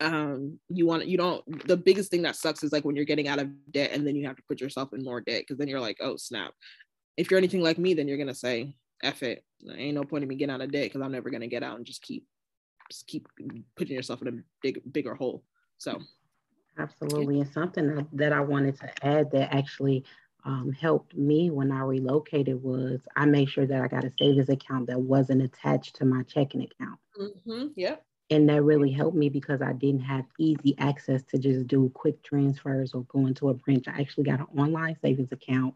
um 0.00 0.58
you 0.68 0.86
want 0.86 1.06
you 1.06 1.16
don't 1.16 1.66
the 1.68 1.76
biggest 1.76 2.10
thing 2.10 2.22
that 2.22 2.34
sucks 2.34 2.64
is 2.64 2.72
like 2.72 2.84
when 2.84 2.96
you're 2.96 3.04
getting 3.04 3.28
out 3.28 3.38
of 3.38 3.48
debt 3.70 3.92
and 3.92 4.04
then 4.04 4.16
you 4.16 4.26
have 4.26 4.34
to 4.34 4.42
put 4.48 4.60
yourself 4.60 4.92
in 4.92 5.04
more 5.04 5.20
debt 5.20 5.42
because 5.42 5.56
then 5.56 5.68
you're 5.68 5.80
like 5.80 5.96
oh 6.00 6.16
snap 6.16 6.52
if 7.16 7.30
you're 7.30 7.38
anything 7.38 7.62
like 7.62 7.78
me 7.78 7.94
then 7.94 8.08
you're 8.08 8.18
gonna 8.18 8.34
say 8.34 8.74
F 9.04 9.22
it 9.22 9.44
ain't 9.76 9.94
no 9.94 10.02
point 10.02 10.24
in 10.24 10.28
me 10.28 10.34
getting 10.34 10.52
out 10.52 10.60
of 10.60 10.72
debt 10.72 10.86
because 10.86 11.00
I'm 11.00 11.12
never 11.12 11.30
gonna 11.30 11.46
get 11.46 11.62
out 11.62 11.76
and 11.76 11.86
just 11.86 12.02
keep 12.02 12.26
just 12.90 13.06
keep 13.06 13.28
putting 13.76 13.96
yourself 13.96 14.22
in 14.22 14.28
a 14.28 14.32
big 14.62 14.80
bigger 14.92 15.14
hole 15.14 15.42
so 15.78 16.00
absolutely 16.78 17.40
and 17.40 17.52
something 17.52 17.94
that, 17.94 18.06
that 18.12 18.32
I 18.32 18.40
wanted 18.40 18.78
to 18.80 19.06
add 19.06 19.30
that 19.32 19.54
actually 19.54 20.04
um, 20.44 20.72
helped 20.72 21.14
me 21.14 21.50
when 21.50 21.70
I 21.70 21.80
relocated 21.80 22.62
was 22.62 23.00
I 23.16 23.26
made 23.26 23.50
sure 23.50 23.66
that 23.66 23.82
I 23.82 23.88
got 23.88 24.04
a 24.04 24.12
savings 24.18 24.48
account 24.48 24.86
that 24.86 25.00
wasn't 25.00 25.42
attached 25.42 25.96
to 25.96 26.04
my 26.04 26.22
checking 26.22 26.62
account. 26.62 26.98
Mm-hmm. 27.20 27.66
Yep. 27.76 28.04
And 28.30 28.48
that 28.48 28.62
really 28.62 28.90
helped 28.90 29.16
me 29.16 29.28
because 29.30 29.62
I 29.62 29.72
didn't 29.72 30.02
have 30.02 30.24
easy 30.38 30.74
access 30.78 31.22
to 31.24 31.38
just 31.38 31.66
do 31.66 31.90
quick 31.94 32.22
transfers 32.22 32.92
or 32.92 33.04
go 33.04 33.26
into 33.26 33.48
a 33.48 33.54
branch. 33.54 33.88
I 33.88 34.00
actually 34.00 34.24
got 34.24 34.40
an 34.40 34.46
online 34.56 34.96
savings 35.02 35.32
account 35.32 35.74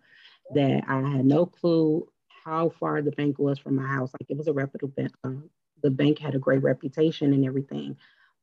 that 0.54 0.84
I 0.86 1.00
had 1.00 1.24
no 1.24 1.46
clue 1.46 2.06
how 2.44 2.70
far 2.78 3.00
the 3.02 3.12
bank 3.12 3.38
was 3.38 3.58
from 3.58 3.76
my 3.76 3.86
house. 3.86 4.12
Like 4.12 4.30
it 4.30 4.36
was 4.36 4.48
a 4.48 4.52
reputable 4.52 4.94
bank. 4.94 5.12
Uh, 5.24 5.30
the 5.82 5.90
bank 5.90 6.18
had 6.18 6.34
a 6.34 6.38
great 6.38 6.62
reputation 6.62 7.32
and 7.32 7.44
everything. 7.44 7.96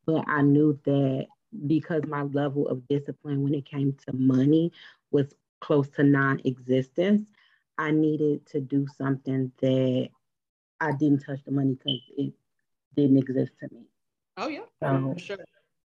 But 0.06 0.26
I 0.28 0.42
knew 0.42 0.80
that 0.86 1.28
because 1.68 2.04
my 2.08 2.24
level 2.24 2.68
of 2.68 2.88
discipline 2.88 3.44
when 3.44 3.54
it 3.54 3.66
came 3.66 3.96
to 4.08 4.14
money 4.14 4.72
was 5.12 5.34
close 5.62 5.88
to 5.90 6.04
non-existence, 6.04 7.30
I 7.78 7.92
needed 7.92 8.46
to 8.48 8.62
do 8.62 8.86
something 8.98 9.52
that 9.62 10.10
I 10.80 10.92
didn't 10.94 11.26
touch 11.26 11.40
the 11.46 11.52
money 11.52 11.74
because 11.74 12.02
it 12.18 12.34
didn't 12.96 13.18
exist 13.18 13.52
to 13.62 13.74
me. 13.74 13.86
Oh 14.38 14.48
yeah, 14.48 14.62
so, 14.82 15.16
sure. 15.18 15.38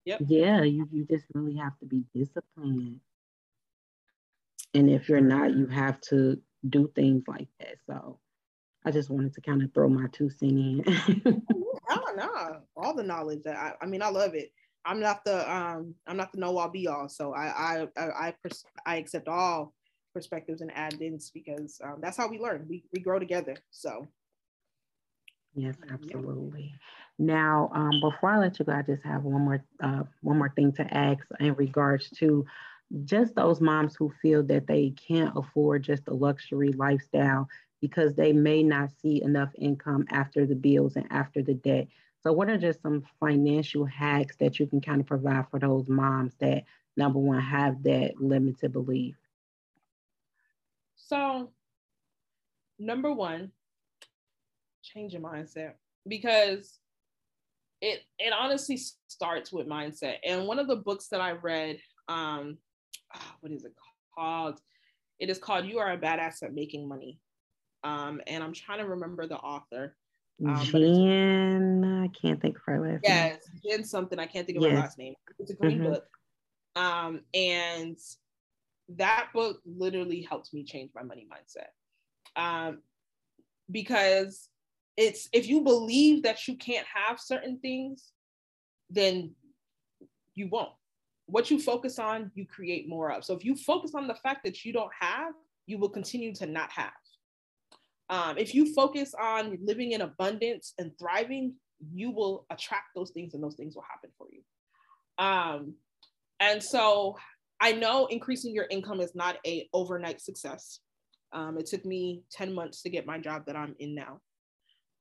Yep. 0.04 0.20
Yeah, 0.26 0.62
you, 0.62 0.86
you 0.92 1.04
just 1.04 1.24
really 1.32 1.56
have 1.56 1.78
to 1.78 1.86
be 1.86 2.04
disciplined. 2.14 3.00
And 4.74 4.90
if 4.90 5.08
you're 5.08 5.20
not, 5.20 5.54
you 5.54 5.66
have 5.66 6.00
to 6.02 6.40
do 6.68 6.90
things 6.94 7.22
like 7.26 7.48
that. 7.60 7.76
So 7.86 8.18
I 8.84 8.90
just 8.90 9.10
wanted 9.10 9.34
to 9.34 9.40
kind 9.40 9.62
of 9.62 9.72
throw 9.72 9.88
my 9.88 10.06
two 10.12 10.30
cent 10.30 10.52
in. 10.52 10.84
oh 11.90 12.14
no, 12.16 12.60
all 12.76 12.94
the 12.94 13.02
knowledge 13.02 13.42
that 13.44 13.56
I, 13.56 13.72
I 13.80 13.86
mean, 13.86 14.02
I 14.02 14.08
love 14.08 14.34
it. 14.34 14.52
I'm 14.84 15.00
not 15.00 15.24
the 15.24 15.50
um 15.50 15.94
I'm 16.06 16.16
not 16.16 16.32
the 16.32 16.38
know 16.38 16.58
all 16.58 16.68
be 16.68 16.86
all. 16.86 17.08
So 17.08 17.32
I 17.32 17.46
I 17.46 17.88
I 17.96 18.04
I, 18.28 18.34
pers- 18.42 18.64
I 18.86 18.96
accept 18.96 19.28
all 19.28 19.74
perspectives 20.12 20.60
and 20.60 20.70
add-ins 20.74 21.30
because 21.30 21.80
um, 21.82 21.98
that's 22.00 22.16
how 22.16 22.28
we 22.28 22.38
learn. 22.38 22.66
We 22.68 22.84
we 22.92 23.00
grow 23.00 23.18
together. 23.18 23.56
So 23.70 24.06
yes, 25.54 25.76
absolutely. 25.90 26.74
Now, 27.18 27.70
um, 27.72 28.00
before 28.00 28.30
I 28.30 28.38
let 28.38 28.58
you 28.58 28.64
go, 28.64 28.72
I 28.72 28.82
just 28.82 29.04
have 29.04 29.22
one 29.22 29.42
more 29.42 29.64
uh, 29.82 30.02
one 30.20 30.38
more 30.38 30.52
thing 30.54 30.72
to 30.72 30.94
ask 30.94 31.24
in 31.40 31.54
regards 31.54 32.10
to 32.18 32.44
just 33.04 33.34
those 33.34 33.60
moms 33.60 33.96
who 33.96 34.12
feel 34.20 34.42
that 34.44 34.66
they 34.66 34.90
can't 34.90 35.32
afford 35.36 35.82
just 35.82 36.06
a 36.08 36.14
luxury 36.14 36.72
lifestyle 36.72 37.48
because 37.84 38.14
they 38.14 38.32
may 38.32 38.62
not 38.62 38.88
see 39.02 39.22
enough 39.22 39.50
income 39.58 40.06
after 40.08 40.46
the 40.46 40.54
bills 40.54 40.96
and 40.96 41.06
after 41.10 41.42
the 41.42 41.52
debt. 41.52 41.86
So, 42.22 42.32
what 42.32 42.48
are 42.48 42.56
just 42.56 42.80
some 42.80 43.04
financial 43.20 43.84
hacks 43.84 44.36
that 44.38 44.58
you 44.58 44.66
can 44.66 44.80
kind 44.80 45.02
of 45.02 45.06
provide 45.06 45.50
for 45.50 45.60
those 45.60 45.86
moms 45.86 46.32
that, 46.40 46.64
number 46.96 47.18
one, 47.18 47.42
have 47.42 47.82
that 47.82 48.18
limited 48.18 48.72
belief? 48.72 49.16
So, 50.96 51.50
number 52.78 53.12
one, 53.12 53.52
change 54.82 55.12
your 55.12 55.20
mindset 55.20 55.72
because 56.08 56.78
it 57.82 58.00
it 58.18 58.32
honestly 58.32 58.78
starts 59.08 59.52
with 59.52 59.68
mindset. 59.68 60.14
And 60.26 60.46
one 60.46 60.58
of 60.58 60.68
the 60.68 60.76
books 60.76 61.08
that 61.08 61.20
I 61.20 61.32
read, 61.32 61.76
um, 62.08 62.56
oh, 63.14 63.34
what 63.40 63.52
is 63.52 63.66
it 63.66 63.74
called? 64.14 64.58
It 65.18 65.28
is 65.28 65.38
called 65.38 65.66
"You 65.66 65.80
Are 65.80 65.92
a 65.92 65.98
Badass 65.98 66.42
at 66.42 66.54
Making 66.54 66.88
Money," 66.88 67.20
um, 67.84 68.20
and 68.26 68.42
I'm 68.42 68.52
trying 68.52 68.78
to 68.78 68.86
remember 68.86 69.26
the 69.26 69.36
author. 69.36 69.94
Um, 70.44 70.64
Jen, 70.64 71.84
I 71.84 72.08
can't 72.08 72.40
think 72.40 72.56
of 72.56 72.62
her 72.66 72.80
last 72.80 73.02
yes, 73.04 73.30
name. 73.30 73.60
Yes, 73.62 73.76
Jen 73.76 73.84
something. 73.84 74.18
I 74.18 74.26
can't 74.26 74.46
think 74.46 74.58
of 74.58 74.64
yes. 74.64 74.72
her 74.72 74.78
last 74.78 74.98
name. 74.98 75.14
It's 75.38 75.50
a 75.50 75.54
great 75.54 75.78
mm-hmm. 75.78 75.92
book. 75.92 76.06
Um, 76.74 77.20
and 77.34 77.96
that 78.96 79.28
book 79.32 79.60
literally 79.64 80.22
helped 80.22 80.52
me 80.52 80.64
change 80.64 80.90
my 80.94 81.02
money 81.02 81.28
mindset. 81.30 81.68
Um, 82.40 82.80
because 83.70 84.48
it's 84.96 85.28
if 85.32 85.46
you 85.46 85.60
believe 85.60 86.22
that 86.24 86.48
you 86.48 86.56
can't 86.56 86.86
have 86.92 87.20
certain 87.20 87.58
things, 87.58 88.10
then 88.90 89.34
you 90.34 90.48
won't. 90.48 90.72
What 91.26 91.50
you 91.50 91.60
focus 91.60 91.98
on, 91.98 92.30
you 92.34 92.44
create 92.46 92.88
more 92.88 93.12
of. 93.12 93.24
So 93.24 93.34
if 93.34 93.44
you 93.44 93.56
focus 93.56 93.92
on 93.94 94.08
the 94.08 94.14
fact 94.16 94.44
that 94.44 94.64
you 94.64 94.72
don't 94.72 94.90
have, 94.98 95.32
you 95.66 95.78
will 95.78 95.88
continue 95.88 96.34
to 96.34 96.46
not 96.46 96.70
have. 96.70 96.92
Um, 98.10 98.36
if 98.36 98.54
you 98.54 98.74
focus 98.74 99.14
on 99.18 99.58
living 99.62 99.92
in 99.92 100.02
abundance 100.02 100.74
and 100.78 100.92
thriving, 100.98 101.54
you 101.92 102.10
will 102.10 102.46
attract 102.50 102.88
those 102.94 103.10
things 103.10 103.34
and 103.34 103.42
those 103.42 103.56
things 103.56 103.74
will 103.74 103.84
happen 103.88 104.10
for 104.18 104.26
you. 104.30 104.42
Um, 105.18 105.74
and 106.40 106.62
so 106.62 107.16
I 107.60 107.72
know 107.72 108.06
increasing 108.06 108.54
your 108.54 108.66
income 108.70 109.00
is 109.00 109.14
not 109.14 109.36
a 109.46 109.68
overnight 109.72 110.20
success. 110.20 110.80
Um, 111.32 111.58
it 111.58 111.66
took 111.66 111.84
me 111.84 112.22
10 112.32 112.52
months 112.52 112.82
to 112.82 112.90
get 112.90 113.06
my 113.06 113.18
job 113.18 113.46
that 113.46 113.56
I'm 113.56 113.74
in 113.78 113.94
now. 113.94 114.20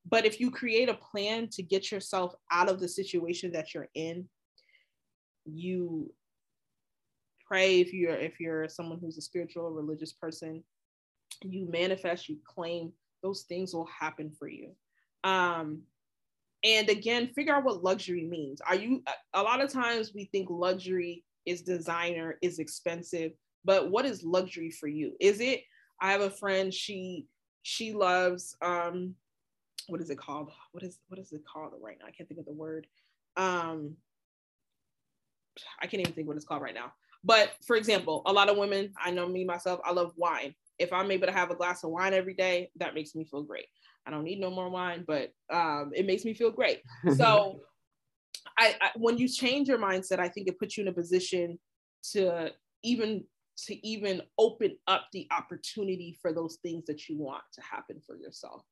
But 0.09 0.25
if 0.25 0.39
you 0.39 0.51
create 0.51 0.89
a 0.89 0.95
plan 0.95 1.47
to 1.49 1.63
get 1.63 1.91
yourself 1.91 2.33
out 2.51 2.69
of 2.69 2.79
the 2.79 2.87
situation 2.87 3.51
that 3.53 3.73
you're 3.73 3.89
in, 3.95 4.27
you 5.45 6.11
pray 7.45 7.79
if 7.81 7.93
you're 7.93 8.15
if 8.15 8.39
you're 8.39 8.67
someone 8.69 8.99
who's 8.99 9.17
a 9.17 9.21
spiritual 9.21 9.63
or 9.63 9.73
religious 9.73 10.13
person 10.13 10.63
you 11.41 11.67
manifest, 11.69 12.29
you 12.29 12.37
claim, 12.45 12.91
those 13.21 13.43
things 13.43 13.73
will 13.73 13.87
happen 13.87 14.31
for 14.37 14.47
you. 14.47 14.71
Um, 15.23 15.81
and 16.63 16.89
again, 16.89 17.29
figure 17.33 17.53
out 17.53 17.63
what 17.63 17.83
luxury 17.83 18.23
means. 18.23 18.61
Are 18.61 18.75
you, 18.75 19.03
a 19.33 19.41
lot 19.41 19.61
of 19.61 19.71
times 19.71 20.13
we 20.13 20.25
think 20.25 20.47
luxury 20.49 21.23
is 21.45 21.61
designer, 21.61 22.37
is 22.41 22.59
expensive, 22.59 23.31
but 23.65 23.89
what 23.89 24.05
is 24.05 24.23
luxury 24.23 24.71
for 24.71 24.87
you? 24.87 25.13
Is 25.19 25.39
it, 25.39 25.63
I 26.01 26.11
have 26.11 26.21
a 26.21 26.29
friend, 26.29 26.73
she, 26.73 27.27
she 27.63 27.93
loves, 27.93 28.55
um, 28.61 29.15
what 29.87 30.01
is 30.01 30.09
it 30.09 30.17
called? 30.17 30.51
What 30.71 30.83
is, 30.83 30.99
what 31.07 31.19
is 31.19 31.31
it 31.33 31.41
called 31.45 31.73
right 31.81 31.97
now? 31.99 32.07
I 32.07 32.11
can't 32.11 32.27
think 32.27 32.39
of 32.39 32.45
the 32.45 32.53
word. 32.53 32.87
Um, 33.35 33.95
I 35.81 35.87
can't 35.87 36.01
even 36.01 36.13
think 36.13 36.27
what 36.27 36.37
it's 36.37 36.45
called 36.45 36.61
right 36.61 36.73
now. 36.73 36.93
But 37.23 37.51
for 37.65 37.75
example, 37.75 38.21
a 38.25 38.33
lot 38.33 38.49
of 38.49 38.57
women, 38.57 38.93
I 38.97 39.11
know 39.11 39.27
me 39.27 39.45
myself, 39.45 39.79
I 39.85 39.91
love 39.91 40.13
wine 40.17 40.55
if 40.83 40.93
I'm 40.93 41.11
able 41.11 41.27
to 41.27 41.33
have 41.33 41.51
a 41.51 41.55
glass 41.55 41.83
of 41.83 41.91
wine 41.91 42.13
every 42.13 42.33
day, 42.33 42.69
that 42.75 42.93
makes 42.93 43.15
me 43.15 43.25
feel 43.25 43.43
great. 43.43 43.65
I 44.05 44.11
don't 44.11 44.23
need 44.23 44.39
no 44.39 44.49
more 44.49 44.69
wine, 44.69 45.05
but 45.07 45.31
um, 45.51 45.91
it 45.95 46.05
makes 46.05 46.25
me 46.25 46.33
feel 46.33 46.51
great. 46.51 46.81
So, 47.15 47.61
I, 48.57 48.75
I, 48.81 48.89
when 48.97 49.17
you 49.17 49.27
change 49.27 49.67
your 49.67 49.79
mindset, 49.79 50.19
I 50.19 50.27
think 50.27 50.47
it 50.47 50.59
puts 50.59 50.77
you 50.77 50.83
in 50.83 50.89
a 50.89 50.93
position 50.93 51.57
to 52.11 52.51
even 52.83 53.23
to 53.55 53.87
even 53.87 54.21
open 54.37 54.75
up 54.87 55.07
the 55.13 55.27
opportunity 55.31 56.17
for 56.21 56.33
those 56.33 56.57
things 56.63 56.85
that 56.87 57.07
you 57.07 57.17
want 57.17 57.43
to 57.53 57.61
happen 57.61 58.01
for 58.05 58.17
yourself 58.17 58.63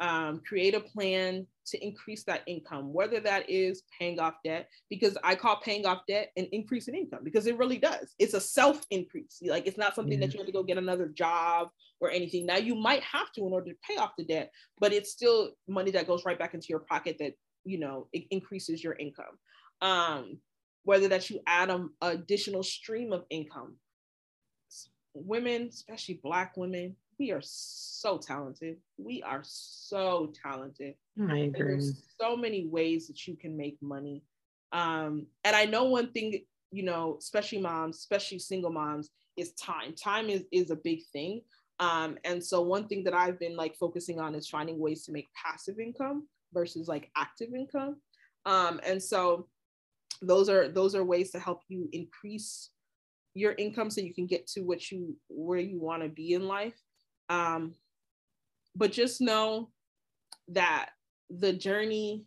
um, 0.00 0.40
create 0.46 0.74
a 0.74 0.80
plan 0.80 1.46
to 1.66 1.84
increase 1.84 2.22
that 2.24 2.42
income, 2.46 2.92
whether 2.92 3.18
that 3.20 3.48
is 3.48 3.82
paying 3.98 4.20
off 4.20 4.34
debt, 4.44 4.68
because 4.88 5.16
I 5.24 5.34
call 5.34 5.56
paying 5.56 5.86
off 5.86 6.02
debt 6.06 6.30
an 6.36 6.48
increase 6.52 6.88
in 6.88 6.94
income 6.94 7.20
because 7.24 7.46
it 7.46 7.58
really 7.58 7.78
does. 7.78 8.14
It's 8.18 8.34
a 8.34 8.40
self 8.40 8.84
increase. 8.90 9.40
Like 9.42 9.66
it's 9.66 9.78
not 9.78 9.94
something 9.94 10.20
that 10.20 10.32
you 10.32 10.38
have 10.38 10.46
to 10.46 10.52
go 10.52 10.62
get 10.62 10.78
another 10.78 11.08
job 11.08 11.70
or 12.00 12.10
anything. 12.10 12.46
Now 12.46 12.56
you 12.56 12.74
might 12.74 13.02
have 13.02 13.32
to 13.32 13.46
in 13.46 13.52
order 13.52 13.72
to 13.72 13.78
pay 13.88 13.96
off 13.96 14.12
the 14.16 14.24
debt, 14.24 14.52
but 14.78 14.92
it's 14.92 15.10
still 15.10 15.52
money 15.66 15.90
that 15.92 16.06
goes 16.06 16.24
right 16.24 16.38
back 16.38 16.54
into 16.54 16.68
your 16.68 16.80
pocket 16.80 17.16
that 17.18 17.32
you 17.64 17.78
know 17.78 18.08
it 18.12 18.24
increases 18.30 18.84
your 18.84 18.94
income. 18.94 19.38
Um, 19.80 20.38
whether 20.84 21.08
that 21.08 21.28
you 21.28 21.40
add 21.48 21.68
an 21.68 21.90
additional 22.00 22.62
stream 22.62 23.12
of 23.12 23.24
income. 23.28 23.74
Women, 25.14 25.68
especially 25.72 26.20
Black 26.22 26.56
women, 26.56 26.94
we 27.18 27.32
are 27.32 27.42
so 27.42 28.18
talented. 28.18 28.76
We 28.98 29.22
are 29.22 29.42
so 29.44 30.32
talented. 30.42 30.94
I 31.20 31.38
agree. 31.38 31.50
There's 31.52 32.02
so 32.20 32.36
many 32.36 32.66
ways 32.66 33.06
that 33.08 33.26
you 33.26 33.36
can 33.36 33.56
make 33.56 33.78
money. 33.80 34.22
Um, 34.72 35.26
and 35.44 35.56
I 35.56 35.64
know 35.64 35.84
one 35.84 36.12
thing, 36.12 36.40
you 36.70 36.82
know, 36.82 37.16
especially 37.18 37.60
moms, 37.60 37.96
especially 37.96 38.38
single 38.38 38.72
moms, 38.72 39.10
is 39.36 39.52
time. 39.52 39.94
Time 39.94 40.28
is 40.28 40.44
is 40.52 40.70
a 40.70 40.76
big 40.76 41.00
thing. 41.12 41.42
Um, 41.78 42.16
and 42.24 42.42
so 42.42 42.62
one 42.62 42.88
thing 42.88 43.04
that 43.04 43.14
I've 43.14 43.38
been 43.38 43.56
like 43.56 43.76
focusing 43.76 44.18
on 44.18 44.34
is 44.34 44.48
finding 44.48 44.78
ways 44.78 45.04
to 45.04 45.12
make 45.12 45.28
passive 45.34 45.78
income 45.78 46.26
versus 46.52 46.88
like 46.88 47.10
active 47.16 47.54
income. 47.54 47.96
Um, 48.46 48.80
and 48.86 49.02
so 49.02 49.48
those 50.22 50.48
are 50.48 50.68
those 50.68 50.94
are 50.94 51.04
ways 51.04 51.30
to 51.32 51.38
help 51.38 51.62
you 51.68 51.88
increase 51.92 52.70
your 53.34 53.52
income 53.52 53.90
so 53.90 54.00
you 54.00 54.14
can 54.14 54.26
get 54.26 54.46
to 54.46 54.62
what 54.62 54.90
you 54.90 55.14
where 55.28 55.60
you 55.60 55.78
want 55.78 56.02
to 56.02 56.08
be 56.08 56.32
in 56.32 56.46
life 56.46 56.80
um, 57.28 57.74
but 58.74 58.92
just 58.92 59.20
know 59.20 59.70
that 60.48 60.90
the 61.30 61.52
journey, 61.52 62.24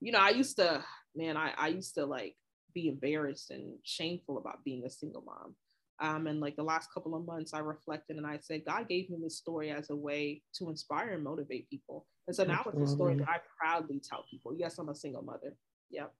you 0.00 0.12
know, 0.12 0.18
I 0.18 0.30
used 0.30 0.56
to, 0.56 0.84
man, 1.14 1.36
I, 1.36 1.52
I 1.56 1.68
used 1.68 1.94
to 1.94 2.04
like 2.04 2.36
be 2.74 2.88
embarrassed 2.88 3.50
and 3.50 3.78
shameful 3.84 4.38
about 4.38 4.64
being 4.64 4.84
a 4.84 4.90
single 4.90 5.22
mom. 5.22 5.54
Um, 6.00 6.26
and 6.26 6.40
like 6.40 6.56
the 6.56 6.64
last 6.64 6.92
couple 6.92 7.14
of 7.14 7.24
months, 7.24 7.54
I 7.54 7.60
reflected 7.60 8.16
and 8.16 8.26
I 8.26 8.38
said, 8.38 8.64
God 8.66 8.88
gave 8.88 9.08
me 9.08 9.18
this 9.22 9.38
story 9.38 9.70
as 9.70 9.90
a 9.90 9.96
way 9.96 10.42
to 10.54 10.68
inspire 10.68 11.12
and 11.12 11.22
motivate 11.22 11.70
people. 11.70 12.06
And 12.26 12.34
so 12.34 12.44
now 12.44 12.64
it's 12.66 12.90
a 12.90 12.94
story 12.94 13.14
that 13.16 13.28
I 13.28 13.38
proudly 13.58 14.00
tell 14.00 14.24
people. 14.30 14.54
Yes, 14.56 14.78
I'm 14.78 14.88
a 14.88 14.94
single 14.94 15.22
mother. 15.22 15.54
Yep, 15.90 16.12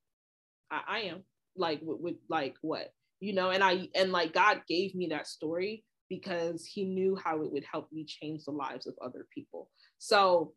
I, 0.71 0.81
I 0.87 0.99
am. 1.01 1.25
Like 1.57 1.81
with, 1.83 2.01
with 2.01 2.17
like 2.29 2.57
what 2.63 2.93
you 3.21 3.35
know, 3.35 3.51
and 3.51 3.63
I 3.63 3.89
and 3.95 4.11
like 4.11 4.33
God 4.33 4.63
gave 4.69 4.95
me 4.95 5.09
that 5.09 5.27
story 5.27 5.85
because 6.17 6.67
He 6.67 6.85
knew 6.85 7.17
how 7.17 7.43
it 7.43 7.51
would 7.51 7.65
help 7.65 7.91
me 7.91 8.05
change 8.05 8.45
the 8.45 8.51
lives 8.51 8.87
of 8.87 8.95
other 9.03 9.27
people. 9.35 9.71
So 9.99 10.53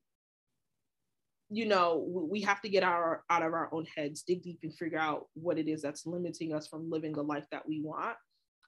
you 1.50 1.66
know 1.66 2.04
we 2.10 2.42
have 2.42 2.62
to 2.62 2.70
get 2.70 2.84
our 2.84 3.24
out 3.30 3.44
of 3.44 3.54
our 3.54 3.70
own 3.72 3.86
heads 3.96 4.24
dig 4.24 4.42
deep 4.42 4.60
and 4.64 4.74
figure 4.74 4.98
out 4.98 5.28
what 5.36 5.60
it 5.60 5.68
is 5.68 5.82
that's 5.82 6.06
limiting 6.06 6.54
us 6.54 6.68
from 6.68 6.90
living 6.90 7.14
the 7.14 7.22
life 7.22 7.46
that 7.52 7.68
we 7.68 7.82
want. 7.82 8.18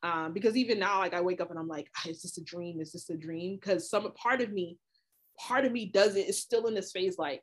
Um, 0.04 0.32
because 0.32 0.56
even 0.56 0.78
now 0.80 1.00
like 1.00 1.16
i 1.16 1.22
wake 1.22 1.42
up 1.42 1.50
and 1.50 1.60
i'm 1.60 1.68
like 1.68 1.90
ah, 1.98 2.10
is 2.10 2.22
this 2.22 2.38
a 2.38 2.44
dream? 2.44 2.80
Is 2.80 2.92
this 2.92 3.10
a 3.10 3.18
dream? 3.18 3.58
Because 3.60 3.90
some 3.90 4.12
part 4.14 4.42
of 4.42 4.52
me 4.52 4.78
part 5.40 5.66
of 5.66 5.72
me 5.72 5.86
does 5.86 6.16
it 6.16 6.30
is 6.30 6.40
still 6.40 6.68
in 6.68 6.76
this 6.76 6.92
phase 6.92 7.18
like 7.18 7.42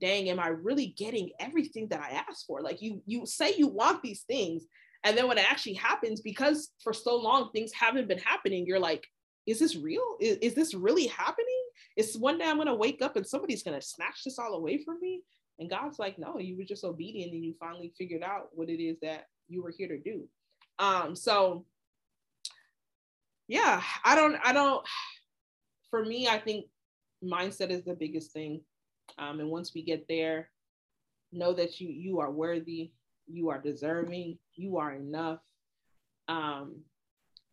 dang 0.00 0.28
am 0.28 0.38
i 0.38 0.48
really 0.48 0.88
getting 0.98 1.30
everything 1.40 1.88
that 1.88 2.00
i 2.00 2.10
asked 2.28 2.46
for? 2.46 2.62
Like 2.62 2.80
you 2.80 3.02
you 3.06 3.26
say 3.26 3.54
you 3.56 3.66
want 3.66 4.02
these 4.02 4.22
things 4.22 4.64
and 5.06 5.16
then 5.16 5.26
when 5.26 5.38
it 5.38 5.50
actually 5.50 5.74
happens 5.74 6.20
because 6.20 6.72
for 6.82 6.92
so 6.92 7.16
long 7.16 7.50
things 7.52 7.72
haven't 7.72 8.08
been 8.08 8.18
happening 8.18 8.66
you're 8.66 8.78
like 8.78 9.06
is 9.46 9.58
this 9.58 9.76
real 9.76 10.16
is, 10.20 10.36
is 10.38 10.54
this 10.54 10.74
really 10.74 11.06
happening 11.06 11.66
it's 11.96 12.16
one 12.16 12.38
day 12.38 12.44
I'm 12.44 12.58
gonna 12.58 12.74
wake 12.74 13.00
up 13.00 13.16
and 13.16 13.26
somebody's 13.26 13.62
gonna 13.62 13.80
snatch 13.80 14.22
this 14.24 14.38
all 14.38 14.54
away 14.54 14.82
from 14.84 15.00
me. 15.00 15.22
And 15.58 15.70
God's 15.70 15.98
like, 15.98 16.18
no, 16.18 16.38
you 16.38 16.56
were 16.56 16.64
just 16.64 16.84
obedient 16.84 17.32
and 17.32 17.42
you 17.42 17.54
finally 17.58 17.92
figured 17.96 18.22
out 18.22 18.48
what 18.52 18.68
it 18.68 18.82
is 18.82 18.98
that 19.00 19.24
you 19.48 19.62
were 19.62 19.72
here 19.76 19.88
to 19.88 19.98
do. 19.98 20.28
Um, 20.78 21.16
so 21.16 21.64
yeah, 23.48 23.82
I 24.04 24.14
don't, 24.14 24.36
I 24.44 24.52
don't, 24.52 24.84
for 25.90 26.04
me, 26.04 26.28
I 26.28 26.38
think 26.38 26.66
mindset 27.24 27.70
is 27.70 27.84
the 27.84 27.94
biggest 27.94 28.32
thing. 28.32 28.60
Um, 29.18 29.40
and 29.40 29.48
once 29.48 29.72
we 29.74 29.82
get 29.82 30.06
there, 30.08 30.50
know 31.32 31.52
that 31.54 31.80
you 31.80 31.88
you 31.88 32.20
are 32.20 32.30
worthy, 32.30 32.92
you 33.26 33.50
are 33.50 33.60
deserving, 33.60 34.38
you 34.54 34.78
are 34.78 34.92
enough. 34.92 35.40
Um, 36.28 36.80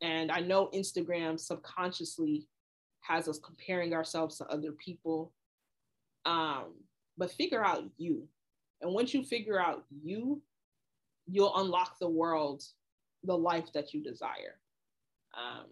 and 0.02 0.32
I 0.32 0.42
know 0.42 0.70
Instagram 0.74 1.40
subconsciously 1.40 2.48
has 3.02 3.28
us 3.28 3.40
comparing 3.40 3.94
ourselves 3.94 4.38
to 4.38 4.46
other 4.48 4.72
people. 4.72 5.34
Um, 6.26 6.74
but 7.18 7.32
figure 7.32 7.64
out 7.64 7.84
you. 7.98 8.28
And 8.82 8.94
once 8.94 9.14
you 9.14 9.24
figure 9.24 9.60
out 9.60 9.86
you, 10.04 10.42
you'll 11.28 11.56
unlock 11.56 12.00
the 12.00 12.10
world, 12.10 12.64
the 13.24 13.38
life 13.38 13.72
that 13.74 13.94
you 13.94 14.04
desire. 14.04 14.60
Um, 15.38 15.66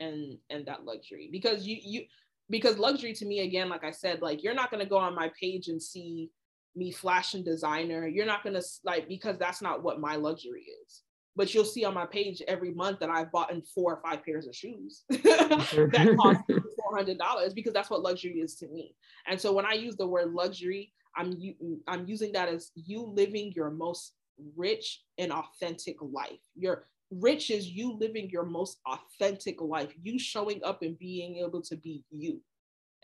and 0.00 0.38
and 0.50 0.66
that 0.66 0.84
luxury. 0.84 1.28
Because 1.30 1.66
you 1.66 1.78
you 1.80 2.04
because 2.50 2.78
luxury 2.78 3.12
to 3.14 3.26
me, 3.26 3.40
again, 3.40 3.68
like 3.68 3.84
I 3.84 3.90
said, 3.90 4.22
like 4.22 4.42
you're 4.42 4.54
not 4.54 4.70
gonna 4.70 4.86
go 4.86 4.98
on 4.98 5.14
my 5.14 5.30
page 5.40 5.68
and 5.68 5.82
see 5.82 6.30
me 6.76 6.92
fashion 6.92 7.42
designer. 7.42 8.06
You're 8.06 8.26
not 8.26 8.44
gonna 8.44 8.62
like 8.84 9.08
because 9.08 9.38
that's 9.38 9.62
not 9.62 9.82
what 9.82 10.00
my 10.00 10.16
luxury 10.16 10.66
is 10.84 11.02
but 11.38 11.54
you'll 11.54 11.64
see 11.64 11.84
on 11.84 11.94
my 11.94 12.04
page 12.04 12.42
every 12.48 12.74
month 12.74 12.98
that 12.98 13.10
I've 13.10 13.30
bought 13.30 13.52
in 13.52 13.62
four 13.62 13.94
or 13.94 14.02
five 14.02 14.24
pairs 14.24 14.48
of 14.48 14.56
shoes 14.56 15.04
that 15.08 16.16
cost 16.20 16.40
four 16.48 16.96
hundred 16.96 17.16
dollars 17.16 17.54
because 17.54 17.72
that's 17.72 17.88
what 17.88 18.02
luxury 18.02 18.40
is 18.40 18.56
to 18.56 18.66
me. 18.66 18.96
And 19.28 19.40
so 19.40 19.52
when 19.52 19.64
I 19.64 19.74
use 19.74 19.94
the 19.96 20.06
word 20.06 20.32
luxury, 20.32 20.92
I'm 21.16 21.40
I'm 21.86 22.08
using 22.08 22.32
that 22.32 22.48
as 22.48 22.72
you 22.74 23.02
living 23.02 23.52
your 23.54 23.70
most 23.70 24.14
rich 24.56 25.04
and 25.16 25.32
authentic 25.32 25.96
life. 26.00 26.40
Your 26.56 26.86
rich 27.12 27.52
is 27.52 27.68
you 27.68 27.92
living 27.92 28.28
your 28.30 28.44
most 28.44 28.80
authentic 28.84 29.60
life, 29.60 29.92
you 30.02 30.18
showing 30.18 30.60
up 30.64 30.82
and 30.82 30.98
being 30.98 31.36
able 31.36 31.62
to 31.62 31.76
be 31.76 32.02
you. 32.10 32.40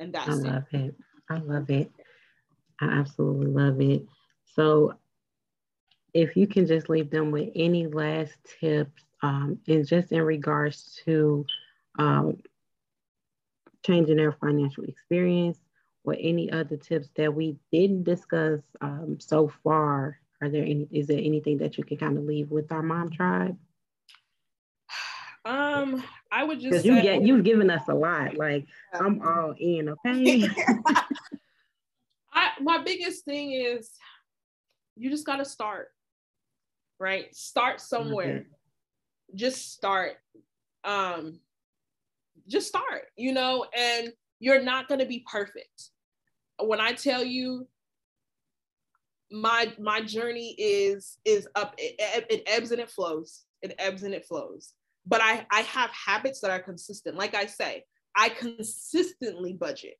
And 0.01 0.13
that's 0.13 0.29
I 0.29 0.33
love 0.33 0.65
it. 0.73 0.81
it. 0.81 0.95
I 1.31 1.39
love 1.39 1.71
it. 1.71 1.91
I 2.81 2.87
absolutely 2.87 3.47
love 3.47 3.81
it. 3.81 4.07
So 4.55 4.95
if 6.13 6.37
you 6.37 6.47
can 6.47 6.67
just 6.67 6.89
leave 6.89 7.11
them 7.11 7.31
with 7.33 7.51
any 7.55 7.87
last 7.87 8.37
tips 8.61 9.03
um, 9.23 9.59
and 9.67 9.87
just 9.87 10.13
in 10.13 10.23
regards 10.23 11.01
to 11.05 11.45
um, 11.99 12.39
changing 13.85 14.17
their 14.17 14.33
financial 14.33 14.85
experience 14.85 15.59
or 16.05 16.15
any 16.19 16.51
other 16.51 16.77
tips 16.77 17.09
that 17.17 17.35
we 17.35 17.57
didn't 17.73 18.05
discuss 18.05 18.61
um, 18.81 19.19
so 19.21 19.51
far 19.63 20.19
are 20.41 20.49
there 20.49 20.65
any 20.65 20.87
is 20.91 21.07
there 21.07 21.19
anything 21.19 21.59
that 21.59 21.79
you 21.79 21.85
can 21.85 21.97
kind 21.97 22.19
of 22.19 22.25
leave 22.25 22.51
with 22.51 22.71
our 22.73 22.83
mom 22.83 23.11
tribe 23.11 23.57
um 25.45 26.03
i 26.33 26.43
would 26.43 26.61
just 26.61 26.85
you 26.85 27.01
get 27.03 27.23
you've 27.23 27.45
given 27.45 27.71
us 27.71 27.83
a 27.89 27.95
lot 27.95 28.37
like 28.37 28.67
i'm 28.93 29.21
all 29.23 29.55
in 29.59 29.89
okay 29.89 30.43
my 32.61 32.83
biggest 32.83 33.25
thing 33.25 33.53
is 33.53 33.91
you 34.97 35.11
just 35.11 35.27
got 35.27 35.37
to 35.37 35.45
start 35.45 35.89
right? 36.99 37.35
Start 37.35 37.81
somewhere. 37.81 38.41
Mm-hmm. 38.41 39.37
Just 39.37 39.73
start. 39.73 40.13
Um, 40.85 41.41
just 42.49 42.69
start, 42.69 43.05
you 43.17 43.33
know, 43.33 43.67
and 43.77 44.13
you're 44.39 44.63
not 44.63 44.89
gonna 44.89 45.07
be 45.07 45.25
perfect. 45.31 45.91
When 46.63 46.81
I 46.81 46.93
tell 46.93 47.25
you 47.25 47.67
my 49.31 49.73
my 49.79 50.03
journey 50.03 50.55
is 50.59 51.19
is 51.25 51.49
up, 51.55 51.75
it, 51.79 52.27
it 52.31 52.43
ebbs 52.47 52.71
and 52.71 52.81
it 52.81 52.91
flows. 52.91 53.45
It 53.63 53.75
ebbs 53.79 54.03
and 54.03 54.15
it 54.15 54.27
flows. 54.27 54.73
But 55.07 55.21
I 55.23 55.47
I 55.51 55.61
have 55.63 55.91
habits 55.91 56.41
that 56.41 56.51
are 56.51 56.61
consistent. 56.61 57.17
Like 57.17 57.35
I 57.35 57.47
say, 57.47 57.85
I 58.15 58.29
consistently 58.29 59.55
budget. 59.55 59.97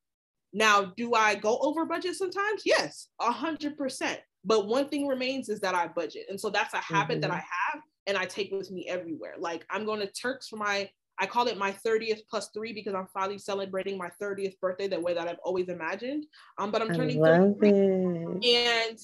Now, 0.55 0.93
do 0.97 1.15
I 1.15 1.35
go 1.35 1.59
over 1.59 1.85
budget 1.85 2.15
sometimes? 2.15 2.63
Yes, 2.65 3.09
a 3.21 3.33
hundred 3.33 3.77
percent. 3.77 4.21
But 4.45 4.69
one 4.69 4.89
thing 4.89 5.07
remains 5.07 5.49
is 5.49 5.61
that 5.61 5.75
I 5.75 5.89
budget. 5.89 6.27
And 6.31 6.41
so 6.41 6.49
that's 6.49 6.73
a 6.75 6.79
habit 6.79 7.15
mm-hmm. 7.15 7.21
that 7.23 7.31
I 7.33 7.43
have 7.43 7.83
and 8.07 8.17
I 8.17 8.25
take 8.25 8.53
with 8.53 8.71
me 8.71 8.87
everywhere. 8.89 9.35
Like 9.39 9.67
I'm 9.69 9.85
going 9.85 10.01
to 10.01 10.07
Turks 10.07 10.49
for 10.49 10.57
my, 10.57 10.89
I 11.19 11.27
call 11.27 11.49
it 11.49 11.59
my 11.59 11.75
30th 11.85 12.21
plus 12.31 12.51
three 12.55 12.73
because 12.73 12.95
I'm 12.95 13.09
finally 13.13 13.39
celebrating 13.39 13.99
my 13.99 14.11
30th 14.23 14.59
birthday 14.61 14.87
the 14.87 15.01
way 15.01 15.15
that 15.15 15.27
I've 15.27 15.39
always 15.45 15.69
imagined. 15.69 16.27
Um, 16.59 16.71
but 16.71 16.83
I'm 16.83 16.95
turning 16.95 17.21
33 17.21 17.71
and 18.49 18.99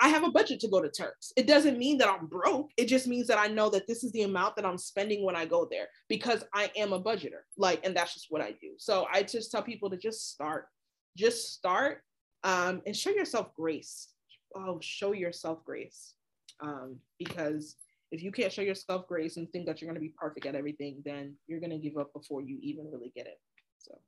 I 0.00 0.08
have 0.08 0.24
a 0.24 0.30
budget 0.30 0.60
to 0.60 0.68
go 0.68 0.80
to 0.80 0.88
Turks. 0.88 1.32
It 1.36 1.46
doesn't 1.46 1.78
mean 1.78 1.98
that 1.98 2.08
I'm 2.08 2.26
broke. 2.26 2.70
It 2.76 2.86
just 2.86 3.06
means 3.06 3.26
that 3.26 3.38
I 3.38 3.48
know 3.48 3.68
that 3.70 3.86
this 3.86 4.04
is 4.04 4.12
the 4.12 4.22
amount 4.22 4.56
that 4.56 4.64
I'm 4.64 4.78
spending 4.78 5.24
when 5.24 5.36
I 5.36 5.44
go 5.44 5.66
there 5.70 5.88
because 6.08 6.44
I 6.54 6.70
am 6.76 6.92
a 6.92 7.02
budgeter. 7.02 7.42
Like, 7.56 7.84
and 7.84 7.96
that's 7.96 8.14
just 8.14 8.26
what 8.28 8.42
I 8.42 8.52
do. 8.52 8.74
So 8.78 9.06
I 9.12 9.22
just 9.22 9.50
tell 9.50 9.62
people 9.62 9.90
to 9.90 9.96
just 9.96 10.30
start, 10.30 10.66
just 11.16 11.54
start 11.54 12.02
um, 12.44 12.82
and 12.86 12.96
show 12.96 13.10
yourself 13.10 13.54
grace 13.56 14.08
oh, 14.54 14.78
show 14.80 15.12
yourself 15.12 15.64
grace. 15.64 16.14
Um, 16.60 16.98
because 17.18 17.76
if 18.10 18.22
you 18.22 18.32
can't 18.32 18.52
show 18.52 18.62
yourself 18.62 19.06
grace 19.06 19.36
and 19.36 19.50
think 19.50 19.66
that 19.66 19.80
you're 19.80 19.88
going 19.88 20.00
to 20.00 20.06
be 20.06 20.14
perfect 20.18 20.46
at 20.46 20.54
everything, 20.54 21.02
then 21.04 21.34
you're 21.46 21.60
going 21.60 21.70
to 21.70 21.78
give 21.78 21.96
up 21.96 22.12
before 22.12 22.42
you 22.42 22.58
even 22.62 22.90
really 22.90 23.12
get 23.14 23.26
it. 23.26 23.38
So, 23.78 23.98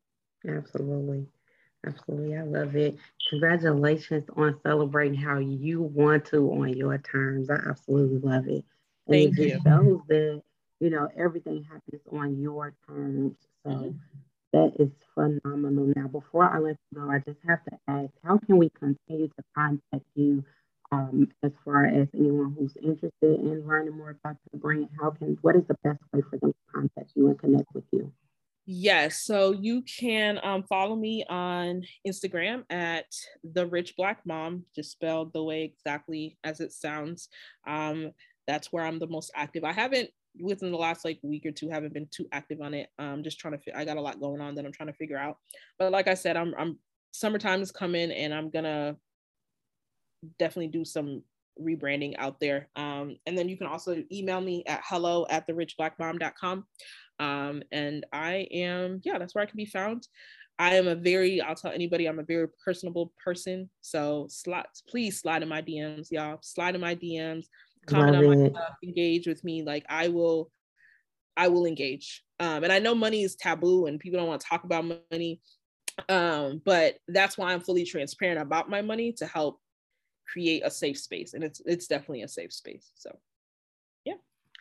absolutely. 0.48 1.26
Absolutely. 1.86 2.36
I 2.36 2.42
love 2.42 2.76
it. 2.76 2.96
Congratulations 3.30 4.28
on 4.36 4.60
celebrating 4.62 5.18
how 5.18 5.38
you 5.38 5.80
want 5.80 6.26
to 6.26 6.50
on 6.52 6.76
your 6.76 6.98
terms. 6.98 7.48
I 7.48 7.54
absolutely 7.54 8.18
love 8.18 8.46
it. 8.48 8.64
And 9.06 9.34
Thank 9.34 9.38
it 9.38 9.48
you. 9.48 9.60
shows 9.64 10.00
that, 10.08 10.42
you 10.80 10.90
know, 10.90 11.08
everything 11.16 11.64
happens 11.64 12.02
on 12.12 12.38
your 12.40 12.74
terms. 12.86 13.36
So 13.64 13.70
mm-hmm. 13.70 13.96
that 14.52 14.72
is 14.78 14.90
phenomenal. 15.14 15.92
Now, 15.96 16.08
before 16.08 16.44
I 16.44 16.58
let 16.58 16.76
you 16.90 17.00
go, 17.00 17.10
I 17.10 17.18
just 17.20 17.40
have 17.46 17.64
to 17.64 17.78
ask 17.88 18.10
how 18.24 18.38
can 18.38 18.58
we 18.58 18.70
continue 18.70 19.28
to 19.28 19.44
contact 19.54 20.04
you 20.14 20.44
um, 20.92 21.28
as 21.42 21.52
far 21.64 21.86
as 21.86 22.08
anyone 22.14 22.54
who's 22.58 22.76
interested 22.82 23.40
in 23.40 23.66
learning 23.66 23.96
more 23.96 24.10
about 24.10 24.36
the 24.52 24.58
brand? 24.58 24.88
How 25.00 25.10
can, 25.10 25.38
what 25.40 25.56
is 25.56 25.62
the 25.66 25.76
best 25.82 26.00
way 26.12 26.20
for 26.28 26.38
them 26.38 26.52
to 26.52 26.72
contact 26.72 27.12
you 27.14 27.28
and 27.28 27.38
connect 27.38 27.72
with 27.74 27.84
you? 27.90 28.12
Yes, 28.72 29.22
so 29.22 29.50
you 29.50 29.82
can 29.82 30.38
um, 30.44 30.62
follow 30.62 30.94
me 30.94 31.24
on 31.28 31.82
Instagram 32.06 32.62
at 32.70 33.06
the 33.42 33.66
Rich 33.66 33.96
Black 33.96 34.20
Mom, 34.24 34.64
just 34.76 34.92
spelled 34.92 35.32
the 35.32 35.42
way 35.42 35.64
exactly 35.64 36.38
as 36.44 36.60
it 36.60 36.70
sounds. 36.70 37.30
Um, 37.66 38.12
that's 38.46 38.72
where 38.72 38.84
I'm 38.84 39.00
the 39.00 39.08
most 39.08 39.32
active. 39.34 39.64
I 39.64 39.72
haven't 39.72 40.10
within 40.40 40.70
the 40.70 40.78
last 40.78 41.04
like 41.04 41.18
week 41.24 41.46
or 41.46 41.50
two 41.50 41.68
haven't 41.68 41.92
been 41.92 42.06
too 42.12 42.28
active 42.30 42.60
on 42.60 42.72
it 42.72 42.90
I'm 42.96 43.24
just 43.24 43.40
trying 43.40 43.58
to 43.58 43.76
i 43.76 43.84
got 43.84 43.96
a 43.96 44.00
lot 44.00 44.20
going 44.20 44.40
on 44.40 44.54
that 44.54 44.64
i'm 44.64 44.70
trying 44.70 44.86
to 44.86 44.92
figure 44.92 45.18
out 45.18 45.38
but 45.76 45.90
like 45.90 46.06
i 46.06 46.14
said 46.14 46.36
i'm 46.36 46.54
i'm 46.56 46.78
summertime 47.10 47.60
is 47.62 47.72
coming 47.72 48.12
and 48.12 48.32
i'm 48.32 48.48
gonna 48.48 48.94
definitely 50.38 50.68
do 50.68 50.84
some 50.84 51.24
rebranding 51.60 52.14
out 52.18 52.38
there 52.40 52.68
um 52.76 53.16
and 53.26 53.36
then 53.36 53.48
you 53.48 53.56
can 53.56 53.66
also 53.66 54.02
email 54.12 54.40
me 54.40 54.62
at 54.66 54.80
hello 54.84 55.26
at 55.30 55.46
the 55.46 55.54
rich 55.54 55.76
black 55.76 55.98
richblackmom.com 55.98 56.64
um 57.18 57.62
and 57.72 58.06
i 58.12 58.46
am 58.50 59.00
yeah 59.04 59.18
that's 59.18 59.34
where 59.34 59.42
i 59.42 59.46
can 59.46 59.56
be 59.56 59.66
found 59.66 60.06
I 60.60 60.74
am 60.74 60.88
a 60.88 60.94
very, 60.94 61.40
I'll 61.40 61.54
tell 61.54 61.72
anybody, 61.72 62.04
I'm 62.04 62.18
a 62.18 62.22
very 62.22 62.46
personable 62.62 63.14
person. 63.24 63.70
So 63.80 64.26
slide, 64.28 64.66
please 64.86 65.18
slide 65.18 65.42
in 65.42 65.48
my 65.48 65.62
DMs, 65.62 66.08
y'all. 66.10 66.36
Slide 66.42 66.74
in 66.74 66.82
my 66.82 66.94
DMs, 66.94 67.46
comment 67.86 68.12
Love 68.12 68.24
on 68.26 68.42
my 68.42 68.48
stuff, 68.50 68.76
engage 68.84 69.26
with 69.26 69.42
me. 69.42 69.62
Like 69.62 69.86
I 69.88 70.08
will, 70.08 70.50
I 71.34 71.48
will 71.48 71.64
engage. 71.64 72.22
Um, 72.40 72.62
and 72.62 72.70
I 72.70 72.78
know 72.78 72.94
money 72.94 73.22
is 73.22 73.36
taboo 73.36 73.86
and 73.86 73.98
people 73.98 74.18
don't 74.18 74.28
want 74.28 74.42
to 74.42 74.46
talk 74.46 74.64
about 74.64 74.84
money. 75.10 75.40
Um, 76.10 76.60
but 76.62 76.98
that's 77.08 77.38
why 77.38 77.54
I'm 77.54 77.60
fully 77.60 77.86
transparent 77.86 78.38
about 78.38 78.68
my 78.68 78.82
money 78.82 79.12
to 79.14 79.26
help 79.26 79.60
create 80.30 80.62
a 80.64 80.70
safe 80.70 80.98
space. 80.98 81.34
And 81.34 81.42
it's 81.42 81.60
it's 81.64 81.86
definitely 81.86 82.22
a 82.22 82.28
safe 82.28 82.52
space. 82.52 82.92
So 82.94 83.16
yeah 84.04 84.14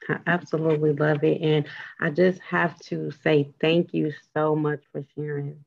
I 0.08 0.20
absolutely 0.28 0.94
love 0.94 1.24
it. 1.24 1.42
And 1.42 1.68
I 2.00 2.10
just 2.10 2.40
have 2.42 2.78
to 2.82 3.12
say 3.24 3.50
thank 3.62 3.94
you 3.94 4.14
so 4.34 4.56
much 4.56 4.82
for 4.92 5.04
sharing 5.16 5.64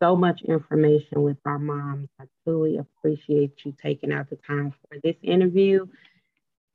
so 0.00 0.16
much 0.16 0.42
information 0.42 1.22
with 1.22 1.38
our 1.44 1.58
moms. 1.58 2.08
I 2.20 2.24
truly 2.44 2.78
appreciate 2.78 3.64
you 3.64 3.74
taking 3.80 4.12
out 4.12 4.30
the 4.30 4.36
time 4.36 4.72
for 4.72 4.98
this 5.02 5.16
interview. 5.22 5.86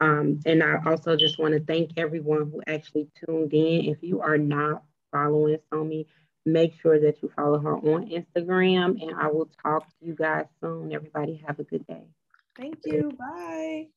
Um, 0.02 0.40
and 0.46 0.62
I 0.62 0.80
also 0.86 1.16
just 1.16 1.40
want 1.40 1.54
to 1.54 1.62
thank 1.62 1.92
everyone 1.98 2.52
who 2.52 2.62
actually 2.68 3.10
tuned 3.26 3.54
in. 3.54 3.86
If 3.86 4.00
you 4.02 4.22
are 4.22 4.38
not 4.38 4.84
following 5.12 5.58
Somi, 5.72 6.06
make 6.46 6.74
sure 6.82 7.00
that 7.00 7.22
you 7.22 7.32
follow 7.36 7.60
her 7.60 7.78
on 7.78 8.10
Instagram. 8.10 9.02
And 9.02 9.16
I 9.18 9.28
will 9.28 9.50
talk 9.64 9.88
to 9.88 10.06
you 10.06 10.16
guys 10.16 10.46
soon. 10.60 10.94
Everybody 10.94 11.42
have 11.48 11.60
a 11.60 11.64
good 11.64 11.88
day. 11.88 12.04
Thank 12.58 12.80
you. 12.86 13.12
Bye. 13.18 13.88